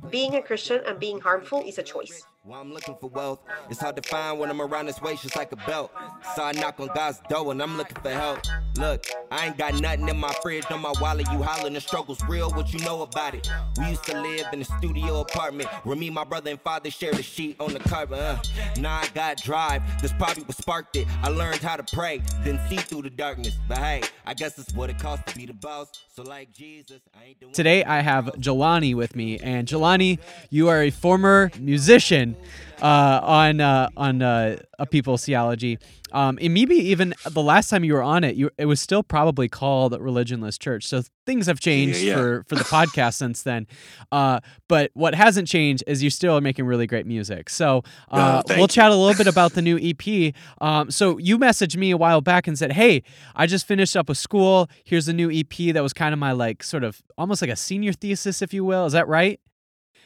being 0.10 0.36
a 0.36 0.42
Christian 0.44 0.82
and 0.86 1.00
being 1.00 1.22
harmful 1.22 1.64
is 1.68 1.78
a 1.78 1.84
choice. 1.84 2.28
While 2.46 2.60
I'm 2.60 2.74
looking 2.74 2.98
for 3.00 3.10
wealth, 3.10 3.40
it's 3.70 3.80
hard 3.80 3.96
to 3.96 4.02
find 4.02 4.38
when 4.38 4.50
I'm 4.50 4.62
around 4.62 4.88
this 4.88 5.02
waist 5.02 5.24
just 5.24 5.38
like 5.38 5.54
a 5.54 5.56
belt. 5.56 5.94
So 6.36 6.44
I 6.44 6.52
knock 6.52 6.78
on 6.78 6.90
God's 6.94 7.22
door 7.30 7.54
and 7.54 7.64
I'm 7.64 7.78
looking 7.78 7.96
for 8.02 8.10
help. 8.10 8.40
Look, 8.76 9.06
I 9.32 9.46
ain't 9.46 9.58
got 9.58 9.80
nothing 9.80 10.10
in 10.10 10.18
my 10.18 10.34
fridge, 10.42 10.66
on 10.70 10.82
my 10.82 10.92
wallet. 11.00 11.26
You 11.32 11.42
hollering, 11.42 11.74
the 11.74 11.80
struggle's 11.80 12.20
real, 12.28 12.52
what 12.52 12.74
you 12.74 12.80
know 12.80 13.04
about 13.04 13.34
it. 13.34 13.48
We 13.78 13.88
used 13.88 14.04
to 14.06 14.20
live 14.20 14.48
in 14.52 14.60
a 14.60 14.66
studio 14.66 15.22
apartment 15.22 15.70
where 15.86 15.96
me, 15.96 16.10
my 16.10 16.26
brother, 16.26 16.52
and 16.52 16.60
father 16.60 16.92
shared 16.92 17.18
a 17.18 17.24
sheet 17.24 17.56
on 17.62 17.72
the 17.72 17.80
carpet. 17.80 18.20
Uh. 18.20 18.38
Now 18.78 18.98
I 18.98 19.08
got 19.14 19.38
drive, 19.42 19.82
this 20.02 20.12
probably 20.12 20.44
what 20.44 20.58
sparked 20.58 20.98
it. 20.98 21.08
I 21.22 21.30
learned 21.30 21.62
how 21.62 21.78
to 21.78 21.96
pray, 21.96 22.22
then 22.44 22.60
see 22.68 22.76
through 22.76 23.04
the 23.04 23.10
darkness. 23.10 23.56
But 23.70 23.78
hey, 23.78 24.02
I 24.26 24.34
guess 24.34 24.60
it's 24.60 24.74
what 24.74 24.90
it 24.90 25.00
costs 25.00 25.32
to 25.32 25.40
be 25.40 25.46
the 25.46 25.54
boss. 25.54 25.92
So 26.14 26.24
like 26.24 26.52
Jesus, 26.52 27.00
I 27.16 27.28
ain't 27.28 27.40
doing 27.40 27.54
Today 27.54 27.86
I 27.86 28.02
have 28.02 28.26
Jelani 28.38 28.96
with 28.96 29.16
me, 29.16 29.40
and 29.40 29.66
Jelani, 29.66 30.20
you 30.50 30.68
are 30.68 30.82
a 30.82 30.90
former 30.90 31.50
musician 31.58 32.33
uh, 32.82 33.20
on 33.24 33.60
uh, 33.62 33.90
on 33.96 34.22
uh, 34.22 34.58
a 34.80 34.86
People's 34.86 35.26
Theology. 35.26 35.78
Um, 36.12 36.38
and 36.40 36.54
maybe 36.54 36.76
even 36.76 37.16
the 37.28 37.42
last 37.42 37.70
time 37.72 37.84
you 37.84 37.94
were 37.94 38.04
on 38.04 38.24
it, 38.24 38.36
you 38.36 38.52
it 38.58 38.66
was 38.66 38.80
still 38.80 39.02
probably 39.02 39.50
called 39.50 39.94
Religionless 39.94 40.60
Church. 40.60 40.86
So 40.86 41.02
things 41.26 41.48
have 41.48 41.60
changed 41.60 42.02
yeah. 42.02 42.16
for 42.16 42.44
for 42.48 42.56
the 42.56 42.64
podcast 42.64 43.16
since 43.16 43.42
then. 43.42 43.66
Uh, 44.12 44.40
but 44.68 44.92
what 44.94 45.16
hasn't 45.16 45.48
changed 45.48 45.84
is 45.88 46.04
you 46.04 46.12
still 46.12 46.38
are 46.38 46.42
making 46.42 46.66
really 46.66 46.86
great 46.86 47.08
music. 47.08 47.50
So 47.50 47.84
uh, 48.12 48.44
Oh, 48.48 48.54
we'll 48.54 48.60
you. 48.62 48.68
chat 48.68 48.92
a 48.92 48.96
little 48.96 49.16
bit 49.18 49.28
about 49.28 49.54
the 49.54 49.62
new 49.62 49.80
EP. 49.82 50.34
Um, 50.62 50.92
so 50.92 51.18
you 51.18 51.40
messaged 51.40 51.78
me 51.78 51.90
a 51.92 51.98
while 51.98 52.22
back 52.22 52.48
and 52.48 52.58
said, 52.60 52.74
"Hey, 52.74 53.02
I 53.36 53.48
just 53.48 53.66
finished 53.66 53.96
up 53.98 54.08
with 54.08 54.18
school. 54.20 54.70
Here's 54.84 55.08
a 55.08 55.14
new 55.14 55.32
EP 55.32 55.74
that 55.74 55.82
was 55.82 55.94
kind 55.94 56.14
of 56.14 56.20
my 56.20 56.32
like 56.32 56.62
sort 56.64 56.84
of 56.84 57.02
almost 57.18 57.42
like 57.42 57.52
a 57.52 57.56
senior 57.56 57.94
thesis, 57.94 58.42
if 58.44 58.54
you 58.54 58.64
will. 58.64 58.86
Is 58.86 58.94
that 58.94 59.08
right? 59.08 59.40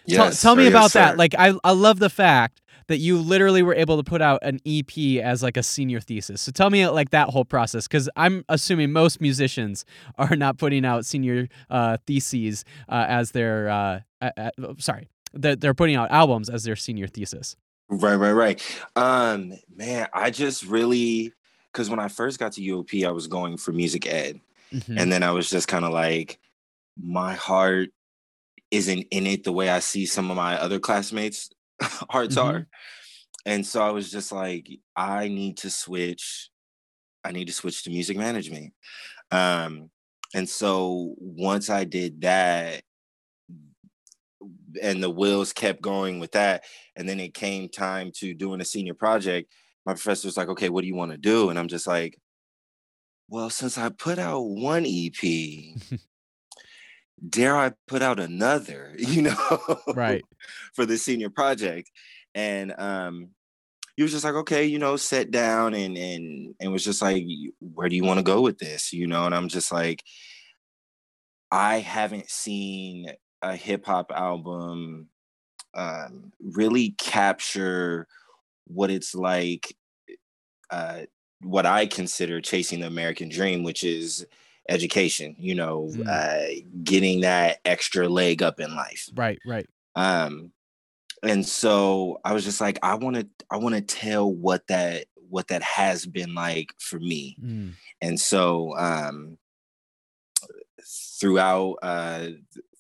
Tell, 0.10 0.26
Yes, 0.26 0.42
tell 0.42 0.56
me 0.56 0.64
sir, 0.66 0.70
yes, 0.70 0.74
about 0.74 0.94
that. 0.94 1.18
Like 1.18 1.36
I, 1.38 1.54
I 1.64 1.72
love 1.72 2.00
the 2.00 2.10
fact 2.10 2.62
that 2.88 3.00
you 3.00 3.18
literally 3.18 3.62
were 3.62 3.76
able 3.76 3.98
to 3.98 4.04
put 4.04 4.22
out 4.22 4.40
an 4.44 4.60
EP 4.66 5.22
as 5.22 5.44
like 5.44 5.58
a 5.58 5.64
senior 5.64 6.00
thesis. 6.00 6.40
So 6.42 6.52
tell 6.54 6.70
me 6.70 6.88
like 6.88 7.10
that 7.10 7.28
whole 7.30 7.44
process 7.44 7.86
because 7.86 8.10
I'm 8.16 8.46
assuming 8.48 8.94
most 8.94 9.20
musicians 9.20 9.84
are 10.18 10.36
not 10.38 10.58
putting 10.58 10.86
out 10.86 11.06
senior 11.06 11.50
uh, 11.70 11.98
theses 12.08 12.64
uh, 12.88 13.06
as 13.10 13.32
their 13.32 13.70
uh, 13.70 14.00
uh, 14.22 14.32
uh, 14.38 14.52
sorry 14.78 15.10
that 15.34 15.60
they're 15.60 15.74
putting 15.74 15.96
out 15.98 16.10
albums 16.12 16.50
as 16.50 16.64
their 16.64 16.78
senior 16.78 17.08
thesis. 17.08 17.58
Right, 17.90 18.16
right, 18.16 18.32
right. 18.32 18.80
Um, 18.96 19.54
man, 19.76 20.08
I 20.14 20.30
just 20.32 20.66
really 20.66 21.34
because 21.74 21.90
when 21.90 22.00
I 22.00 22.08
first 22.08 22.40
got 22.40 22.54
to 22.54 22.62
UOP, 22.62 23.06
I 23.06 23.12
was 23.12 23.28
going 23.28 23.58
for 23.58 23.72
music 23.74 24.08
ed, 24.08 24.40
Mhm. 24.74 25.00
and 25.00 25.12
then 25.12 25.22
I 25.24 25.32
was 25.32 25.50
just 25.50 25.68
kind 25.68 25.86
of 25.86 25.92
like, 25.94 26.40
my 27.02 27.34
heart 27.36 27.90
isn't 28.72 29.08
in 29.12 29.28
it 29.28 29.44
the 29.44 29.52
way 29.54 29.70
I 29.70 29.80
see 29.80 30.06
some 30.06 30.30
of 30.32 30.38
my 30.38 30.60
other 30.60 30.80
classmates' 30.80 31.50
hearts 31.82 32.36
Mhm. 32.36 32.38
are, 32.38 32.68
and 33.46 33.66
so 33.66 33.82
I 33.84 33.92
was 33.92 34.12
just 34.12 34.32
like, 34.32 34.70
I 34.96 35.28
need 35.30 35.58
to 35.60 35.70
switch. 35.70 36.50
I 37.24 37.32
need 37.34 37.48
to 37.48 37.54
switch 37.54 37.84
to 37.84 37.90
music 37.92 38.18
management. 38.18 38.74
Um, 39.32 39.92
and 40.36 40.50
so 40.50 41.16
once 41.20 41.70
I 41.70 41.86
did 41.86 42.22
that, 42.22 42.84
and 44.82 45.02
the 45.02 45.10
wheels 45.10 45.54
kept 45.54 45.82
going 45.82 46.20
with 46.20 46.32
that, 46.34 46.64
and 46.96 47.08
then 47.08 47.20
it 47.20 47.34
came 47.34 47.70
time 47.70 48.12
to 48.18 48.34
doing 48.34 48.62
a 48.62 48.66
senior 48.66 48.94
project, 48.94 49.52
my 49.86 49.94
professor 49.94 50.28
was 50.28 50.38
like, 50.38 50.50
okay, 50.50 50.70
what 50.70 50.82
do 50.82 50.88
you 50.88 50.96
want 50.96 51.12
to 51.12 51.18
do? 51.18 51.50
And 51.50 51.58
I'm 51.58 51.68
just 51.68 51.88
like, 51.88 52.20
well, 53.30 53.50
since 53.50 53.78
I 53.78 53.90
put 53.90 54.20
out 54.20 54.42
one 54.42 54.86
EP, 54.86 55.78
dare 57.28 57.58
I 57.58 57.74
put 57.88 58.02
out 58.02 58.20
another, 58.20 58.94
you 58.98 59.24
know? 59.24 59.60
Right. 59.94 60.24
for 60.74 60.86
the 60.86 60.98
senior 60.98 61.30
project. 61.30 61.92
And 62.36 62.74
um 62.78 63.30
he 63.96 64.04
was 64.04 64.12
just 64.12 64.24
like, 64.24 64.36
okay, 64.36 64.64
you 64.64 64.78
know, 64.78 64.96
sat 64.96 65.32
down 65.32 65.74
and 65.74 65.98
and 65.98 66.56
and 66.60 66.72
was 66.72 66.84
just 66.84 67.02
like, 67.02 67.26
where 67.60 67.90
do 67.90 67.96
you 67.96 68.04
want 68.04 68.20
to 68.20 68.24
go 68.24 68.42
with 68.42 68.60
this? 68.60 68.94
You 68.94 69.08
know, 69.08 69.26
and 69.26 69.34
I'm 69.34 69.50
just 69.50 69.72
like, 69.72 70.04
I 71.52 71.80
haven't 71.80 72.30
seen 72.30 73.12
a 73.42 73.56
hip 73.56 73.86
hop 73.86 74.12
album 74.14 75.10
um 75.74 76.32
really 76.42 76.92
capture 76.98 78.08
what 78.66 78.90
it's 78.90 79.14
like 79.14 79.76
uh 80.72 81.02
what 81.42 81.66
I 81.68 81.86
consider 81.86 82.42
chasing 82.42 82.80
the 82.82 82.88
American 82.88 83.30
dream, 83.30 83.64
which 83.64 83.84
is 83.84 84.26
education, 84.70 85.36
you 85.40 85.56
know, 85.56 85.88
Mm. 85.92 86.08
uh 86.08 86.62
getting 86.84 87.22
that 87.22 87.60
extra 87.66 88.08
leg 88.10 88.42
up 88.44 88.60
in 88.60 88.76
life 88.76 89.10
Right. 89.16 89.40
Right. 89.46 89.68
um 89.96 90.52
and 91.24 91.44
so 91.46 92.20
i 92.24 92.32
was 92.34 92.44
just 92.44 92.62
like 92.62 92.78
i 92.84 92.94
want 92.94 93.16
to 93.16 93.28
i 93.50 93.58
want 93.58 93.74
to 93.76 93.82
tell 93.82 94.32
what 94.32 94.68
that 94.68 95.06
what 95.30 95.48
that 95.48 95.64
has 95.64 96.06
been 96.06 96.34
like 96.36 96.70
for 96.80 97.00
me 97.00 97.36
Mm. 97.44 97.74
and 98.02 98.20
so 98.20 98.78
um 98.78 99.38
throughout 101.20 101.76
uh, 101.82 102.28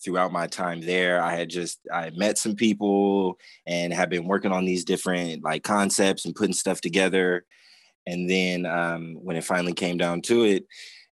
throughout 0.04 0.32
my 0.32 0.48
time 0.48 0.82
there, 0.82 1.22
I 1.22 1.36
had 1.36 1.50
just 1.50 1.80
I 1.92 2.12
met 2.12 2.38
some 2.38 2.56
people 2.56 3.38
and 3.66 3.92
have 3.94 4.10
been 4.10 4.26
working 4.28 4.52
on 4.52 4.66
these 4.66 4.86
different 4.86 5.44
like 5.44 5.64
concepts 5.64 6.24
and 6.26 6.36
putting 6.36 6.54
stuff 6.54 6.80
together. 6.82 7.46
And 8.06 8.30
then 8.30 8.66
um, 8.66 9.16
when 9.22 9.36
it 9.36 9.44
finally 9.44 9.74
came 9.74 9.98
down 9.98 10.22
to 10.24 10.44
it, 10.44 10.66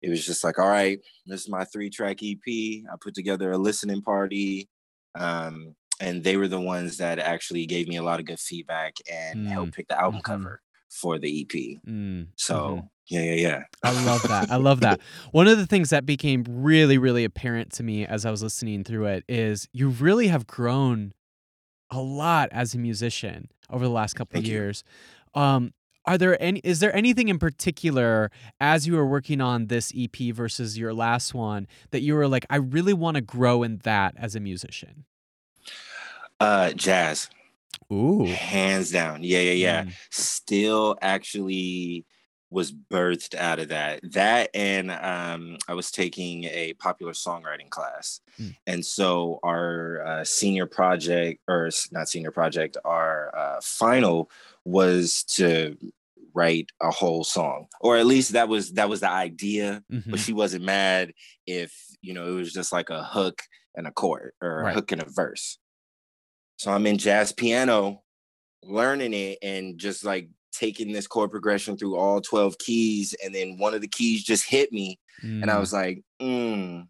it 0.01 0.09
was 0.09 0.25
just 0.25 0.43
like, 0.43 0.59
all 0.59 0.67
right, 0.67 0.99
this 1.25 1.41
is 1.41 1.49
my 1.49 1.63
three 1.65 1.89
track 1.89 2.17
EP. 2.23 2.37
I 2.47 2.95
put 2.99 3.13
together 3.13 3.51
a 3.51 3.57
listening 3.57 4.01
party. 4.01 4.67
Um, 5.15 5.75
and 5.99 6.23
they 6.23 6.35
were 6.35 6.47
the 6.47 6.59
ones 6.59 6.97
that 6.97 7.19
actually 7.19 7.65
gave 7.65 7.87
me 7.87 7.97
a 7.97 8.03
lot 8.03 8.19
of 8.19 8.25
good 8.25 8.39
feedback 8.39 8.95
and 9.11 9.47
mm. 9.47 9.51
helped 9.51 9.73
pick 9.73 9.87
the 9.87 9.99
album 9.99 10.21
mm-hmm. 10.21 10.31
cover 10.31 10.61
for 10.89 11.19
the 11.19 11.41
EP. 11.41 11.79
Mm. 11.87 12.27
So 12.35 12.55
mm-hmm. 12.55 12.85
yeah, 13.07 13.21
yeah, 13.21 13.35
yeah. 13.35 13.63
I 13.83 14.05
love 14.05 14.23
that. 14.23 14.51
I 14.51 14.55
love 14.55 14.81
that. 14.81 14.99
One 15.31 15.47
of 15.47 15.57
the 15.57 15.67
things 15.67 15.91
that 15.91 16.05
became 16.05 16.43
really, 16.47 16.97
really 16.97 17.23
apparent 17.23 17.71
to 17.73 17.83
me 17.83 18.05
as 18.05 18.25
I 18.25 18.31
was 18.31 18.41
listening 18.41 18.83
through 18.83 19.05
it 19.05 19.23
is 19.29 19.69
you 19.71 19.89
really 19.89 20.27
have 20.27 20.47
grown 20.47 21.13
a 21.91 22.01
lot 22.01 22.49
as 22.51 22.73
a 22.73 22.77
musician 22.77 23.49
over 23.69 23.85
the 23.85 23.91
last 23.91 24.15
couple 24.15 24.35
Thank 24.37 24.45
of 24.45 24.51
years. 24.51 24.83
Um, 25.35 25.73
are 26.05 26.17
there 26.17 26.41
any 26.41 26.59
is 26.63 26.79
there 26.79 26.95
anything 26.95 27.29
in 27.29 27.39
particular 27.39 28.31
as 28.59 28.87
you 28.87 28.95
were 28.95 29.05
working 29.05 29.41
on 29.41 29.67
this 29.67 29.93
EP 29.95 30.33
versus 30.33 30.77
your 30.77 30.93
last 30.93 31.33
one 31.33 31.67
that 31.91 32.01
you 32.01 32.15
were 32.15 32.27
like 32.27 32.45
I 32.49 32.57
really 32.57 32.93
want 32.93 33.15
to 33.15 33.21
grow 33.21 33.63
in 33.63 33.77
that 33.83 34.15
as 34.17 34.35
a 34.35 34.39
musician? 34.39 35.05
Uh 36.39 36.71
jazz. 36.73 37.29
Ooh. 37.91 38.25
Hands 38.25 38.89
down. 38.89 39.23
Yeah, 39.23 39.39
yeah, 39.39 39.51
yeah. 39.51 39.83
Mm. 39.83 39.93
Still 40.09 40.97
actually 41.01 42.05
was 42.51 42.71
birthed 42.71 43.33
out 43.33 43.59
of 43.59 43.69
that. 43.69 44.01
That 44.11 44.49
and 44.53 44.91
um, 44.91 45.57
I 45.67 45.73
was 45.73 45.89
taking 45.89 46.43
a 46.43 46.73
popular 46.73 47.13
songwriting 47.13 47.69
class. 47.69 48.19
Mm. 48.39 48.55
And 48.67 48.85
so 48.85 49.39
our 49.41 50.05
uh, 50.05 50.23
senior 50.25 50.67
project, 50.67 51.41
or 51.47 51.69
not 51.91 52.09
senior 52.09 52.31
project, 52.31 52.77
our 52.83 53.35
uh, 53.35 53.59
final 53.63 54.29
was 54.65 55.23
to 55.23 55.77
write 56.33 56.69
a 56.81 56.91
whole 56.91 57.23
song 57.23 57.67
or 57.81 57.97
at 57.97 58.05
least 58.05 58.31
that 58.31 58.47
was 58.47 58.71
that 58.73 58.87
was 58.87 59.01
the 59.01 59.09
idea 59.09 59.83
mm-hmm. 59.91 60.09
but 60.09 60.19
she 60.19 60.31
wasn't 60.31 60.63
mad 60.63 61.11
if 61.45 61.73
you 62.01 62.13
know 62.13 62.25
it 62.25 62.31
was 62.31 62.53
just 62.53 62.71
like 62.71 62.89
a 62.89 63.03
hook 63.03 63.41
and 63.75 63.85
a 63.85 63.91
chord 63.91 64.31
or 64.41 64.63
right. 64.63 64.71
a 64.71 64.73
hook 64.73 64.93
and 64.93 65.01
a 65.01 65.09
verse 65.09 65.57
so 66.55 66.71
i'm 66.71 66.87
in 66.87 66.97
jazz 66.97 67.33
piano 67.33 68.01
learning 68.63 69.13
it 69.13 69.39
and 69.41 69.77
just 69.77 70.05
like 70.05 70.29
taking 70.51 70.91
this 70.91 71.07
chord 71.07 71.31
progression 71.31 71.77
through 71.77 71.95
all 71.95 72.21
12 72.21 72.57
keys 72.57 73.15
and 73.23 73.33
then 73.33 73.57
one 73.57 73.73
of 73.73 73.81
the 73.81 73.87
keys 73.87 74.23
just 74.23 74.47
hit 74.47 74.71
me 74.71 74.99
mm. 75.23 75.41
and 75.41 75.49
i 75.49 75.55
mm. 75.55 75.59
was 75.59 75.73
like 75.73 76.03
mm, 76.21 76.79
i'm 76.79 76.87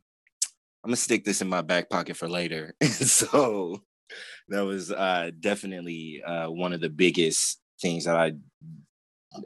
gonna 0.84 0.96
stick 0.96 1.24
this 1.24 1.42
in 1.42 1.50
my 1.50 1.62
back 1.62 1.90
pocket 1.90 2.18
for 2.18 2.28
later 2.28 2.74
so 2.84 3.82
that 4.50 4.66
was 4.66 4.92
uh, 4.92 5.32
definitely 5.40 6.22
uh, 6.24 6.48
one 6.48 6.74
of 6.74 6.82
the 6.82 6.90
biggest 6.90 7.60
things 7.82 8.06
that 8.06 8.18
i 8.18 8.34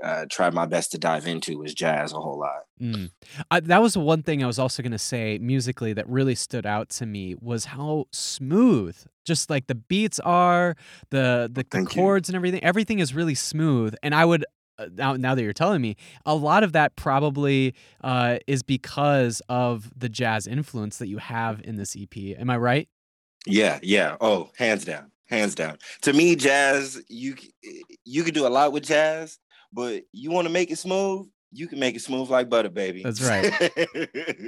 uh, 0.02 0.26
tried 0.30 0.54
my 0.54 0.66
best 0.66 0.92
to 0.92 0.98
dive 0.98 1.28
into 1.28 1.58
was 1.58 1.74
jazz 1.74 2.12
a 2.12 2.20
whole 2.20 2.40
lot. 2.40 2.64
Mm. 2.82 3.12
Uh, 3.52 3.62
that 3.64 3.82
was 3.82 3.94
the 3.94 4.00
one 4.00 4.24
thing 4.24 4.44
I 4.44 4.48
was 4.48 4.60
also 4.60 4.82
going 4.82 4.92
to 4.92 4.98
say 4.98 5.38
musically 5.40 5.94
that 5.94 6.08
really 6.10 6.36
stood 6.36 6.66
out 6.66 6.90
to 6.90 7.06
me 7.06 7.36
was 7.40 7.66
how 7.66 8.06
smooth, 8.12 8.98
just 9.26 9.50
like 9.50 9.68
the 9.68 9.76
beats 9.76 10.20
are, 10.20 10.76
the 11.10 11.50
the, 11.52 11.66
the 11.70 11.86
chords 11.86 12.30
you. 12.30 12.32
and 12.32 12.36
everything. 12.36 12.64
Everything 12.64 13.00
is 13.00 13.14
really 13.14 13.36
smooth, 13.36 13.96
and 14.04 14.16
I 14.16 14.26
would. 14.26 14.46
Uh, 14.78 14.88
now, 14.94 15.14
now 15.14 15.34
that 15.34 15.42
you're 15.42 15.54
telling 15.54 15.82
me, 15.82 15.96
a 16.26 16.36
lot 16.36 16.62
of 16.62 16.74
that 16.74 16.98
probably 16.98 17.74
uh, 18.04 18.40
is 18.46 18.62
because 18.62 19.42
of 19.48 19.90
the 19.98 20.10
jazz 20.10 20.48
influence 20.48 20.98
that 20.98 21.08
you 21.08 21.18
have 21.18 21.62
in 21.64 21.78
this 21.78 21.96
EP. 21.96 22.38
Am 22.38 22.50
I 22.50 22.58
right? 22.58 22.90
Yeah, 23.48 23.80
yeah. 23.82 24.18
Oh, 24.20 24.50
hands 24.58 24.84
down, 24.84 25.12
hands 25.30 25.56
down. 25.56 25.78
To 26.02 26.12
me, 26.12 26.36
jazz 26.36 27.02
you 27.08 27.36
you 28.04 28.24
can 28.24 28.34
do 28.34 28.46
a 28.46 28.50
lot 28.50 28.74
with 28.74 28.84
jazz, 28.84 29.40
but 29.76 30.04
you 30.14 30.32
want 30.32 30.48
to 30.48 30.54
make 30.54 30.72
it 30.72 30.78
smooth, 30.78 31.28
you 31.52 31.68
can 31.68 31.80
make 31.80 31.96
it 31.96 32.02
smooth 32.02 32.30
like 32.30 32.50
butter, 32.50 32.70
baby. 32.70 33.04
That's 33.04 33.22
right. 33.22 33.72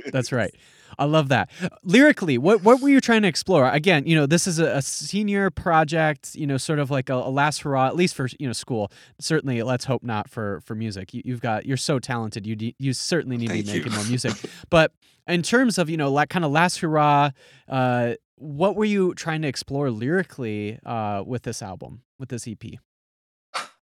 That's 0.11 0.31
right. 0.31 0.53
I 0.97 1.05
love 1.05 1.27
that. 1.29 1.49
Lyrically, 1.83 2.37
what 2.37 2.63
what 2.63 2.81
were 2.81 2.89
you 2.89 3.01
trying 3.01 3.21
to 3.21 3.27
explore? 3.27 3.69
Again, 3.69 4.05
you 4.07 4.15
know, 4.15 4.25
this 4.25 4.47
is 4.47 4.57
a, 4.57 4.77
a 4.77 4.81
senior 4.81 5.49
project. 5.49 6.33
You 6.33 6.47
know, 6.47 6.57
sort 6.57 6.79
of 6.79 6.89
like 6.89 7.09
a, 7.09 7.13
a, 7.13 7.29
last 7.29 7.61
hurrah, 7.61 7.87
at 7.87 7.95
least 7.95 8.15
for 8.15 8.27
you 8.39 8.47
know 8.47 8.53
school. 8.53 8.91
Certainly, 9.19 9.61
let's 9.63 9.85
hope 9.85 10.03
not 10.03 10.29
for 10.29 10.61
for 10.61 10.75
music. 10.75 11.13
You, 11.13 11.33
have 11.33 11.41
got 11.41 11.65
you're 11.65 11.77
so 11.77 11.99
talented. 11.99 12.47
You 12.47 12.73
you 12.79 12.93
certainly 12.93 13.37
need 13.37 13.49
Thank 13.49 13.65
to 13.65 13.71
be 13.71 13.77
making 13.79 13.93
more 13.93 14.05
music. 14.07 14.33
But 14.69 14.91
in 15.27 15.43
terms 15.43 15.77
of 15.77 15.89
you 15.89 15.97
know 15.97 16.11
like 16.11 16.29
kind 16.29 16.45
of 16.45 16.51
last 16.51 16.79
hurrah, 16.79 17.31
uh, 17.67 18.13
what 18.35 18.75
were 18.75 18.85
you 18.85 19.13
trying 19.13 19.41
to 19.41 19.47
explore 19.47 19.91
lyrically 19.91 20.79
uh, 20.85 21.23
with 21.25 21.43
this 21.43 21.61
album, 21.61 22.01
with 22.17 22.29
this 22.29 22.47
EP? 22.47 22.79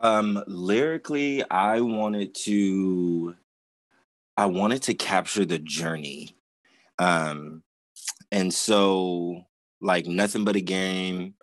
Um, 0.03 0.43
lyrically, 0.47 1.49
I 1.51 1.81
wanted 1.81 2.35
to 2.47 3.37
I 4.37 4.47
wanted 4.47 4.83
to 4.85 4.95
capture 4.95 5.45
the 5.45 5.59
journey. 5.59 6.37
Um, 6.99 7.63
and 8.33 8.53
so 8.55 9.43
like 9.81 10.07
nothing 10.07 10.45
but 10.45 10.57
a 10.57 10.61
game. 10.61 11.35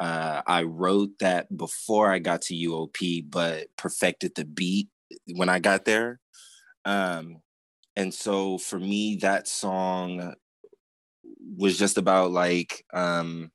Uh, 0.00 0.42
I 0.46 0.64
wrote 0.64 1.10
that 1.20 1.56
before 1.56 2.12
I 2.12 2.18
got 2.20 2.42
to 2.42 2.54
UOP, 2.54 3.22
but 3.22 3.68
perfected 3.78 4.34
the 4.34 4.44
beat 4.44 4.88
when 5.34 5.48
I 5.48 5.60
got 5.60 5.84
there. 5.84 6.20
Um, 6.84 7.38
and 7.96 8.14
so 8.14 8.58
for 8.58 8.78
me, 8.78 9.16
that 9.22 9.48
song 9.48 10.34
was 11.56 11.78
just 11.78 11.98
about 11.98 12.30
like 12.32 12.84
um, 12.92 13.50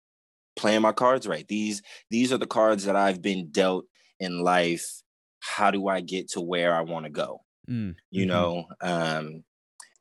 playing 0.55 0.81
my 0.81 0.91
cards 0.91 1.27
right. 1.27 1.47
These 1.47 1.81
these 2.09 2.33
are 2.33 2.37
the 2.37 2.47
cards 2.47 2.85
that 2.85 2.95
I've 2.95 3.21
been 3.21 3.49
dealt 3.51 3.85
in 4.21 4.41
life 4.41 5.01
how 5.39 5.71
do 5.71 5.87
i 5.87 5.99
get 5.99 6.29
to 6.29 6.39
where 6.39 6.73
i 6.73 6.81
want 6.81 7.05
to 7.05 7.11
go 7.11 7.41
mm. 7.69 7.93
you 8.09 8.25
mm-hmm. 8.25 8.29
know 8.29 8.65
um 8.81 9.43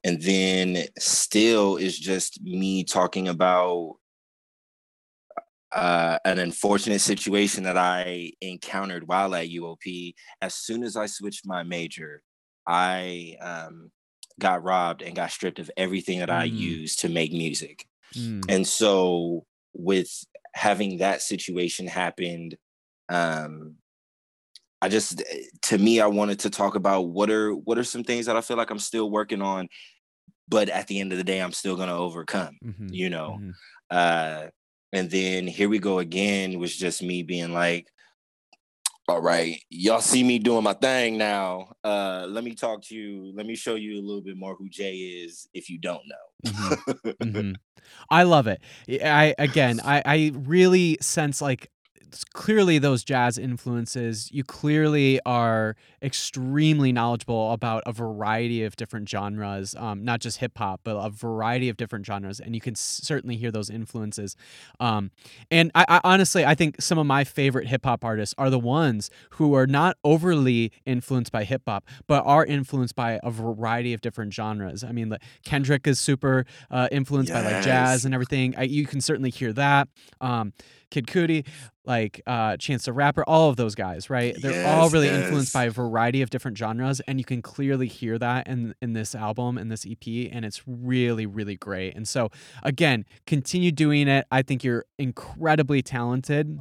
and 0.05 0.23
then 0.23 0.85
still 0.99 1.77
is 1.77 1.99
just 1.99 2.43
me 2.43 2.85
talking 2.85 3.29
about 3.29 3.97
uh, 5.73 6.19
an 6.25 6.39
unfortunate 6.39 7.01
situation 7.01 7.65
that 7.65 7.77
I 7.77 8.33
encountered 8.41 9.07
while 9.07 9.35
at 9.35 9.49
UOP. 9.49 10.15
As 10.43 10.55
soon 10.55 10.83
as 10.83 10.97
I 10.97 11.07
switched 11.07 11.47
my 11.47 11.63
major, 11.63 12.23
I 12.67 13.37
um, 13.41 13.91
got 14.39 14.63
robbed 14.65 15.03
and 15.03 15.15
got 15.15 15.31
stripped 15.31 15.59
of 15.59 15.71
everything 15.77 16.19
that 16.21 16.29
mm. 16.29 16.39
I 16.39 16.45
used 16.45 17.01
to 17.01 17.09
make 17.09 17.33
music. 17.33 17.87
Mm. 18.15 18.45
And 18.49 18.67
so, 18.67 19.45
with 19.73 20.11
having 20.55 20.99
that 20.99 21.23
situation 21.23 21.87
happened, 21.87 22.57
um, 23.09 23.77
I 24.83 24.89
just 24.89 25.23
eh, 25.31 25.43
to 25.63 25.79
me 25.79 26.01
I 26.01 26.07
wanted 26.07 26.41
to 26.41 26.51
talk 26.51 26.75
about 26.75 27.03
what 27.03 27.31
are 27.31 27.55
what 27.55 27.79
are 27.79 27.85
some 27.85 28.05
things 28.05 28.27
that 28.27 28.37
I 28.37 28.41
feel 28.41 28.57
like 28.57 28.71
I'm 28.71 28.79
still 28.79 29.11
working 29.11 29.43
on 29.43 29.69
but 30.49 30.69
at 30.69 30.89
the 30.89 30.99
end 31.01 31.13
of 31.13 31.19
the 31.19 31.25
day 31.25 31.41
I'm 31.41 31.53
still 31.53 31.77
going 31.77 31.89
to 31.89 31.95
overcome, 31.95 32.59
mm-hmm. 32.65 32.89
you 32.91 33.09
know. 33.09 33.39
Mm-hmm. 33.41 33.51
Uh 33.91 34.47
and 34.93 35.09
then 35.09 35.47
here 35.47 35.69
we 35.69 35.79
go 35.79 36.01
again 36.01 36.59
was 36.59 36.77
just 36.77 37.03
me 37.03 37.23
being 37.23 37.53
like 37.53 37.87
all 39.11 39.21
right, 39.21 39.61
y'all 39.71 40.01
see 40.01 40.23
me 40.23 40.39
doing 40.39 40.63
my 40.63 40.73
thing 40.73 41.19
now. 41.19 41.73
Uh, 41.83 42.27
let 42.29 42.45
me 42.45 42.55
talk 42.55 42.81
to 42.83 42.95
you. 42.95 43.33
Let 43.35 43.45
me 43.45 43.57
show 43.57 43.75
you 43.75 43.99
a 43.99 44.05
little 44.07 44.21
bit 44.21 44.37
more 44.37 44.55
who 44.55 44.69
Jay 44.69 44.95
is 44.95 45.49
if 45.53 45.69
you 45.69 45.79
don't 45.79 46.05
know. 46.07 46.51
mm-hmm. 46.53 47.11
Mm-hmm. 47.21 47.53
I 48.09 48.23
love 48.23 48.47
it. 48.47 48.63
I 48.89 49.35
again, 49.39 49.81
I 49.83 50.03
I 50.05 50.33
really 50.35 50.99
sense 51.01 51.41
like 51.41 51.71
clearly 52.33 52.79
those 52.79 53.05
jazz 53.05 53.39
influences. 53.39 54.31
You 54.33 54.45
clearly 54.45 55.21
are 55.25 55.77
extremely 56.03 56.93
knowledgeable 56.93 57.53
about 57.53 57.83
a 57.87 57.93
variety 57.93 58.65
of 58.65 58.77
different 58.77 59.09
genres, 59.09 59.75
um, 59.77 60.05
not 60.05 60.21
just 60.21 60.39
hip 60.39 60.57
hop, 60.57 60.81
but 60.85 60.97
a 60.97 61.11
variety 61.11 61.69
of 61.69 61.77
different 61.77 62.07
genres, 62.07 62.41
and 62.41 62.55
you 62.55 62.61
can 62.61 62.75
certainly 62.75 63.37
hear 63.37 63.51
those 63.51 63.71
influences. 63.71 64.37
Um, 64.79 65.11
and 65.51 65.71
I, 65.75 65.85
I, 65.89 66.01
honestly, 66.05 66.45
I 66.45 66.55
think 66.55 66.81
some 66.81 66.99
of 66.99 67.07
my 67.07 67.25
favorite 67.25 67.67
hip 67.67 67.85
hop 67.85 68.05
artists 68.05 68.35
are 68.39 68.51
the 68.51 68.59
ones 68.59 69.11
who 69.31 69.55
are 69.55 69.67
not 69.67 69.97
overly 70.05 70.73
influenced 70.87 71.33
by 71.33 71.45
hip 71.45 71.63
hop, 71.67 71.85
but 72.07 72.25
are 72.27 72.45
influenced 72.45 72.95
by 72.95 73.21
a 73.23 73.31
variety 73.31 73.93
of 73.93 74.01
different 74.01 74.33
genres. 74.33 74.85
I 74.85 74.93
mean, 74.93 75.09
like 75.09 75.23
Kendrick 75.45 75.87
is 75.87 75.99
super 75.99 76.45
uh, 76.71 76.89
influenced 76.91 77.33
yes. 77.33 77.45
by 77.45 77.53
like 77.53 77.65
jazz 77.65 78.05
and 78.05 78.15
everything. 78.15 78.55
I, 78.57 78.63
you 78.63 78.87
can 78.87 79.01
certainly 79.01 79.31
hear 79.31 79.53
that. 79.53 79.89
Um, 80.21 80.53
Kid 80.91 81.07
Cudi, 81.07 81.47
like 81.85 82.21
uh, 82.27 82.57
Chance 82.57 82.85
the 82.85 82.93
Rapper, 82.93 83.25
all 83.27 83.49
of 83.49 83.57
those 83.57 83.75
guys, 83.75 84.11
right? 84.11 84.37
They're 84.41 84.53
yes, 84.53 84.67
all 84.67 84.91
really 84.91 85.07
yes. 85.07 85.25
influenced 85.25 85.53
by 85.53 85.65
a 85.65 85.71
variety 85.71 86.23
of 86.23 86.31
different 86.31 86.59
genres, 86.59 87.01
and 87.01 87.19
you 87.19 87.25
can 87.25 87.43
clearly 87.43 87.87
hear 87.87 88.19
that 88.19 88.47
in 88.47 88.75
in 88.83 88.93
this 88.93 89.15
album 89.15 89.59
in 89.59 89.69
this 89.69 89.87
EP, 89.87 90.31
and 90.33 90.45
it's 90.45 90.63
really 90.67 91.27
really 91.27 91.57
great. 91.57 91.97
And 91.97 92.07
so 92.07 92.31
again, 92.63 93.05
continue 93.27 93.73
doing 93.73 94.09
it. 94.09 94.27
I 94.31 94.43
think 94.43 94.65
you're 94.65 94.85
incredibly 94.99 95.83
talented. 95.83 96.61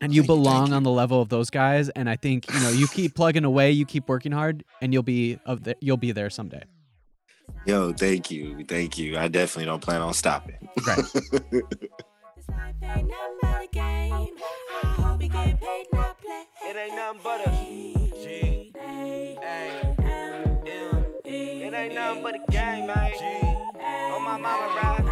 And 0.00 0.14
you 0.14 0.22
belong 0.22 0.74
on 0.74 0.82
the 0.82 0.90
level 0.90 1.22
of 1.22 1.30
those 1.30 1.48
guys, 1.48 1.88
and 1.90 2.10
I 2.10 2.16
think 2.16 2.52
you 2.52 2.60
know 2.60 2.68
you 2.68 2.86
keep 2.88 3.14
plugging 3.14 3.44
away, 3.44 3.70
you 3.70 3.86
keep 3.86 4.06
working 4.06 4.32
hard, 4.32 4.62
and 4.82 4.92
you'll 4.92 5.02
be 5.02 5.38
of 5.46 5.62
the, 5.62 5.76
you'll 5.80 5.96
be 5.96 6.12
there 6.12 6.28
someday. 6.28 6.62
Yo, 7.64 7.92
thank 7.92 8.30
you. 8.30 8.64
Thank 8.68 8.98
you. 8.98 9.16
I 9.16 9.28
definitely 9.28 9.66
don't 9.66 9.80
plan 9.80 10.02
on 10.02 10.12
stopping. 10.12 10.68
Right. 10.86 11.04
It 16.66 16.76
ain't 16.76 16.96
nothing 16.96 17.20
but 17.22 17.46
a 17.46 17.50
G 17.50 18.72
A 18.76 19.38
M. 19.42 19.96
It 21.24 21.74
ain't 21.74 21.94
nothing 21.94 22.22
but 22.22 22.34
a 22.34 22.38
game, 22.50 22.86
man. 22.86 23.12
On 24.12 24.22
my 24.22 24.36
mama 24.38 24.66
ride. 24.82 25.03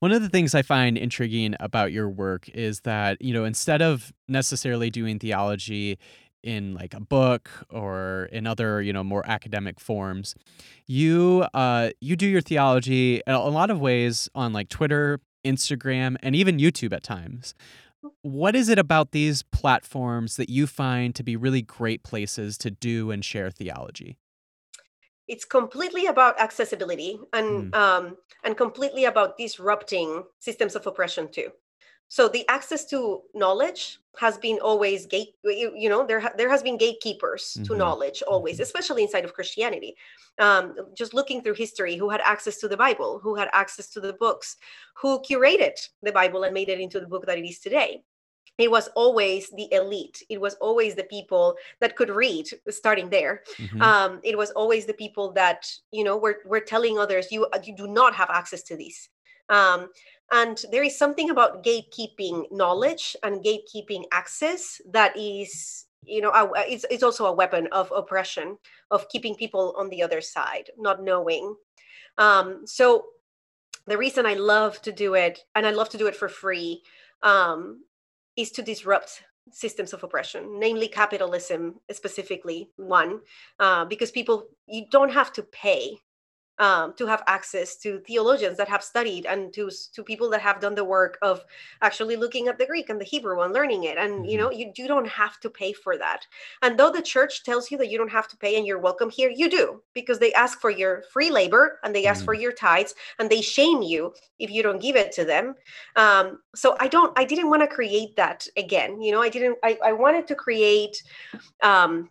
One 0.00 0.12
of 0.12 0.22
the 0.22 0.30
things 0.30 0.54
I 0.54 0.62
find 0.62 0.96
intriguing 0.96 1.54
about 1.60 1.92
your 1.92 2.08
work 2.08 2.48
is 2.48 2.80
that, 2.80 3.20
you 3.20 3.34
know, 3.34 3.44
instead 3.44 3.82
of 3.82 4.12
necessarily 4.28 4.88
doing 4.88 5.18
theology 5.18 5.98
in 6.42 6.72
like 6.72 6.94
a 6.94 7.00
book 7.00 7.50
or 7.68 8.30
in 8.32 8.46
other, 8.46 8.80
you 8.80 8.94
know, 8.94 9.04
more 9.04 9.22
academic 9.28 9.78
forms, 9.78 10.34
you 10.86 11.44
uh 11.52 11.90
you 12.00 12.16
do 12.16 12.26
your 12.26 12.40
theology 12.40 13.20
in 13.26 13.34
a 13.34 13.48
lot 13.48 13.68
of 13.70 13.78
ways 13.78 14.26
on 14.34 14.54
like 14.54 14.70
Twitter, 14.70 15.20
Instagram, 15.44 16.16
and 16.22 16.34
even 16.34 16.56
YouTube 16.56 16.94
at 16.94 17.02
times. 17.02 17.52
What 18.22 18.56
is 18.56 18.70
it 18.70 18.78
about 18.78 19.12
these 19.12 19.42
platforms 19.42 20.36
that 20.36 20.48
you 20.48 20.66
find 20.66 21.14
to 21.14 21.22
be 21.22 21.36
really 21.36 21.60
great 21.60 22.02
places 22.02 22.56
to 22.58 22.70
do 22.70 23.10
and 23.10 23.22
share 23.22 23.50
theology? 23.50 24.16
It's 25.30 25.44
completely 25.46 26.06
about 26.06 26.38
accessibility 26.40 27.12
and 27.32 27.46
Mm. 27.72 27.74
um, 27.82 28.04
and 28.44 28.56
completely 28.56 29.04
about 29.06 29.38
disrupting 29.38 30.24
systems 30.40 30.74
of 30.76 30.86
oppression 30.86 31.28
too. 31.30 31.50
So 32.08 32.26
the 32.28 32.44
access 32.48 32.84
to 32.86 33.22
knowledge 33.34 33.82
has 34.18 34.36
been 34.46 34.58
always 34.58 35.06
gate. 35.06 35.30
You, 35.44 35.72
you 35.82 35.88
know, 35.88 36.04
there 36.04 36.18
ha- 36.18 36.34
there 36.36 36.50
has 36.50 36.62
been 36.62 36.76
gatekeepers 36.76 37.44
to 37.66 37.72
Mhm. 37.72 37.78
knowledge 37.78 38.22
always, 38.32 38.58
especially 38.58 39.02
inside 39.04 39.24
of 39.24 39.32
Christianity. 39.38 39.92
Um, 40.46 40.74
just 41.00 41.14
looking 41.14 41.42
through 41.42 41.54
history, 41.64 41.94
who 42.00 42.08
had 42.10 42.22
access 42.34 42.56
to 42.58 42.68
the 42.68 42.76
Bible, 42.86 43.20
who 43.22 43.36
had 43.36 43.48
access 43.52 43.88
to 43.94 44.00
the 44.00 44.14
books, 44.24 44.56
who 45.00 45.20
curated 45.22 45.76
the 46.02 46.12
Bible 46.20 46.42
and 46.44 46.52
made 46.54 46.68
it 46.74 46.80
into 46.80 46.98
the 47.00 47.06
book 47.12 47.24
that 47.26 47.38
it 47.38 47.48
is 47.48 47.60
today 47.60 48.02
it 48.62 48.70
was 48.70 48.88
always 48.94 49.50
the 49.50 49.68
elite. 49.72 50.22
It 50.28 50.40
was 50.40 50.54
always 50.60 50.94
the 50.94 51.04
people 51.04 51.56
that 51.80 51.96
could 51.96 52.10
read 52.10 52.46
starting 52.68 53.10
there. 53.10 53.42
Mhm. 53.58 53.80
um, 53.82 54.20
it 54.24 54.36
was 54.36 54.50
always 54.52 54.86
the 54.86 54.94
people 54.94 55.32
that 55.32 55.70
you 55.92 56.04
know 56.04 56.16
were, 56.16 56.38
were 56.46 56.60
telling 56.60 56.98
others 56.98 57.30
you 57.32 57.46
you 57.64 57.74
do 57.76 57.86
not 57.86 58.14
have 58.14 58.30
access 58.30 58.62
to 58.64 58.76
these 58.76 59.08
um, 59.48 59.88
and 60.32 60.64
there 60.70 60.82
is 60.84 60.96
something 60.96 61.30
about 61.30 61.64
gatekeeping 61.64 62.44
knowledge 62.52 63.16
and 63.22 63.44
gatekeeping 63.44 64.04
access 64.12 64.80
that 64.92 65.16
is 65.16 65.86
you 66.04 66.20
know 66.20 66.30
a- 66.30 66.70
it's, 66.72 66.84
it's 66.90 67.02
also 67.02 67.26
a 67.26 67.32
weapon 67.32 67.66
of 67.72 67.92
oppression 67.94 68.56
of 68.90 69.08
keeping 69.08 69.34
people 69.34 69.74
on 69.76 69.88
the 69.90 70.02
other 70.02 70.20
side 70.20 70.70
not 70.78 71.02
knowing. 71.02 71.54
Um, 72.18 72.66
so 72.66 73.06
the 73.86 73.96
reason 73.98 74.26
i 74.26 74.34
love 74.34 74.80
to 74.82 74.92
do 74.92 75.14
it 75.14 75.44
and 75.54 75.66
i 75.66 75.70
love 75.70 75.88
to 75.88 75.98
do 75.98 76.06
it 76.06 76.14
for 76.16 76.28
free 76.28 76.82
um, 77.22 77.82
is 78.36 78.50
to 78.52 78.62
disrupt 78.62 79.22
systems 79.52 79.92
of 79.92 80.04
oppression, 80.04 80.58
namely 80.58 80.88
capitalism 80.88 81.80
specifically 81.90 82.70
one, 82.76 83.20
uh, 83.58 83.84
because 83.84 84.10
people 84.10 84.46
you 84.66 84.84
don't 84.90 85.12
have 85.12 85.32
to 85.32 85.42
pay 85.42 85.96
um, 86.60 86.94
to 86.94 87.06
have 87.06 87.24
access 87.26 87.76
to 87.78 87.98
theologians 88.06 88.56
that 88.58 88.68
have 88.68 88.84
studied 88.84 89.26
and 89.26 89.52
to 89.54 89.70
to 89.94 90.04
people 90.04 90.30
that 90.30 90.40
have 90.40 90.60
done 90.60 90.76
the 90.76 90.84
work 90.84 91.18
of 91.22 91.44
actually 91.82 92.16
looking 92.16 92.46
at 92.46 92.58
the 92.58 92.66
Greek 92.66 92.88
and 92.88 93.00
the 93.00 93.04
Hebrew 93.04 93.40
and 93.40 93.52
learning 93.52 93.84
it. 93.84 93.98
And 93.98 94.30
you 94.30 94.38
know 94.38 94.50
you 94.52 94.72
you 94.76 94.86
don't 94.86 95.08
have 95.08 95.40
to 95.40 95.50
pay 95.50 95.72
for 95.72 95.96
that. 95.98 96.26
And 96.62 96.78
though 96.78 96.92
the 96.92 97.02
church 97.02 97.42
tells 97.42 97.70
you 97.70 97.78
that 97.78 97.90
you 97.90 97.98
don't 97.98 98.12
have 98.12 98.28
to 98.28 98.36
pay 98.36 98.56
and 98.56 98.66
you're 98.66 98.78
welcome 98.78 99.10
here, 99.10 99.30
you 99.30 99.50
do 99.50 99.82
because 99.94 100.18
they 100.20 100.32
ask 100.34 100.60
for 100.60 100.70
your 100.70 101.02
free 101.12 101.30
labor 101.30 101.80
and 101.82 101.94
they 101.94 102.06
ask 102.06 102.24
for 102.24 102.34
your 102.34 102.52
tithes 102.52 102.94
and 103.18 103.30
they 103.30 103.40
shame 103.40 103.82
you 103.82 104.12
if 104.38 104.50
you 104.50 104.62
don't 104.62 104.80
give 104.80 104.96
it 104.96 105.12
to 105.12 105.24
them 105.24 105.54
um, 105.96 106.40
so 106.54 106.76
i 106.80 106.88
don't 106.88 107.16
i 107.18 107.24
didn't 107.24 107.50
want 107.50 107.62
to 107.62 107.68
create 107.68 108.14
that 108.16 108.46
again 108.56 109.00
you 109.00 109.12
know 109.12 109.22
i 109.22 109.28
didn't 109.28 109.56
i, 109.62 109.78
I 109.84 109.92
wanted 109.92 110.26
to 110.28 110.34
create 110.34 111.02
um, 111.62 112.08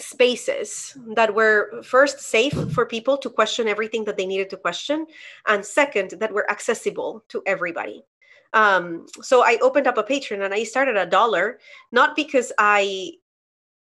spaces 0.00 0.96
that 1.14 1.34
were 1.34 1.82
first 1.82 2.20
safe 2.20 2.54
for 2.72 2.86
people 2.86 3.16
to 3.18 3.30
question 3.30 3.68
everything 3.68 4.04
that 4.04 4.16
they 4.16 4.26
needed 4.26 4.50
to 4.50 4.56
question 4.56 5.06
and 5.46 5.64
second 5.64 6.10
that 6.20 6.32
were 6.32 6.50
accessible 6.50 7.22
to 7.28 7.42
everybody 7.46 8.02
um, 8.52 9.06
so 9.22 9.42
i 9.44 9.58
opened 9.62 9.86
up 9.86 9.98
a 9.98 10.02
patreon 10.02 10.44
and 10.44 10.54
i 10.54 10.64
started 10.64 10.96
a 10.96 11.06
dollar 11.06 11.58
not 11.92 12.16
because 12.16 12.52
i 12.58 13.12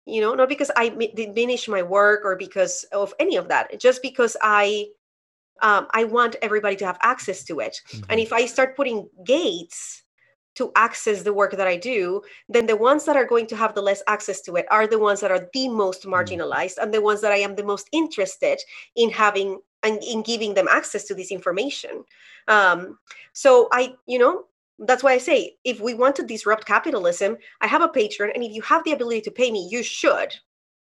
you 0.06 0.22
know 0.22 0.34
not 0.34 0.50
because 0.50 0.72
i 0.76 0.90
mi- 0.92 1.14
diminish 1.16 1.68
my 1.68 1.82
work 1.82 2.22
or 2.24 2.36
because 2.36 2.84
of 2.92 3.14
any 3.20 3.36
of 3.36 3.48
that 3.48 3.80
just 3.80 4.02
because 4.02 4.36
i 4.42 4.86
um, 5.62 5.88
i 5.92 6.04
want 6.04 6.36
everybody 6.42 6.76
to 6.76 6.86
have 6.86 6.98
access 7.02 7.44
to 7.44 7.60
it 7.60 7.82
and 8.10 8.20
Mhm. 8.20 8.24
if 8.24 8.34
I 8.34 8.46
start 8.46 8.76
putting 8.76 9.10
gates 9.26 10.04
to 10.60 10.72
access 10.76 11.24
the 11.24 11.34
work 11.34 11.54
that 11.54 11.68
I 11.68 11.78
do, 11.78 12.22
then 12.50 12.66
the 12.66 12.76
ones 12.76 13.06
that 13.06 13.16
are 13.16 13.26
going 13.26 13.48
to 13.48 13.56
have 13.56 13.74
the 13.74 13.82
less 13.82 14.04
access 14.08 14.42
to 14.42 14.58
it 14.58 14.66
are 14.70 14.88
the 14.88 15.00
ones 15.00 15.22
that 15.22 15.32
are 15.32 15.50
the 15.54 15.70
most 15.70 16.04
marginalized 16.04 16.78
and 16.78 16.94
the 16.94 17.02
ones 17.02 17.22
that 17.22 17.32
I 17.32 17.38
am 17.38 17.56
the 17.56 17.64
most 17.64 17.88
interested 17.94 18.60
in 18.98 19.10
having 19.10 19.60
and 19.84 20.04
in 20.04 20.22
giving 20.22 20.54
them 20.54 20.68
access 20.70 21.06
to 21.06 21.16
this 21.16 21.32
information. 21.32 22.04
Um, 22.50 23.00
so 23.32 23.70
I, 23.72 23.96
you 24.06 24.20
know, 24.20 24.44
that's 24.80 25.02
why 25.02 25.14
I 25.14 25.18
say 25.18 25.56
if 25.64 25.80
we 25.80 25.94
want 25.94 26.18
to 26.18 26.24
disrupt 26.24 26.66
capitalism, 26.66 27.38
I 27.62 27.68
have 27.68 27.82
a 27.82 27.88
patreon, 27.88 28.34
and 28.36 28.44
if 28.44 28.54
you 28.54 28.62
have 28.64 28.84
the 28.84 28.92
ability 28.92 29.22
to 29.22 29.32
pay 29.32 29.52
me, 29.52 29.68
you 29.72 29.82
should. 29.82 30.36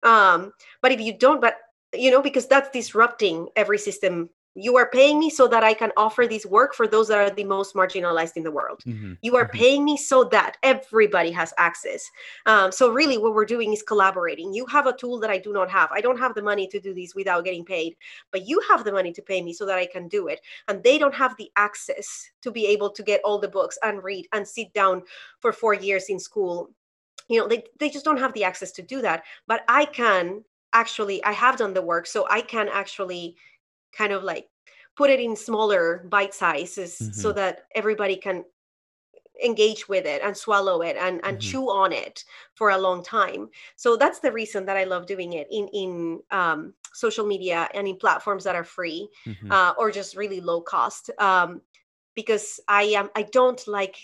Um, 0.03 0.53
but 0.83 0.93
if 0.93 1.01
you 1.01 1.17
don't, 1.17 1.41
but 1.41 1.57
you 1.95 2.11
know, 2.11 2.21
because 2.21 2.47
that's 2.47 2.71
disrupting 2.71 3.49
every 3.57 3.79
system. 3.79 4.29
You 4.55 4.77
are 4.77 4.89
paying 4.91 5.19
me 5.19 5.31
so 5.31 5.49
that 5.49 5.65
I 5.65 5.73
can 5.75 5.93
offer 5.97 6.27
this 6.27 6.45
work 6.45 6.75
for 6.75 6.87
those 6.87 7.09
that 7.09 7.19
are 7.19 7.31
the 7.31 7.45
most 7.45 7.75
marginalized 7.75 8.37
in 8.37 8.43
the 8.43 8.51
world. 8.51 8.85
Mhm. 8.87 9.19
You 9.23 9.37
are 9.37 9.47
Mhm. 9.47 9.53
paying 9.53 9.85
me 9.85 9.97
so 9.97 10.25
that 10.25 10.59
everybody 10.63 11.31
has 11.31 11.55
access. 11.57 12.11
Um, 12.47 12.71
so 12.73 12.91
really, 12.93 13.17
what 13.19 13.35
we're 13.35 13.47
doing 13.47 13.73
is 13.73 13.83
collaborating. 13.83 14.53
You 14.53 14.67
have 14.67 14.87
a 14.87 14.93
tool 14.97 15.19
that 15.21 15.31
I 15.31 15.39
do 15.39 15.53
not 15.53 15.71
have. 15.71 15.91
I 15.93 16.01
don't 16.01 16.19
have 16.19 16.35
the 16.35 16.43
money 16.43 16.67
to 16.69 16.81
do 16.81 16.93
this 16.93 17.15
without 17.15 17.45
getting 17.45 17.65
paid, 17.65 17.97
but 18.31 18.47
you 18.47 18.61
have 18.69 18.85
the 18.85 18.93
money 18.93 19.13
to 19.13 19.23
pay 19.23 19.41
me 19.43 19.53
so 19.55 19.65
that 19.67 19.79
I 19.79 19.87
can 19.87 20.09
do 20.09 20.29
it. 20.29 20.41
And 20.69 20.83
they 20.83 20.99
don't 20.99 21.15
have 21.15 21.37
the 21.37 21.51
access 21.57 22.31
to 22.43 22.51
be 22.51 22.67
able 22.67 22.91
to 22.91 23.03
get 23.03 23.21
all 23.25 23.39
the 23.39 23.49
books 23.49 23.79
and 23.83 24.03
read 24.05 24.29
and 24.33 24.47
sit 24.47 24.73
down 24.75 25.03
for 25.41 25.53
four 25.53 25.75
years 25.75 26.09
in 26.11 26.19
school. 26.19 26.75
You 27.29 27.41
know, 27.41 27.49
they 27.49 27.65
they 27.79 27.91
just 27.91 28.05
don't 28.05 28.19
have 28.19 28.33
the 28.35 28.45
access 28.45 28.73
to 28.73 28.83
do 28.83 29.01
that. 29.03 29.25
But 29.47 29.65
I 29.69 29.87
can 29.87 30.45
actually. 30.73 31.23
I 31.25 31.33
have 31.33 31.57
done 31.57 31.75
the 31.75 31.83
work, 31.83 32.07
so 32.07 32.27
I 32.31 32.41
can 32.43 32.69
actually 32.69 33.37
kind 33.93 34.13
of 34.13 34.23
like 34.23 34.49
put 34.97 35.11
it 35.11 35.21
in 35.21 35.37
smaller 35.37 36.05
bite 36.09 36.35
sizes 36.35 37.11
so 37.13 37.33
Mhm. 37.33 37.35
that 37.35 37.67
everybody 37.75 38.17
can 38.17 38.45
engage 39.43 39.89
with 39.89 40.05
it 40.07 40.23
and 40.23 40.37
swallow 40.37 40.83
it 40.83 40.97
and, 40.97 41.21
and 41.25 41.41
Mhm. 41.41 41.41
chew 41.41 41.69
on 41.71 41.93
it 41.93 42.25
for 42.55 42.71
a 42.71 42.79
long 42.79 43.03
time 43.03 43.49
so 43.77 43.97
that's 43.97 44.21
the 44.21 44.31
reason 44.31 44.65
that 44.67 44.77
i 44.77 44.85
love 44.85 45.07
doing 45.07 45.33
it 45.33 45.47
in 45.51 45.69
in 45.69 46.23
um, 46.31 46.75
social 46.93 47.27
media 47.27 47.69
and 47.75 47.89
in 47.89 47.97
platforms 47.97 48.45
that 48.45 48.55
are 48.55 48.65
free 48.65 49.09
Mhm. 49.27 49.51
uh, 49.51 49.73
or 49.79 49.91
just 49.91 50.17
really 50.17 50.41
low 50.41 50.61
cost 50.61 51.11
um, 51.19 51.63
because 52.15 52.61
i 52.69 52.83
am 52.83 53.11
i 53.17 53.23
don't 53.23 53.67
like 53.67 53.97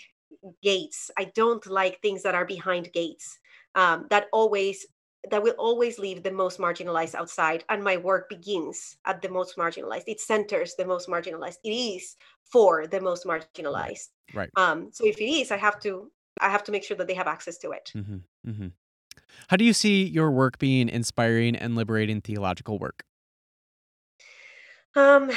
gates 0.62 1.10
i 1.18 1.24
don't 1.34 1.66
like 1.66 2.00
things 2.00 2.22
that 2.22 2.34
are 2.34 2.44
behind 2.46 2.92
gates 2.92 3.38
um, 3.74 4.06
that 4.10 4.26
always 4.32 4.86
that 5.30 5.42
will 5.42 5.54
always 5.58 5.98
leave 5.98 6.22
the 6.22 6.30
most 6.30 6.58
marginalized 6.58 7.14
outside 7.14 7.64
and 7.68 7.82
my 7.82 7.96
work 7.96 8.28
begins 8.28 8.96
at 9.04 9.22
the 9.22 9.28
most 9.28 9.56
marginalized 9.56 10.04
it 10.06 10.20
centers 10.20 10.74
the 10.76 10.84
most 10.86 11.08
marginalized 11.08 11.58
it 11.64 11.70
is 11.70 12.16
for 12.42 12.86
the 12.86 13.00
most 13.00 13.24
marginalized 13.26 14.08
Right. 14.34 14.50
um, 14.56 14.90
so 14.92 15.06
if 15.06 15.20
it 15.20 15.30
is 15.30 15.50
i 15.50 15.56
have 15.56 15.80
to 15.80 16.10
i 16.40 16.48
have 16.48 16.64
to 16.64 16.72
make 16.72 16.84
sure 16.84 16.96
that 16.96 17.06
they 17.06 17.14
have 17.14 17.26
access 17.28 17.58
to 17.58 17.70
it 17.72 17.92
Mhm. 17.94 18.22
Mhm. 18.46 18.72
How 19.48 19.56
do 19.56 19.64
you 19.64 19.72
see 19.72 20.04
your 20.04 20.30
work 20.30 20.58
being 20.58 20.88
inspiring 20.88 21.56
and 21.56 21.74
liberating 21.76 22.20
theological 22.20 22.78
work? 22.78 23.04
um, 24.94 25.30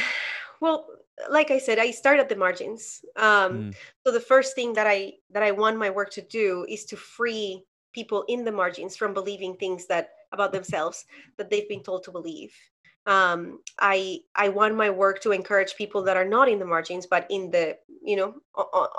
well 0.59 0.87
like 1.29 1.51
i 1.51 1.57
said 1.59 1.77
i 1.77 1.91
start 1.91 2.19
at 2.19 2.29
the 2.29 2.35
margins 2.35 3.03
um, 3.15 3.69
Mm. 3.69 3.75
so 4.05 4.11
the 4.11 4.19
first 4.19 4.55
thing 4.55 4.73
that 4.73 4.87
i 4.87 5.13
that 5.29 5.43
i 5.43 5.51
want 5.51 5.77
my 5.77 5.89
work 5.89 6.09
to 6.11 6.21
do 6.21 6.65
is 6.69 6.85
to 6.85 6.97
free 6.97 7.63
people 7.91 8.23
in 8.27 8.43
the 8.43 8.51
margins 8.51 8.95
from 8.95 9.13
believing 9.13 9.55
things 9.55 9.85
that 9.87 10.09
about 10.31 10.51
themselves 10.51 11.05
that 11.37 11.49
they've 11.49 11.67
been 11.67 11.83
told 11.83 12.03
to 12.03 12.11
believe 12.11 12.53
um, 13.07 13.59
I 13.79 14.19
I 14.35 14.49
want 14.49 14.75
my 14.75 14.89
work 14.89 15.21
to 15.21 15.31
encourage 15.31 15.75
people 15.75 16.03
that 16.03 16.17
are 16.17 16.25
not 16.25 16.47
in 16.47 16.59
the 16.59 16.65
margins, 16.65 17.07
but 17.07 17.25
in 17.29 17.49
the 17.49 17.77
you 18.03 18.15
know 18.15 18.35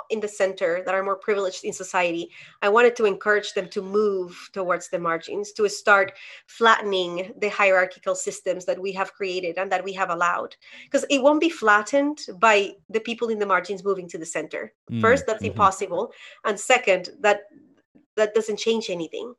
in 0.09 0.19
the 0.19 0.27
center 0.27 0.81
that 0.85 0.93
are 0.93 1.03
more 1.03 1.15
privileged 1.15 1.63
in 1.63 1.71
society. 1.71 2.29
I 2.61 2.67
wanted 2.67 2.97
to 2.97 3.05
encourage 3.05 3.53
them 3.53 3.69
to 3.69 3.81
move 3.81 4.49
towards 4.51 4.89
the 4.89 4.99
margins, 4.99 5.53
to 5.53 5.69
start 5.69 6.13
flattening 6.47 7.33
the 7.39 7.49
hierarchical 7.49 8.15
systems 8.15 8.65
that 8.65 8.81
we 8.81 8.91
have 8.91 9.13
created 9.13 9.57
and 9.57 9.71
that 9.71 9.83
we 9.83 9.93
have 9.93 10.09
allowed, 10.09 10.55
because 10.83 11.05
it 11.09 11.23
won't 11.23 11.39
be 11.39 11.49
flattened 11.49 12.19
by 12.39 12.73
the 12.89 12.99
people 12.99 13.29
in 13.29 13.39
the 13.39 13.45
margins 13.45 13.85
moving 13.85 14.09
to 14.09 14.17
the 14.17 14.25
center. 14.25 14.73
Mm, 14.91 14.99
First, 14.99 15.25
that's 15.25 15.43
mhm. 15.43 15.47
impossible, 15.47 16.11
and 16.43 16.59
second, 16.59 17.11
that 17.21 17.43
that 18.15 18.33
doesn't 18.33 18.59
change 18.59 18.89
anything. 18.89 19.33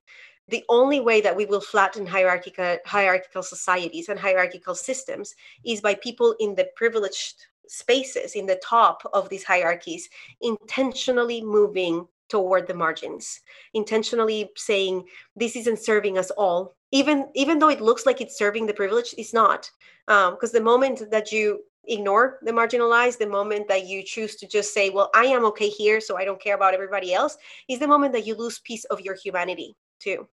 The 0.48 0.64
only 0.68 1.00
way 1.00 1.20
that 1.22 1.34
we 1.34 1.46
will 1.46 1.60
flatten 1.60 2.06
hierarchical 2.06 2.78
hierarchical 2.84 3.42
societies 3.42 4.08
and 4.08 4.18
hierarchical 4.18 4.74
systems 4.74 5.34
is 5.64 5.80
by 5.80 5.94
people 5.94 6.34
in 6.38 6.54
the 6.54 6.68
privileged 6.76 7.46
spaces 7.66 8.34
in 8.34 8.44
the 8.46 8.60
top 8.62 9.02
of 9.14 9.28
these 9.30 9.44
hierarchies 9.44 10.08
intentionally 10.42 11.42
moving 11.42 12.06
toward 12.28 12.66
the 12.66 12.74
margins 12.74 13.40
intentionally 13.74 14.50
saying 14.56 15.04
this 15.36 15.56
isn't 15.56 15.78
serving 15.78 16.18
us 16.18 16.30
all. 16.32 16.74
Even 16.90 17.28
even 17.34 17.58
though 17.58 17.70
it 17.70 17.80
looks 17.80 18.06
like 18.06 18.20
it's 18.20 18.38
serving 18.38 18.66
the 18.66 18.74
privileged 18.74 19.14
it's 19.16 19.32
not. 19.32 19.70
Um, 20.08 20.34
because 20.34 20.52
the 20.52 20.60
moment 20.60 21.10
that 21.10 21.32
you 21.32 21.64
ignore 21.88 22.38
the 22.42 22.52
marginalized 22.52 23.18
the 23.18 23.26
moment 23.26 23.68
that 23.68 23.86
you 23.86 24.02
choose 24.02 24.36
to 24.36 24.46
just 24.46 24.72
say 24.72 24.90
well 24.90 25.10
i 25.14 25.24
am 25.24 25.44
okay 25.44 25.68
here 25.68 26.00
so 26.00 26.16
i 26.16 26.24
don't 26.24 26.40
care 26.40 26.54
about 26.54 26.74
everybody 26.74 27.14
else 27.14 27.36
is 27.68 27.78
the 27.78 27.86
moment 27.86 28.12
that 28.12 28.26
you 28.26 28.34
lose 28.34 28.58
piece 28.60 28.84
of 28.86 29.00
your 29.00 29.14
humanity 29.14 29.74
too 29.98 30.26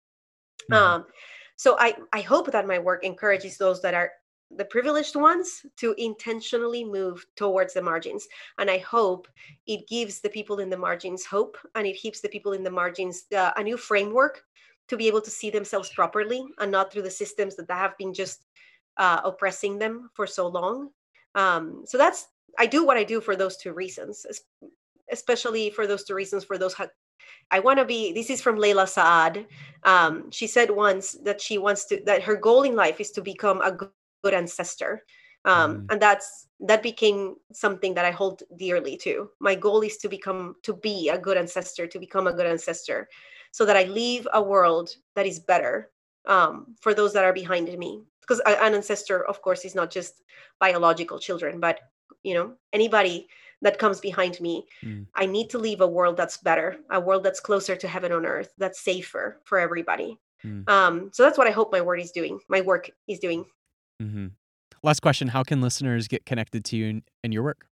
Mhm. 0.71 0.77
um, 0.77 1.07
so 1.57 1.77
I, 1.79 1.97
I 2.13 2.21
hope 2.21 2.53
that 2.53 2.67
my 2.67 2.79
work 2.79 3.05
encourages 3.05 3.59
those 3.59 3.83
that 3.83 3.95
are 3.95 4.13
the 4.57 4.65
privileged 4.65 5.17
ones 5.17 5.67
to 5.77 5.95
intentionally 5.99 6.85
move 6.85 7.25
towards 7.37 7.75
the 7.75 7.83
margins. 7.83 8.27
And 8.59 8.71
I 8.71 8.79
hope 8.79 9.29
it 9.67 9.87
gives 9.89 10.21
the 10.21 10.31
people 10.31 10.61
in 10.61 10.71
the 10.71 10.77
margins 10.77 11.27
hope 11.27 11.59
and 11.75 11.87
it 11.87 11.99
gives 12.03 12.21
the 12.21 12.29
people 12.29 12.53
in 12.53 12.63
the 12.63 12.71
margins 12.71 13.25
uh, 13.37 13.51
a 13.57 13.63
new 13.63 13.77
framework 13.77 14.43
to 14.89 14.97
be 14.97 15.07
able 15.07 15.21
to 15.21 15.31
see 15.31 15.51
themselves 15.51 15.91
properly 15.91 16.47
and 16.59 16.71
not 16.71 16.91
through 16.91 17.03
the 17.03 17.11
systems 17.11 17.57
that 17.57 17.71
have 17.71 17.97
been 17.99 18.15
just 18.15 18.47
uh, 18.97 19.21
oppressing 19.25 19.79
them 19.79 20.09
for 20.15 20.27
so 20.27 20.47
long. 20.47 20.91
Um, 21.43 21.63
so 21.91 21.97
that's, 22.03 22.21
I 22.59 22.67
do 22.67 22.81
what 22.87 22.97
I 23.03 23.05
do 23.05 23.19
for 23.27 23.35
those 23.37 23.57
two 23.63 23.73
reasons, 23.83 24.27
especially 25.17 25.71
for 25.77 25.87
those 25.87 26.05
two 26.05 26.15
reasons, 26.15 26.45
for 26.45 26.59
those 26.59 26.75
ha- 26.75 26.95
I 27.51 27.59
want 27.61 27.79
to 27.79 27.85
be. 27.85 28.13
This 28.13 28.31
is 28.31 28.41
from 28.43 28.57
Layla 28.59 28.87
Saad. 28.89 29.47
Um, 29.93 30.31
she 30.31 30.47
said 30.47 30.71
once 30.71 31.07
that 31.27 31.41
she 31.47 31.57
wants 31.67 31.87
to 31.89 31.95
that 32.09 32.23
her 32.29 32.37
goal 32.37 32.63
in 32.71 32.75
life 32.85 32.99
is 33.05 33.11
to 33.13 33.23
become 33.23 33.61
a 33.63 33.73
good, 33.73 34.35
ancestor, 34.43 34.93
um, 35.45 35.71
Mm. 35.71 35.87
and 35.91 35.99
that's 36.03 36.29
that 36.71 36.83
became 36.83 37.21
something 37.53 37.95
that 37.95 38.05
I 38.05 38.13
hold 38.21 38.43
dearly 38.65 38.97
too. 39.07 39.19
My 39.49 39.55
goal 39.55 39.81
is 39.89 39.97
to 40.03 40.09
become 40.17 40.57
to 40.67 40.73
be 40.89 41.09
a 41.09 41.19
good 41.27 41.39
ancestor, 41.45 41.87
to 41.87 41.99
become 42.07 42.27
a 42.27 42.37
good 42.39 42.49
ancestor, 42.55 43.09
so 43.57 43.63
that 43.65 43.77
I 43.83 43.85
leave 43.85 44.25
a 44.33 44.43
world 44.53 44.87
that 45.17 45.27
is 45.33 45.39
better 45.53 45.75
um, 46.35 46.55
for 46.83 46.93
those 46.95 47.13
that 47.15 47.25
are 47.25 47.37
behind 47.43 47.67
me. 47.85 47.93
Because 48.29 48.41
an 48.45 48.75
ancestor, 48.75 49.25
of 49.25 49.41
course, 49.41 49.65
is 49.65 49.75
not 49.75 49.91
just 49.91 50.23
biological 50.61 51.19
children, 51.19 51.61
but 51.61 51.81
you 52.23 52.35
know 52.35 52.55
anybody 52.73 53.27
that 53.63 53.79
comes 53.79 54.01
behind 54.01 54.41
me 54.41 54.67
Mm. 54.83 55.07
i 55.15 55.25
need 55.27 55.51
to 55.51 55.59
leave 55.59 55.81
a 55.83 55.87
world 55.87 56.17
that's 56.17 56.39
better 56.39 56.77
a 56.91 56.99
world 56.99 57.23
that's 57.23 57.39
closer 57.39 57.77
to 57.77 57.87
heaven 57.87 58.13
on 58.13 58.25
earth 58.27 58.51
that's 58.59 58.81
safer 58.81 59.41
for 59.45 59.59
everybody 59.59 60.19
Mm. 60.45 60.69
um, 60.69 61.11
so 61.13 61.23
that's 61.23 61.37
what 61.39 61.47
i 61.47 61.51
hope 61.51 61.71
my 61.71 61.81
word 61.81 62.01
is 62.01 62.11
doing 62.11 62.41
my 62.49 62.61
work 62.61 62.91
is 63.07 63.19
doing 63.19 63.45
mm-hmm. 64.03 64.29
Last 64.83 65.01
question: 65.01 65.29
How 65.29 65.43
can 65.43 65.61
listeners 65.61 66.07
get 66.09 66.25
connected 66.25 66.65
to 66.67 66.77
you 66.77 67.03
and, 67.25 67.35
your 67.35 67.43
work? 67.43 67.67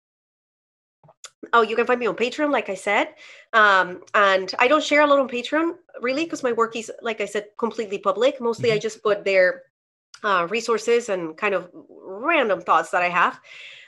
oh 1.53 1.63
you 1.63 1.77
can 1.77 1.87
find 1.87 2.01
me 2.01 2.07
on 2.07 2.17
patreon 2.17 2.51
like 2.51 2.69
i 2.69 2.75
said 2.75 3.07
um, 3.53 4.03
and 4.15 4.55
i 4.59 4.67
don't 4.67 4.83
share 4.83 5.03
a 5.03 5.07
lot 5.07 5.19
on 5.19 5.29
patreon 5.29 5.75
really 6.01 6.25
because 6.25 6.43
my 6.43 6.53
work 6.53 6.75
is 6.77 6.91
like 7.03 7.21
i 7.21 7.27
said 7.27 7.45
completely 7.59 7.99
public 7.99 8.41
mostly 8.41 8.73
i 8.73 8.77
Mhm. 8.79 8.83
just 8.83 9.03
put 9.03 9.25
their 9.25 9.63
uh, 10.25 10.47
resources 10.51 11.09
and 11.09 11.37
kind 11.37 11.55
of 11.55 11.71
random 12.03 12.61
thoughts 12.61 12.91
that 12.91 13.03
i 13.03 13.09
have. 13.09 13.41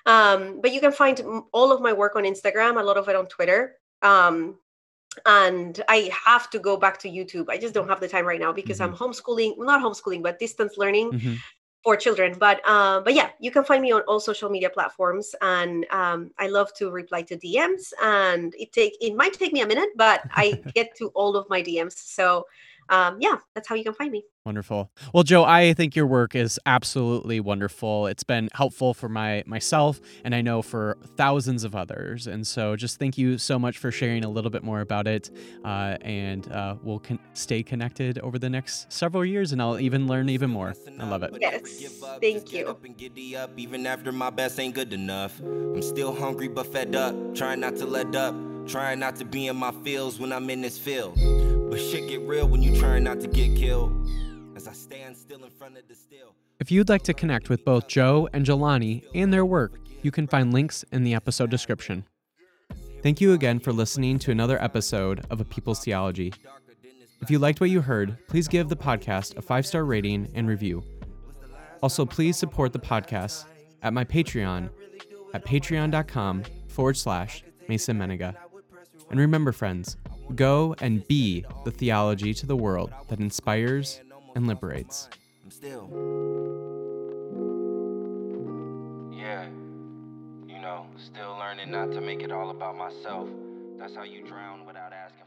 Um, 0.06 0.60
but 0.62 0.72
you 0.72 0.80
can 0.80 0.92
find 0.92 1.20
all 1.52 1.72
of 1.72 1.80
my 1.80 1.92
work 1.92 2.14
on 2.16 2.24
instagram 2.24 2.80
a 2.80 2.84
lot 2.84 2.96
of 2.96 3.08
it 3.08 3.16
on 3.16 3.26
twitter. 3.26 3.74
Um, 4.02 4.58
and 5.24 5.82
i 5.88 6.10
have 6.26 6.50
to 6.50 6.58
go 6.58 6.76
back 6.76 6.98
to 6.98 7.08
youtube. 7.08 7.46
I 7.48 7.56
just 7.58 7.74
don't 7.74 7.88
have 7.88 8.00
the 8.00 8.08
time 8.08 8.26
right 8.26 8.40
now 8.40 8.52
because 8.52 8.80
i'm 8.80 8.94
homeschooling, 8.94 9.54
not 9.58 9.82
homeschooling 9.82 10.22
but 10.22 10.38
distance 10.38 10.74
learning 10.76 11.12
Mhm. 11.12 11.36
for 11.84 11.96
children. 11.96 12.34
But 12.38 12.58
um 12.68 13.04
but 13.04 13.14
yeah 13.14 13.30
you 13.40 13.50
can 13.50 13.64
find 13.64 13.80
me 13.80 13.92
on 13.92 14.02
all 14.08 14.20
social 14.20 14.50
media 14.50 14.70
platforms. 14.70 15.34
And 15.40 15.86
um 15.90 16.30
i 16.38 16.46
love 16.48 16.68
to 16.78 16.90
reply 16.90 17.22
to 17.22 17.36
dms 17.44 17.92
and 18.02 18.54
it 18.58 18.72
take 18.72 18.94
it 19.00 19.14
might 19.14 19.32
take 19.32 19.52
me 19.52 19.62
a 19.62 19.66
minute 19.72 19.90
but 19.96 20.20
i 20.34 20.46
get 20.74 20.88
to 20.98 21.08
all 21.14 21.32
of 21.36 21.48
my 21.48 21.62
dms 21.62 21.96
so 22.18 22.44
um 22.88 23.18
yeah 23.20 23.36
that's 23.54 23.68
how 23.68 23.74
you 23.74 23.84
can 23.84 23.94
find 23.94 24.12
me 24.12 24.22
Wonderful. 24.46 24.92
Well, 25.12 25.24
Jo, 25.24 25.42
I 25.42 25.72
think 25.72 25.96
your 25.96 26.06
work 26.06 26.36
is 26.36 26.60
absolutely 26.66 27.40
wonderful. 27.40 28.06
It's 28.06 28.22
been 28.22 28.48
helpful 28.54 28.94
for 28.94 29.08
my 29.08 29.42
myself, 29.44 30.00
and 30.24 30.36
I 30.36 30.40
know 30.40 30.62
for 30.62 30.96
thousands 31.16 31.64
of 31.64 31.74
others. 31.74 32.28
And 32.28 32.46
so, 32.46 32.76
just 32.76 33.00
thank 33.00 33.18
you 33.18 33.38
so 33.38 33.58
much 33.58 33.78
for 33.78 33.90
sharing 33.90 34.24
a 34.24 34.28
little 34.28 34.52
bit 34.52 34.62
more 34.62 34.82
about 34.82 35.08
it. 35.08 35.32
Uh, 35.64 35.96
and 36.00 36.50
uh, 36.52 36.76
we'll 36.80 37.00
con- 37.00 37.18
stay 37.34 37.64
connected 37.64 38.20
over 38.20 38.38
the 38.38 38.48
next 38.48 38.92
several 38.92 39.24
years, 39.24 39.50
and 39.50 39.60
I'll 39.60 39.80
even 39.80 40.06
learn 40.06 40.28
even 40.28 40.50
more. 40.50 40.74
I 41.00 41.08
love 41.08 41.24
it. 41.24 41.36
Yes, 41.40 41.80
thank 42.20 42.52
you. 42.52 42.68
Up 42.68 42.84
and 42.84 42.96
giddy 42.96 43.36
up, 43.36 43.50
even 43.56 43.84
after 43.84 44.12
my 44.12 44.30
best 44.30 44.60
ain't 44.60 44.76
good 44.76 44.92
enough. 44.92 45.40
I'm 45.40 45.82
still 45.82 46.14
hungry 46.14 46.46
but 46.46 46.72
fed 46.72 46.94
up, 46.94 47.34
trying 47.34 47.58
not 47.58 47.74
to 47.78 47.84
let 47.84 48.14
up, 48.14 48.36
trying 48.68 49.00
not 49.00 49.16
to 49.16 49.24
be 49.24 49.48
in 49.48 49.56
my 49.56 49.72
feels 49.72 50.20
when 50.20 50.32
I'm 50.32 50.48
in 50.50 50.60
this 50.60 50.78
field. 50.78 51.18
But 51.70 51.80
shit 51.80 52.08
get 52.08 52.20
real 52.20 52.48
when 52.48 52.62
you 52.62 52.78
trying 52.78 53.04
not 53.04 53.20
to 53.20 53.28
get 53.28 53.56
killed. 53.56 53.92
As 54.56 54.66
I 54.68 54.72
stand 54.72 55.16
still 55.16 55.44
in 55.44 55.50
front 55.50 55.76
of 55.76 55.86
the 55.88 55.94
still. 55.94 56.34
If 56.60 56.70
you'd 56.70 56.88
like 56.88 57.02
to 57.02 57.14
connect 57.14 57.50
with 57.50 57.64
both 57.64 57.88
Jo 57.88 58.28
and 58.32 58.46
Jelani 58.46 59.04
and 59.14 59.32
their 59.32 59.44
work, 59.44 59.78
you 60.02 60.10
can 60.10 60.26
find 60.26 60.52
links 60.52 60.84
in 60.92 61.04
the 61.04 61.14
episode 61.14 61.50
description. 61.50 62.04
Thank 63.02 63.20
you 63.20 63.34
again 63.34 63.60
for 63.60 63.72
listening 63.72 64.18
to 64.20 64.30
another 64.30 64.62
episode 64.62 65.24
of 65.30 65.40
A 65.40 65.44
People's 65.44 65.80
Theology. 65.84 66.32
If 67.20 67.30
you 67.30 67.38
liked 67.38 67.60
what 67.60 67.70
you 67.70 67.80
heard, 67.80 68.16
please 68.28 68.48
give 68.48 68.68
the 68.68 68.76
podcast 68.76 69.36
a 69.36 69.42
five 69.42 69.66
star 69.66 69.84
rating 69.84 70.30
and 70.34 70.48
review. 70.48 70.82
Also, 71.82 72.06
please 72.06 72.36
support 72.36 72.72
the 72.72 72.78
podcast 72.78 73.44
at 73.82 73.92
my 73.92 74.04
Patreon 74.04 74.70
at 75.34 75.44
patreon.com 75.44 76.44
forward 76.68 76.96
slash 76.96 77.44
Mason 77.68 77.98
Mennenga. 77.98 78.34
And 79.10 79.20
remember, 79.20 79.52
friends, 79.52 79.96
go 80.34 80.74
and 80.80 81.06
be 81.06 81.44
the 81.64 81.70
theology 81.70 82.34
to 82.34 82.46
the 82.46 82.56
world 82.56 82.92
that 83.08 83.20
inspires 83.20 84.00
and 84.34 84.46
liberates. 84.46 85.08
I'm 85.44 85.50
still. 85.50 85.88
Yeah. 89.12 89.46
You 90.46 90.60
know, 90.60 90.86
still 90.96 91.36
learning 91.38 91.70
not 91.70 91.92
to 91.92 92.00
make 92.00 92.22
it 92.22 92.32
all 92.32 92.50
about 92.50 92.76
myself. 92.76 93.28
That's 93.78 93.94
how 93.94 94.04
you 94.04 94.22
drown 94.22 94.66
without 94.66 94.92
asking. 94.92 95.25